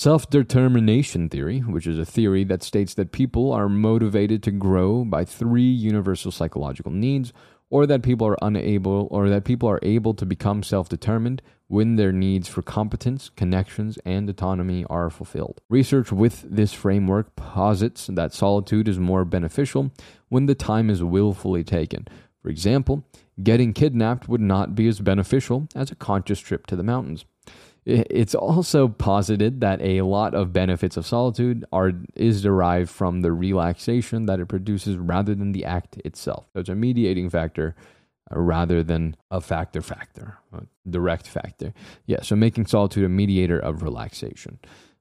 Self 0.00 0.30
determination 0.30 1.28
theory, 1.28 1.58
which 1.58 1.86
is 1.86 1.98
a 1.98 2.06
theory 2.06 2.42
that 2.44 2.62
states 2.62 2.94
that 2.94 3.12
people 3.12 3.52
are 3.52 3.68
motivated 3.68 4.42
to 4.44 4.50
grow 4.50 5.04
by 5.04 5.26
three 5.26 5.70
universal 5.70 6.32
psychological 6.32 6.90
needs, 6.90 7.34
or 7.68 7.84
that 7.84 8.02
people 8.02 8.26
are 8.26 8.38
unable, 8.40 9.08
or 9.10 9.28
that 9.28 9.44
people 9.44 9.68
are 9.68 9.78
able 9.82 10.14
to 10.14 10.24
become 10.24 10.62
self 10.62 10.88
determined 10.88 11.42
when 11.66 11.96
their 11.96 12.12
needs 12.12 12.48
for 12.48 12.62
competence, 12.62 13.28
connections, 13.36 13.98
and 14.06 14.30
autonomy 14.30 14.86
are 14.88 15.10
fulfilled. 15.10 15.60
Research 15.68 16.10
with 16.10 16.46
this 16.48 16.72
framework 16.72 17.36
posits 17.36 18.06
that 18.06 18.32
solitude 18.32 18.88
is 18.88 18.98
more 18.98 19.26
beneficial 19.26 19.90
when 20.30 20.46
the 20.46 20.54
time 20.54 20.88
is 20.88 21.04
willfully 21.04 21.62
taken. 21.62 22.08
For 22.42 22.48
example, 22.48 23.04
getting 23.42 23.74
kidnapped 23.74 24.30
would 24.30 24.40
not 24.40 24.74
be 24.74 24.88
as 24.88 25.00
beneficial 25.00 25.68
as 25.74 25.90
a 25.90 25.94
conscious 25.94 26.40
trip 26.40 26.66
to 26.68 26.76
the 26.76 26.82
mountains. 26.82 27.26
It's 27.86 28.34
also 28.34 28.88
posited 28.88 29.60
that 29.62 29.80
a 29.80 30.02
lot 30.02 30.34
of 30.34 30.52
benefits 30.52 30.96
of 30.96 31.06
solitude 31.06 31.64
are 31.72 31.92
is 32.14 32.42
derived 32.42 32.90
from 32.90 33.22
the 33.22 33.32
relaxation 33.32 34.26
that 34.26 34.38
it 34.38 34.46
produces 34.46 34.96
rather 34.96 35.34
than 35.34 35.52
the 35.52 35.64
act 35.64 35.96
itself. 36.04 36.46
So 36.52 36.60
it's 36.60 36.68
a 36.68 36.74
mediating 36.74 37.30
factor 37.30 37.74
uh, 38.30 38.38
rather 38.38 38.82
than 38.82 39.16
a 39.30 39.40
factor 39.40 39.80
factor, 39.80 40.38
a 40.52 40.62
direct 40.88 41.26
factor. 41.26 41.72
Yeah, 42.06 42.20
so 42.22 42.36
making 42.36 42.66
solitude 42.66 43.04
a 43.04 43.08
mediator 43.08 43.58
of 43.58 43.82
relaxation. 43.82 44.58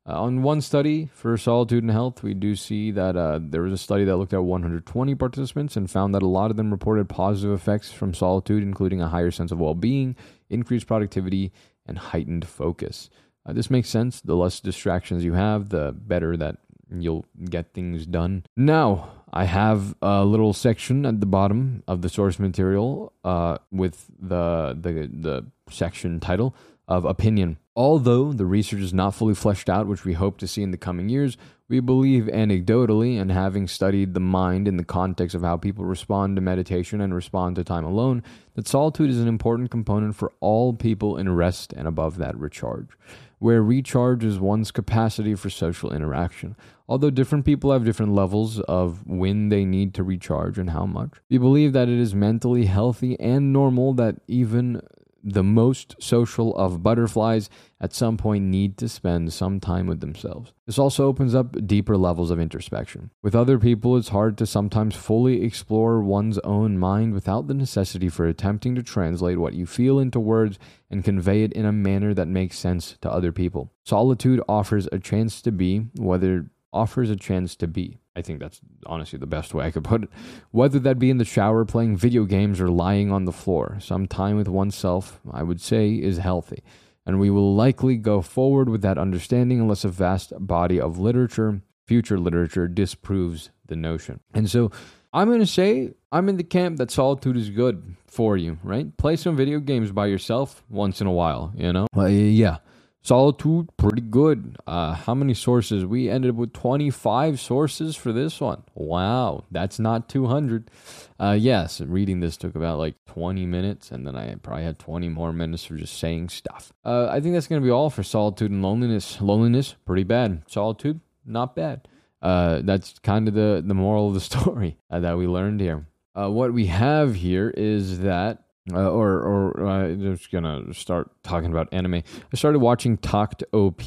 Uh, 0.07 0.21
on 0.23 0.41
one 0.41 0.61
study 0.61 1.09
for 1.13 1.37
solitude 1.37 1.83
and 1.83 1.91
health, 1.91 2.23
we 2.23 2.33
do 2.33 2.55
see 2.55 2.89
that 2.89 3.15
uh, 3.15 3.39
there 3.41 3.61
was 3.61 3.73
a 3.73 3.77
study 3.77 4.05
that 4.05 4.15
looked 4.15 4.33
at 4.33 4.43
120 4.43 5.15
participants 5.15 5.75
and 5.75 5.91
found 5.91 6.15
that 6.15 6.23
a 6.23 6.27
lot 6.27 6.49
of 6.49 6.57
them 6.57 6.71
reported 6.71 7.07
positive 7.07 7.53
effects 7.53 7.91
from 7.91 8.13
solitude, 8.13 8.63
including 8.63 9.01
a 9.01 9.09
higher 9.09 9.29
sense 9.29 9.51
of 9.51 9.59
well 9.59 9.75
being, 9.75 10.15
increased 10.49 10.87
productivity, 10.87 11.51
and 11.89 11.97
heightened 11.97 12.47
focus. 12.47 13.09
Uh, 13.45 13.53
this 13.53 13.69
makes 13.69 13.89
sense. 13.89 14.21
The 14.21 14.35
less 14.35 14.59
distractions 14.59 15.25
you 15.25 15.33
have, 15.33 15.69
the 15.69 15.91
better 15.91 16.37
that 16.37 16.57
you'll 16.91 17.25
get 17.49 17.73
things 17.73 18.05
done. 18.05 18.45
Now, 18.55 19.11
I 19.31 19.45
have 19.45 19.95
a 20.01 20.25
little 20.25 20.53
section 20.53 21.05
at 21.05 21.19
the 21.19 21.25
bottom 21.25 21.83
of 21.87 22.01
the 22.01 22.09
source 22.09 22.39
material 22.39 23.13
uh, 23.23 23.57
with 23.71 24.07
the, 24.19 24.77
the 24.79 25.09
the 25.11 25.45
section 25.69 26.19
title 26.19 26.55
of 26.87 27.05
opinion. 27.05 27.57
Although 27.79 28.33
the 28.33 28.45
research 28.45 28.81
is 28.81 28.93
not 28.93 29.15
fully 29.15 29.33
fleshed 29.33 29.69
out, 29.69 29.87
which 29.87 30.03
we 30.03 30.11
hope 30.11 30.37
to 30.39 30.47
see 30.49 30.61
in 30.61 30.71
the 30.71 30.77
coming 30.77 31.07
years, 31.07 31.37
we 31.69 31.79
believe 31.79 32.25
anecdotally 32.25 33.17
and 33.17 33.31
having 33.31 33.69
studied 33.69 34.13
the 34.13 34.19
mind 34.19 34.67
in 34.67 34.75
the 34.75 34.83
context 34.83 35.33
of 35.33 35.43
how 35.43 35.55
people 35.55 35.85
respond 35.85 36.35
to 36.35 36.41
meditation 36.41 36.99
and 36.99 37.15
respond 37.15 37.55
to 37.55 37.63
time 37.63 37.85
alone, 37.85 38.21
that 38.55 38.67
solitude 38.67 39.09
is 39.09 39.21
an 39.21 39.29
important 39.29 39.71
component 39.71 40.17
for 40.17 40.33
all 40.41 40.73
people 40.73 41.15
in 41.15 41.33
rest 41.33 41.71
and 41.71 41.87
above 41.87 42.17
that 42.17 42.37
recharge, 42.37 42.89
where 43.37 43.63
recharge 43.63 44.25
is 44.25 44.41
one's 44.41 44.71
capacity 44.71 45.33
for 45.33 45.49
social 45.49 45.93
interaction. 45.93 46.57
Although 46.89 47.11
different 47.11 47.45
people 47.45 47.71
have 47.71 47.85
different 47.85 48.11
levels 48.11 48.59
of 48.59 49.07
when 49.07 49.47
they 49.47 49.63
need 49.63 49.93
to 49.93 50.03
recharge 50.03 50.57
and 50.57 50.71
how 50.71 50.85
much, 50.85 51.11
we 51.29 51.37
believe 51.37 51.71
that 51.71 51.87
it 51.87 51.97
is 51.97 52.13
mentally 52.13 52.65
healthy 52.65 53.17
and 53.21 53.53
normal 53.53 53.93
that 53.93 54.17
even 54.27 54.81
the 55.23 55.43
most 55.43 55.95
social 55.99 56.55
of 56.55 56.83
butterflies 56.83 57.49
at 57.81 57.93
some 57.93 58.17
point 58.17 58.43
need 58.45 58.77
to 58.77 58.89
spend 58.89 59.31
some 59.31 59.59
time 59.59 59.87
with 59.87 60.01
themselves. 60.01 60.53
This 60.65 60.77
also 60.77 61.05
opens 61.05 61.33
up 61.33 61.65
deeper 61.65 61.97
levels 61.97 62.29
of 62.29 62.39
introspection. 62.39 63.09
With 63.21 63.35
other 63.35 63.57
people, 63.57 63.97
it's 63.97 64.09
hard 64.09 64.37
to 64.37 64.45
sometimes 64.45 64.95
fully 64.95 65.43
explore 65.43 66.01
one's 66.01 66.39
own 66.39 66.77
mind 66.77 67.13
without 67.13 67.47
the 67.47 67.53
necessity 67.53 68.09
for 68.09 68.27
attempting 68.27 68.75
to 68.75 68.83
translate 68.83 69.39
what 69.39 69.53
you 69.53 69.65
feel 69.65 69.99
into 69.99 70.19
words 70.19 70.59
and 70.91 71.03
convey 71.03 71.43
it 71.43 71.53
in 71.53 71.65
a 71.65 71.71
manner 71.71 72.13
that 72.13 72.27
makes 72.27 72.57
sense 72.57 72.97
to 73.01 73.11
other 73.11 73.31
people. 73.31 73.71
Solitude 73.83 74.41
offers 74.47 74.87
a 74.91 74.99
chance 74.99 75.41
to 75.41 75.51
be, 75.51 75.87
whether 75.97 76.49
offers 76.71 77.09
a 77.09 77.15
chance 77.15 77.55
to 77.57 77.67
be. 77.67 77.99
I 78.15 78.21
think 78.21 78.39
that's 78.39 78.59
honestly 78.85 79.17
the 79.17 79.25
best 79.25 79.53
way 79.53 79.65
I 79.65 79.71
could 79.71 79.83
put 79.83 80.03
it. 80.03 80.09
Whether 80.51 80.79
that 80.79 80.99
be 80.99 81.09
in 81.09 81.17
the 81.17 81.25
shower, 81.25 81.65
playing 81.65 81.97
video 81.97 82.25
games, 82.25 82.59
or 82.59 82.69
lying 82.69 83.11
on 83.11 83.25
the 83.25 83.31
floor, 83.31 83.77
some 83.79 84.07
time 84.07 84.35
with 84.35 84.47
oneself, 84.47 85.19
I 85.31 85.43
would 85.43 85.61
say, 85.61 85.93
is 85.93 86.17
healthy. 86.17 86.63
And 87.05 87.19
we 87.19 87.29
will 87.29 87.55
likely 87.55 87.97
go 87.97 88.21
forward 88.21 88.69
with 88.69 88.81
that 88.81 88.97
understanding 88.97 89.59
unless 89.59 89.83
a 89.83 89.89
vast 89.89 90.33
body 90.37 90.79
of 90.79 90.99
literature, 90.99 91.61
future 91.87 92.19
literature, 92.19 92.67
disproves 92.67 93.49
the 93.65 93.75
notion. 93.75 94.19
And 94.33 94.49
so 94.49 94.71
I'm 95.11 95.27
going 95.27 95.39
to 95.39 95.47
say 95.47 95.93
I'm 96.11 96.29
in 96.29 96.37
the 96.37 96.43
camp 96.43 96.77
that 96.77 96.91
solitude 96.91 97.37
is 97.37 97.49
good 97.49 97.95
for 98.05 98.37
you, 98.37 98.59
right? 98.63 98.95
Play 98.97 99.15
some 99.15 99.35
video 99.35 99.59
games 99.59 99.91
by 99.91 100.07
yourself 100.07 100.63
once 100.69 101.01
in 101.01 101.07
a 101.07 101.11
while, 101.11 101.51
you 101.55 101.71
know? 101.73 101.87
Uh, 101.95 102.05
yeah. 102.05 102.57
Solitude, 103.01 103.69
pretty 103.77 104.01
good. 104.01 104.57
Uh, 104.67 104.93
how 104.93 105.15
many 105.15 105.33
sources? 105.33 105.85
We 105.85 106.09
ended 106.09 106.31
up 106.31 106.35
with 106.35 106.51
25 106.51 107.39
sources 107.39 107.95
for 107.95 108.11
this 108.11 108.41
one. 108.41 108.63
Wow, 108.75 109.45
that's 109.49 109.79
not 109.79 110.09
200. 110.09 110.69
Uh, 111.17 111.37
yes, 111.39 111.79
reading 111.79 112.19
this 112.19 112.35
took 112.35 112.55
about 112.55 112.77
like 112.77 112.95
20 113.07 113.45
minutes, 113.45 113.91
and 113.91 114.05
then 114.05 114.17
I 114.17 114.35
probably 114.35 114.65
had 114.65 114.79
20 114.79 115.07
more 115.09 115.31
minutes 115.31 115.63
for 115.63 115.75
just 115.75 115.97
saying 115.97 116.29
stuff. 116.29 116.73
Uh, 116.83 117.07
I 117.07 117.21
think 117.21 117.35
that's 117.35 117.47
going 117.47 117.61
to 117.61 117.65
be 117.65 117.71
all 117.71 117.89
for 117.89 118.03
solitude 118.03 118.51
and 118.51 118.61
loneliness. 118.61 119.21
Loneliness, 119.21 119.75
pretty 119.85 120.03
bad. 120.03 120.43
Solitude, 120.47 120.99
not 121.25 121.55
bad. 121.55 121.87
Uh, 122.21 122.59
that's 122.63 122.99
kind 122.99 123.29
of 123.29 123.33
the, 123.33 123.63
the 123.65 123.73
moral 123.73 124.09
of 124.09 124.13
the 124.13 124.19
story 124.19 124.77
uh, 124.91 124.99
that 124.99 125.17
we 125.17 125.25
learned 125.25 125.61
here. 125.61 125.87
Uh, 126.19 126.29
what 126.29 126.53
we 126.53 126.65
have 126.65 127.15
here 127.15 127.53
is 127.55 127.99
that 127.99 128.43
uh, 128.73 128.89
or 128.89 129.19
or 129.19 129.67
uh, 129.67 129.83
I'm 129.85 130.15
just 130.15 130.31
gonna 130.31 130.73
start 130.73 131.11
talking 131.23 131.51
about 131.51 131.69
anime. 131.71 131.95
I 131.95 132.35
started 132.35 132.59
watching 132.59 132.97
Takt 132.97 133.43
OP 133.53 133.81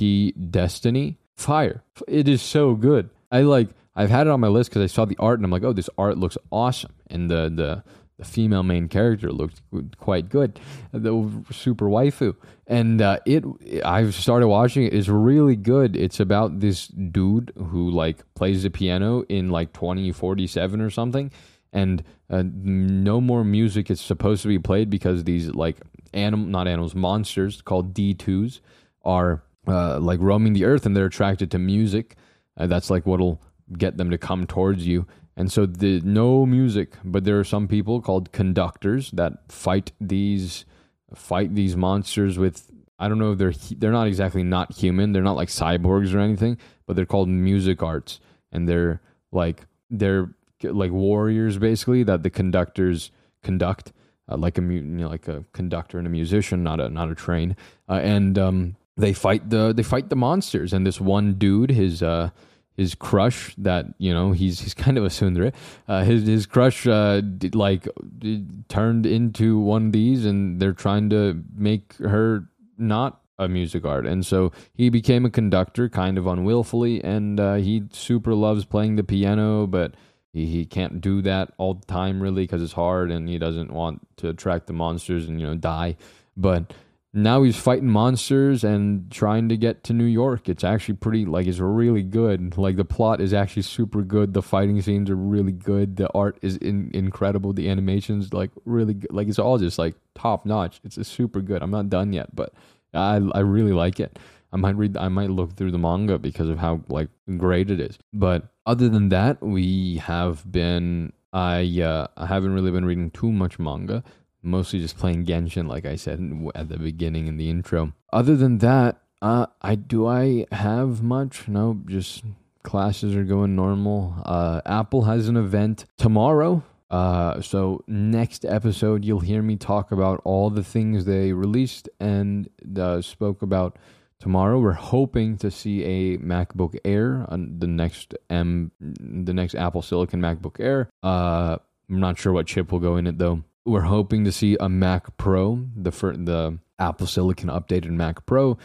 Destiny. 0.50 1.18
Fire! 1.36 1.82
It 2.08 2.28
is 2.28 2.42
so 2.42 2.74
good. 2.74 3.10
I 3.30 3.42
like. 3.42 3.68
I've 3.94 4.10
had 4.10 4.26
it 4.26 4.30
on 4.30 4.40
my 4.40 4.48
list 4.48 4.70
because 4.70 4.82
I 4.82 4.86
saw 4.86 5.04
the 5.04 5.16
art 5.18 5.38
and 5.38 5.44
I'm 5.44 5.50
like, 5.50 5.64
oh, 5.64 5.74
this 5.74 5.90
art 5.98 6.16
looks 6.16 6.38
awesome, 6.50 6.94
and 7.08 7.30
the 7.30 7.50
the 7.54 7.84
the 8.18 8.24
female 8.24 8.62
main 8.62 8.88
character 8.88 9.32
looked 9.32 9.62
quite 9.98 10.28
good, 10.28 10.60
the 10.92 11.44
super 11.50 11.86
waifu, 11.86 12.36
and 12.66 13.02
uh, 13.02 13.18
it. 13.26 13.44
I've 13.84 14.14
started 14.14 14.48
watching 14.48 14.84
it. 14.84 14.94
It's 14.94 15.08
really 15.08 15.56
good. 15.56 15.96
It's 15.96 16.20
about 16.20 16.60
this 16.60 16.86
dude 16.88 17.52
who 17.56 17.90
like 17.90 18.18
plays 18.34 18.62
the 18.62 18.70
piano 18.70 19.22
in 19.28 19.50
like 19.50 19.72
2047 19.72 20.80
or 20.80 20.90
something 20.90 21.30
and 21.72 22.02
uh, 22.28 22.42
no 22.46 23.20
more 23.20 23.44
music 23.44 23.90
is 23.90 24.00
supposed 24.00 24.42
to 24.42 24.48
be 24.48 24.58
played 24.58 24.90
because 24.90 25.24
these 25.24 25.48
like 25.50 25.76
animal 26.12 26.46
not 26.46 26.68
animals 26.68 26.94
monsters 26.94 27.62
called 27.62 27.94
D2s 27.94 28.60
are 29.04 29.42
uh, 29.66 29.98
like 29.98 30.20
roaming 30.20 30.52
the 30.52 30.64
earth 30.64 30.86
and 30.86 30.96
they're 30.96 31.06
attracted 31.06 31.50
to 31.50 31.58
music. 31.58 32.16
Uh, 32.56 32.66
that's 32.66 32.90
like 32.90 33.06
what'll 33.06 33.40
get 33.78 33.96
them 33.96 34.10
to 34.10 34.18
come 34.18 34.46
towards 34.46 34.86
you. 34.86 35.06
And 35.36 35.50
so 35.50 35.64
the 35.64 36.00
no 36.00 36.44
music, 36.44 36.94
but 37.04 37.24
there 37.24 37.38
are 37.38 37.44
some 37.44 37.66
people 37.66 38.02
called 38.02 38.32
conductors 38.32 39.10
that 39.12 39.50
fight 39.50 39.92
these 40.00 40.66
fight 41.14 41.54
these 41.54 41.76
monsters 41.76 42.38
with 42.38 42.70
I 42.98 43.08
don't 43.08 43.18
know 43.18 43.32
if 43.32 43.38
they're 43.38 43.54
they're 43.78 43.92
not 43.92 44.06
exactly 44.06 44.42
not 44.42 44.74
human. 44.74 45.12
They're 45.12 45.22
not 45.22 45.36
like 45.36 45.48
cyborgs 45.48 46.14
or 46.14 46.18
anything, 46.18 46.58
but 46.86 46.96
they're 46.96 47.06
called 47.06 47.28
music 47.28 47.82
arts 47.82 48.20
and 48.50 48.68
they're 48.68 49.00
like 49.30 49.66
they're 49.90 50.34
like 50.64 50.90
warriors 50.90 51.58
basically 51.58 52.02
that 52.04 52.22
the 52.22 52.30
conductors 52.30 53.10
conduct 53.42 53.92
uh, 54.30 54.36
like 54.36 54.58
a 54.58 54.62
you 54.62 54.82
know, 54.82 55.08
like 55.08 55.28
a 55.28 55.44
conductor 55.52 55.98
and 55.98 56.06
a 56.06 56.10
musician, 56.10 56.62
not 56.62 56.80
a 56.80 56.88
not 56.88 57.10
a 57.10 57.14
train. 57.14 57.56
Uh, 57.88 58.00
and 58.02 58.38
um, 58.38 58.76
they 58.96 59.12
fight 59.12 59.50
the 59.50 59.72
they 59.72 59.82
fight 59.82 60.08
the 60.08 60.16
monsters. 60.16 60.72
And 60.72 60.86
this 60.86 61.00
one 61.00 61.34
dude, 61.34 61.70
his 61.70 62.02
uh, 62.02 62.30
his 62.76 62.94
crush 62.94 63.54
that 63.58 63.86
you 63.98 64.12
know 64.12 64.32
he's 64.32 64.60
he's 64.60 64.74
kind 64.84 64.98
of 64.98 65.04
a 65.04 65.08
tsundere. 65.08 65.52
Uh, 65.88 66.04
his 66.04 66.26
his 66.26 66.46
crush 66.46 66.86
uh, 66.86 67.20
did, 67.20 67.54
like 67.54 67.88
did, 68.18 68.68
turned 68.68 69.06
into 69.06 69.58
one 69.58 69.86
of 69.86 69.92
these, 69.92 70.24
and 70.24 70.60
they're 70.60 70.72
trying 70.72 71.10
to 71.10 71.42
make 71.54 71.94
her 71.96 72.48
not 72.78 73.20
a 73.38 73.48
music 73.48 73.84
art, 73.84 74.06
and 74.06 74.24
so 74.24 74.52
he 74.74 74.88
became 74.88 75.24
a 75.24 75.30
conductor, 75.30 75.88
kind 75.88 76.16
of 76.16 76.26
unwillfully, 76.26 77.02
and 77.02 77.40
uh, 77.40 77.54
he 77.54 77.82
super 77.90 78.34
loves 78.34 78.64
playing 78.64 78.96
the 78.96 79.02
piano, 79.02 79.66
but 79.66 79.94
he, 80.32 80.46
he 80.46 80.64
can't 80.64 81.00
do 81.00 81.22
that 81.22 81.52
all 81.58 81.74
the 81.74 81.86
time 81.86 82.22
really 82.22 82.44
because 82.44 82.62
it's 82.62 82.72
hard, 82.72 83.10
and 83.10 83.28
he 83.28 83.38
doesn't 83.38 83.72
want 83.72 84.06
to 84.18 84.28
attract 84.28 84.66
the 84.66 84.72
monsters 84.72 85.28
and 85.28 85.40
you 85.40 85.46
know 85.46 85.54
die, 85.54 85.96
but 86.36 86.72
now 87.14 87.42
he's 87.42 87.56
fighting 87.56 87.90
monsters 87.90 88.64
and 88.64 89.10
trying 89.10 89.50
to 89.50 89.56
get 89.56 89.84
to 89.84 89.92
New 89.92 90.06
York. 90.06 90.48
It's 90.48 90.64
actually 90.64 90.94
pretty 90.94 91.26
like 91.26 91.46
it's 91.46 91.58
really 91.58 92.02
good. 92.02 92.56
Like 92.56 92.76
the 92.76 92.86
plot 92.86 93.20
is 93.20 93.34
actually 93.34 93.62
super 93.62 94.02
good. 94.02 94.32
The 94.32 94.40
fighting 94.40 94.80
scenes 94.80 95.10
are 95.10 95.16
really 95.16 95.52
good. 95.52 95.96
The 95.96 96.10
art 96.12 96.38
is 96.40 96.56
in, 96.56 96.90
incredible. 96.94 97.52
The 97.52 97.68
animations 97.68 98.32
like 98.32 98.50
really 98.64 98.94
good. 98.94 99.12
Like 99.12 99.28
it's 99.28 99.38
all 99.38 99.58
just 99.58 99.78
like 99.78 99.94
top 100.14 100.46
notch. 100.46 100.80
It's 100.84 101.06
super 101.06 101.42
good. 101.42 101.62
I'm 101.62 101.70
not 101.70 101.90
done 101.90 102.14
yet, 102.14 102.34
but 102.34 102.54
I 102.94 103.20
I 103.34 103.40
really 103.40 103.72
like 103.72 104.00
it. 104.00 104.18
I 104.52 104.56
might 104.56 104.76
read 104.76 104.96
I 104.96 105.08
might 105.08 105.30
look 105.30 105.56
through 105.56 105.72
the 105.72 105.78
manga 105.78 106.18
because 106.18 106.48
of 106.48 106.58
how 106.58 106.82
like 106.88 107.08
great 107.36 107.70
it 107.70 107.80
is. 107.80 107.98
But 108.12 108.48
other 108.66 108.88
than 108.88 109.08
that, 109.10 109.42
we 109.42 109.96
have 109.98 110.50
been 110.50 111.12
I 111.32 111.80
uh, 111.80 112.06
I 112.16 112.26
haven't 112.26 112.52
really 112.52 112.70
been 112.70 112.84
reading 112.84 113.10
too 113.10 113.32
much 113.32 113.58
manga 113.58 114.04
mostly 114.42 114.80
just 114.80 114.98
playing 114.98 115.24
Genshin, 115.24 115.68
like 115.68 115.86
I 115.86 115.96
said 115.96 116.20
at 116.54 116.68
the 116.68 116.78
beginning 116.78 117.26
in 117.26 117.36
the 117.36 117.48
intro. 117.48 117.92
Other 118.12 118.36
than 118.36 118.58
that, 118.58 119.00
uh, 119.20 119.46
I 119.60 119.76
do 119.76 120.06
I 120.06 120.46
have 120.52 121.02
much? 121.02 121.48
No, 121.48 121.80
just 121.86 122.24
classes 122.62 123.14
are 123.14 123.24
going 123.24 123.54
normal. 123.54 124.14
Uh, 124.24 124.60
Apple 124.66 125.02
has 125.02 125.28
an 125.28 125.36
event 125.36 125.86
tomorrow. 125.96 126.62
Uh, 126.90 127.40
so 127.40 127.82
next 127.86 128.44
episode, 128.44 129.04
you'll 129.04 129.20
hear 129.20 129.40
me 129.40 129.56
talk 129.56 129.92
about 129.92 130.20
all 130.24 130.50
the 130.50 130.64
things 130.64 131.04
they 131.04 131.32
released 131.32 131.88
and 132.00 132.50
uh, 132.78 133.00
spoke 133.00 133.40
about 133.40 133.78
tomorrow. 134.22 134.60
We're 134.60 134.72
hoping 134.72 135.36
to 135.38 135.50
see 135.50 135.82
a 135.82 136.18
MacBook 136.18 136.78
Air 136.84 137.26
on 137.28 137.58
the 137.58 137.66
next 137.66 138.14
M, 138.30 138.70
the 138.78 139.34
next 139.34 139.56
Apple 139.56 139.82
Silicon 139.82 140.20
MacBook 140.20 140.60
Air. 140.60 140.88
Uh, 141.02 141.56
I'm 141.90 141.98
not 142.00 142.18
sure 142.18 142.32
what 142.32 142.46
chip 142.46 142.70
will 142.70 142.78
go 142.78 142.96
in 142.96 143.08
it 143.08 143.18
though. 143.18 143.42
We're 143.64 143.80
hoping 143.80 144.24
to 144.24 144.32
see 144.32 144.56
a 144.60 144.68
Mac 144.68 145.16
Pro, 145.16 145.66
the 145.76 145.90
the 145.90 146.58
Apple 146.78 147.08
Silicon 147.08 147.48
updated 147.48 147.90
Mac 147.90 148.24
Pro, 148.24 148.58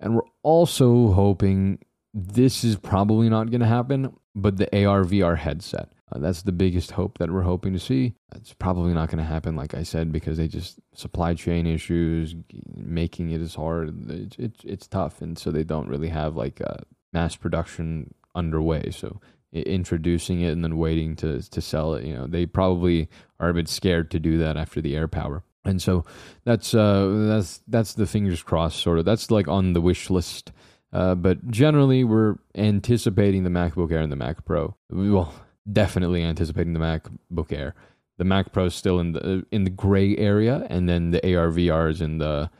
and 0.00 0.14
we're 0.14 0.30
also 0.42 1.12
hoping 1.12 1.80
this 2.14 2.64
is 2.64 2.76
probably 2.76 3.28
not 3.28 3.50
going 3.50 3.60
to 3.60 3.66
happen, 3.66 4.16
but 4.34 4.56
the 4.56 4.86
AR 4.86 5.04
VR 5.04 5.36
headset. 5.36 5.92
Uh, 6.12 6.18
that's 6.18 6.42
the 6.42 6.52
biggest 6.52 6.92
hope 6.92 7.18
that 7.18 7.30
we're 7.30 7.42
hoping 7.42 7.72
to 7.72 7.78
see. 7.78 8.14
It's 8.34 8.52
probably 8.52 8.92
not 8.92 9.08
going 9.08 9.18
to 9.18 9.24
happen, 9.24 9.56
like 9.56 9.74
I 9.74 9.82
said, 9.82 10.12
because 10.12 10.36
they 10.36 10.48
just 10.48 10.78
supply 10.94 11.34
chain 11.34 11.66
issues, 11.66 12.34
making 12.74 13.30
it 13.30 13.40
is 13.40 13.54
hard. 13.54 14.10
It's 14.10 14.36
it's, 14.38 14.64
it's 14.64 14.86
tough, 14.86 15.22
and 15.22 15.38
so 15.38 15.50
they 15.50 15.64
don't 15.64 15.88
really 15.88 16.08
have 16.08 16.36
like 16.36 16.60
a 16.60 16.82
mass 17.12 17.36
production 17.36 18.12
underway. 18.34 18.90
So 18.90 19.20
introducing 19.52 20.40
it 20.40 20.50
and 20.50 20.64
then 20.64 20.76
waiting 20.76 21.16
to 21.16 21.40
to 21.40 21.60
sell 21.60 21.94
it. 21.94 22.04
You 22.04 22.14
know, 22.14 22.26
they 22.26 22.44
probably 22.46 23.08
are 23.40 23.48
a 23.48 23.54
bit 23.54 23.68
scared 23.68 24.10
to 24.10 24.18
do 24.18 24.38
that 24.38 24.56
after 24.56 24.80
the 24.80 24.94
AirPower. 24.94 25.42
And 25.64 25.80
so 25.80 26.04
that's 26.44 26.74
uh, 26.74 27.26
that's 27.28 27.62
that's 27.66 27.94
the 27.94 28.06
fingers 28.06 28.42
crossed 28.42 28.80
sort 28.80 28.98
of. 28.98 29.04
That's 29.04 29.30
like 29.30 29.48
on 29.48 29.72
the 29.72 29.80
wish 29.80 30.10
list. 30.10 30.52
Uh, 30.92 31.14
but 31.14 31.50
generally, 31.50 32.04
we're 32.04 32.36
anticipating 32.54 33.42
the 33.42 33.50
MacBook 33.50 33.90
Air 33.90 34.00
and 34.00 34.12
the 34.12 34.16
Mac 34.16 34.44
Pro. 34.44 34.76
Well, 34.90 35.34
definitely 35.70 36.22
anticipating 36.22 36.72
the 36.72 36.80
MacBook 36.80 37.52
Air. 37.52 37.74
The 38.16 38.24
Mac 38.24 38.52
Pro 38.52 38.66
is 38.66 38.74
still 38.74 39.00
in 39.00 39.12
the 39.12 39.44
in 39.50 39.64
the 39.64 39.70
gray 39.70 40.16
area, 40.16 40.66
and 40.70 40.88
then 40.88 41.10
the 41.10 41.36
AR 41.36 41.48
VR 41.48 41.90
is 41.90 42.00
in 42.00 42.18
the 42.18 42.50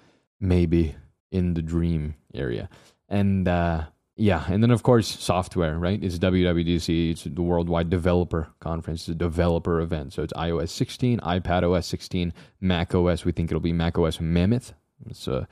maybe 0.41 0.97
in 1.31 1.55
the 1.55 1.63
dream 1.63 2.15
area. 2.35 2.69
And 3.09 3.47
uh, 3.47 3.85
yeah, 4.17 4.45
and 4.49 4.63
then 4.63 4.71
of 4.71 4.83
course 4.83 5.07
software, 5.07 5.79
right? 5.79 6.03
It's 6.03 6.19
WWDC. 6.19 7.11
It's 7.13 7.25
the 7.25 7.43
Worldwide 7.43 7.91
Developer 7.91 8.49
Conference. 8.61 9.03
It's 9.03 9.09
a 9.09 9.15
developer 9.15 9.81
event. 9.81 10.13
So 10.13 10.23
it's 10.23 10.33
iOS 10.35 10.71
16, 10.71 11.21
iPad 11.21 11.63
OS 11.63 11.87
16, 11.87 12.33
Mac 12.61 12.95
OS. 12.95 13.25
We 13.25 13.33
think 13.33 13.51
it'll 13.51 13.61
be 13.61 13.73
Mac 13.73 13.99
OS 13.99 14.21
Mammoth. 14.21 14.73
It's 15.09 15.27
uh, 15.27 15.47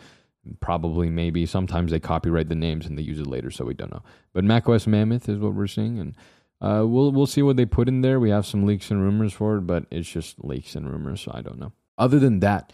probably 0.61 1.11
maybe 1.11 1.47
sometimes 1.47 1.91
they 1.91 2.01
copyright 2.01 2.49
the 2.49 2.55
names 2.55 2.87
and 2.87 2.97
they 2.97 3.03
use 3.03 3.19
it 3.19 3.27
later, 3.27 3.51
so 3.51 3.65
we 3.65 3.75
don't 3.75 3.93
know. 3.93 4.03
But 4.33 4.45
Mac 4.45 4.69
OS 4.69 4.87
Mammoth 4.87 5.29
is 5.29 5.39
what 5.39 5.55
we're 5.55 5.67
seeing, 5.67 5.99
and 5.99 6.15
uh, 6.63 6.85
we'll 6.87 7.13
we'll 7.13 7.27
see 7.27 7.43
what 7.43 7.57
they 7.57 7.67
put 7.67 7.89
in 7.89 8.01
there. 8.01 8.19
We 8.21 8.31
have 8.31 8.47
some 8.47 8.65
leaks 8.65 8.91
and 8.91 9.03
rumors 9.03 9.33
for 9.33 9.57
it, 9.57 9.63
but 9.63 9.85
it's 9.91 10.09
just 10.09 10.43
leaks 10.43 10.75
and 10.75 10.91
rumors, 10.91 11.21
so 11.21 11.33
I 11.35 11.43
don't 11.43 11.59
know. 11.59 11.73
Other 11.99 12.19
than 12.19 12.41
that, 12.41 12.73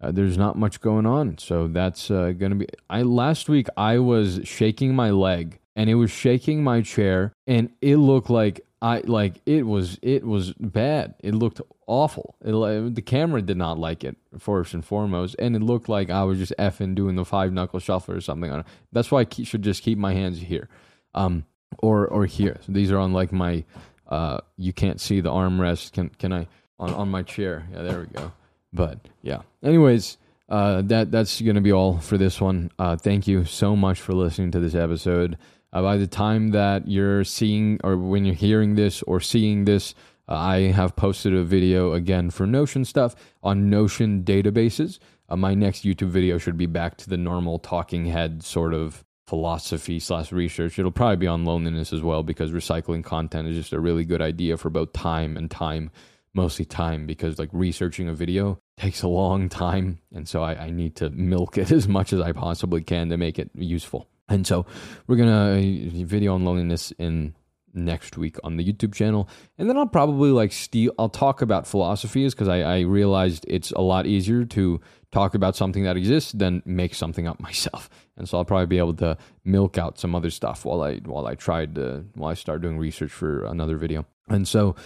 uh, 0.00 0.12
there's 0.12 0.38
not 0.38 0.56
much 0.56 0.80
going 0.80 1.06
on. 1.06 1.38
So 1.38 1.66
that's 1.66 2.10
uh, 2.10 2.32
to 2.38 2.54
be. 2.54 2.66
I 2.88 3.02
last 3.02 3.48
week 3.48 3.66
I 3.76 3.98
was 3.98 4.40
shaking 4.44 4.94
my 4.94 5.10
leg 5.10 5.58
and 5.74 5.90
it 5.90 5.94
was 5.94 6.10
shaking 6.10 6.62
my 6.62 6.82
chair 6.82 7.32
and 7.46 7.70
it 7.80 7.96
looked 7.96 8.30
like 8.30 8.60
I 8.82 9.00
like 9.00 9.40
it 9.44 9.66
was 9.66 9.98
it 10.02 10.24
was 10.24 10.52
bad. 10.54 11.14
It 11.20 11.34
looked 11.34 11.60
awful. 11.86 12.36
It, 12.42 12.94
the 12.94 13.02
camera 13.02 13.42
did 13.42 13.58
not 13.58 13.78
like 13.78 14.04
it 14.04 14.16
first 14.38 14.72
and 14.72 14.84
foremost, 14.84 15.36
and 15.38 15.54
it 15.54 15.62
looked 15.62 15.88
like 15.88 16.08
I 16.08 16.24
was 16.24 16.38
just 16.38 16.54
effing 16.58 16.94
doing 16.94 17.16
the 17.16 17.24
five 17.24 17.52
knuckle 17.52 17.80
shuffle 17.80 18.14
or 18.14 18.20
something. 18.20 18.64
That's 18.92 19.10
why 19.10 19.20
I 19.20 19.24
keep, 19.26 19.46
should 19.46 19.62
just 19.62 19.82
keep 19.82 19.98
my 19.98 20.14
hands 20.14 20.38
here, 20.38 20.68
um, 21.14 21.44
or 21.78 22.06
or 22.06 22.26
here. 22.26 22.58
So 22.66 22.72
these 22.72 22.90
are 22.90 22.98
on 22.98 23.12
like 23.12 23.32
my. 23.32 23.64
Uh, 24.08 24.40
you 24.56 24.72
can't 24.72 25.00
see 25.00 25.20
the 25.20 25.30
armrest. 25.30 25.92
Can 25.92 26.08
can 26.10 26.32
I 26.32 26.48
on 26.78 26.92
on 26.94 27.08
my 27.08 27.22
chair? 27.22 27.66
Yeah, 27.72 27.82
there 27.82 28.00
we 28.00 28.06
go. 28.06 28.32
But 28.72 28.98
yeah. 29.22 29.42
Anyways, 29.62 30.18
uh, 30.48 30.82
that 30.82 31.10
that's 31.10 31.40
gonna 31.40 31.60
be 31.60 31.72
all 31.72 31.98
for 31.98 32.18
this 32.18 32.40
one. 32.40 32.70
Uh, 32.78 32.96
thank 32.96 33.26
you 33.28 33.44
so 33.44 33.76
much 33.76 34.00
for 34.00 34.12
listening 34.12 34.50
to 34.52 34.60
this 34.60 34.74
episode. 34.74 35.38
Uh, 35.72 35.82
by 35.82 35.96
the 35.96 36.06
time 36.06 36.48
that 36.50 36.88
you're 36.88 37.22
seeing 37.22 37.78
or 37.84 37.96
when 37.96 38.24
you're 38.24 38.34
hearing 38.34 38.74
this 38.74 39.02
or 39.02 39.20
seeing 39.20 39.64
this, 39.64 39.94
uh, 40.28 40.34
I 40.34 40.72
have 40.72 40.96
posted 40.96 41.34
a 41.34 41.44
video 41.44 41.92
again 41.92 42.30
for 42.30 42.46
Notion 42.46 42.84
stuff 42.84 43.14
on 43.42 43.70
Notion 43.70 44.24
databases. 44.24 44.98
Uh, 45.28 45.36
my 45.36 45.54
next 45.54 45.84
YouTube 45.84 46.08
video 46.08 46.38
should 46.38 46.56
be 46.56 46.66
back 46.66 46.96
to 46.98 47.08
the 47.08 47.16
normal 47.16 47.60
talking 47.60 48.06
head 48.06 48.42
sort 48.42 48.74
of 48.74 49.04
philosophy 49.30 50.00
slash 50.00 50.32
research. 50.32 50.76
It'll 50.76 50.90
probably 50.90 51.16
be 51.16 51.28
on 51.28 51.44
loneliness 51.44 51.92
as 51.92 52.02
well 52.02 52.24
because 52.24 52.50
recycling 52.50 53.04
content 53.04 53.46
is 53.46 53.56
just 53.56 53.72
a 53.72 53.78
really 53.78 54.04
good 54.04 54.20
idea 54.20 54.56
for 54.56 54.70
both 54.70 54.92
time 54.92 55.36
and 55.36 55.48
time 55.48 55.92
mostly 56.34 56.64
time 56.64 57.06
because 57.06 57.38
like 57.38 57.48
researching 57.52 58.08
a 58.08 58.14
video 58.14 58.60
takes 58.76 59.02
a 59.02 59.08
long 59.08 59.48
time 59.48 60.00
and 60.12 60.28
so 60.28 60.42
I, 60.42 60.66
I, 60.66 60.70
need 60.70 60.94
to 60.96 61.10
milk 61.10 61.58
it 61.58 61.72
as 61.78 61.88
much 61.88 62.12
as 62.12 62.20
i 62.20 62.30
possibly 62.30 62.82
can 62.82 63.08
to 63.08 63.16
make 63.16 63.36
it 63.36 63.50
useful 63.52 64.06
and 64.28 64.46
so 64.46 64.64
we're 65.08 65.16
gonna 65.16 65.56
uh, 65.56 66.04
video 66.04 66.34
on 66.34 66.44
loneliness 66.44 66.92
in 67.00 67.34
next 67.74 68.16
week 68.16 68.36
on 68.44 68.56
the 68.56 68.72
youtube 68.72 68.94
channel. 68.94 69.28
And 69.58 69.68
then 69.68 69.76
i'll 69.76 69.86
probably 69.86 70.30
like 70.30 70.52
steal 70.52 70.92
i'll 70.98 71.08
talk 71.08 71.42
about 71.42 71.66
philosophies 71.66 72.34
because 72.34 72.48
I, 72.48 72.60
I 72.60 72.80
realized 72.80 73.44
it's 73.48 73.70
a 73.72 73.80
lot 73.80 74.06
easier 74.06 74.44
to 74.44 74.80
talk 75.12 75.34
about 75.34 75.56
something 75.56 75.84
that 75.84 75.96
exists 75.96 76.32
than 76.32 76.62
make 76.64 76.94
something 76.94 77.26
up 77.26 77.40
myself. 77.48 77.88
And 78.16 78.28
so 78.28 78.38
i'll 78.38 78.44
probably 78.44 78.66
be 78.66 78.78
able 78.78 78.94
to 78.94 79.16
milk 79.44 79.78
out 79.78 79.98
some 79.98 80.14
other 80.14 80.30
stuff 80.30 80.64
while 80.64 80.82
i 80.82 80.96
while 80.96 81.26
i 81.26 81.34
tried 81.34 81.74
to 81.76 82.04
while 82.14 82.30
i 82.30 82.34
start 82.34 82.62
doing 82.62 82.78
research 82.78 83.12
for 83.12 83.44
another 83.44 83.76
video. 83.76 84.06
And 84.28 84.46
so 84.46 84.76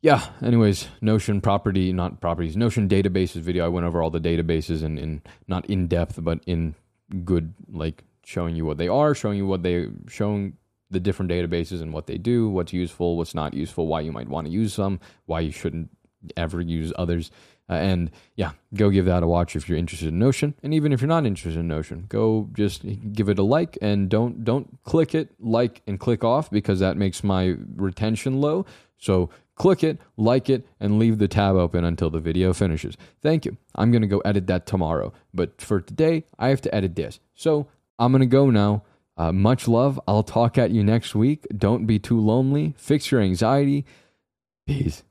yeah 0.00 0.26
anyways 0.42 0.88
notion 1.00 1.40
property 1.40 1.92
not 1.92 2.20
properties 2.20 2.56
notion 2.56 2.88
databases 2.88 3.40
video. 3.40 3.64
I 3.64 3.68
went 3.68 3.86
over 3.86 4.02
all 4.02 4.10
the 4.10 4.20
databases 4.20 4.82
and 4.82 4.98
in, 4.98 5.04
in 5.04 5.22
not 5.48 5.66
in 5.66 5.86
depth 5.88 6.22
but 6.22 6.40
in 6.46 6.74
good 7.24 7.54
like 7.70 8.04
showing 8.24 8.54
you 8.54 8.64
what 8.64 8.78
they 8.78 8.88
are 8.88 9.14
showing 9.14 9.38
you 9.38 9.46
what 9.46 9.62
they 9.62 9.88
showing 10.08 10.56
the 10.92 11.00
different 11.00 11.30
databases 11.30 11.82
and 11.82 11.92
what 11.92 12.06
they 12.06 12.18
do 12.18 12.48
what's 12.48 12.72
useful 12.72 13.16
what's 13.16 13.34
not 13.34 13.54
useful 13.54 13.86
why 13.86 14.00
you 14.00 14.12
might 14.12 14.28
want 14.28 14.46
to 14.46 14.52
use 14.52 14.72
some 14.74 15.00
why 15.26 15.40
you 15.40 15.52
shouldn't 15.52 15.90
ever 16.36 16.60
use 16.60 16.92
others 16.96 17.30
Uh, 17.70 17.74
and 17.74 18.10
yeah, 18.34 18.52
go 18.74 18.90
give 18.90 19.06
that 19.06 19.22
a 19.22 19.26
watch 19.26 19.56
if 19.56 19.68
you're 19.68 19.78
interested 19.78 20.08
in 20.08 20.18
Notion. 20.18 20.54
And 20.62 20.74
even 20.74 20.92
if 20.92 21.00
you're 21.00 21.08
not 21.08 21.24
interested 21.24 21.58
in 21.58 21.68
Notion, 21.68 22.06
go 22.08 22.48
just 22.52 22.84
give 23.12 23.28
it 23.28 23.38
a 23.38 23.42
like 23.42 23.78
and 23.80 24.10
don't 24.10 24.44
don't 24.44 24.66
click 24.82 25.14
it, 25.14 25.30
like 25.40 25.80
and 25.86 25.98
click 25.98 26.24
off 26.24 26.50
because 26.50 26.80
that 26.80 26.96
makes 26.96 27.22
my 27.24 27.56
retention 27.76 28.40
low. 28.40 28.66
So 28.98 29.30
click 29.54 29.82
it, 29.84 29.98
like 30.16 30.50
it, 30.50 30.66
and 30.80 30.98
leave 30.98 31.18
the 31.18 31.28
tab 31.28 31.56
open 31.56 31.84
until 31.84 32.10
the 32.10 32.20
video 32.20 32.52
finishes. 32.52 32.96
Thank 33.22 33.44
you. 33.46 33.56
I'm 33.74 33.90
going 33.90 34.02
to 34.02 34.08
go 34.08 34.20
edit 34.20 34.46
that 34.48 34.66
tomorrow. 34.66 35.12
But 35.32 35.60
for 35.60 35.80
today, 35.80 36.24
I 36.38 36.48
have 36.48 36.60
to 36.62 36.74
edit 36.74 36.94
this. 36.96 37.20
So 37.34 37.68
I'm 37.98 38.12
going 38.12 38.20
to 38.20 38.36
go 38.36 38.50
now. 38.50 38.82
Uh, 39.16 39.32
much 39.32 39.68
love. 39.68 40.00
I'll 40.08 40.22
talk 40.22 40.56
at 40.58 40.70
you 40.70 40.82
next 40.82 41.14
week. 41.14 41.46
Don't 41.56 41.86
be 41.86 41.98
too 41.98 42.18
lonely. 42.18 42.74
Fix 42.76 43.10
your 43.10 43.20
anxiety. 43.20 43.84
Peace. 44.66 45.02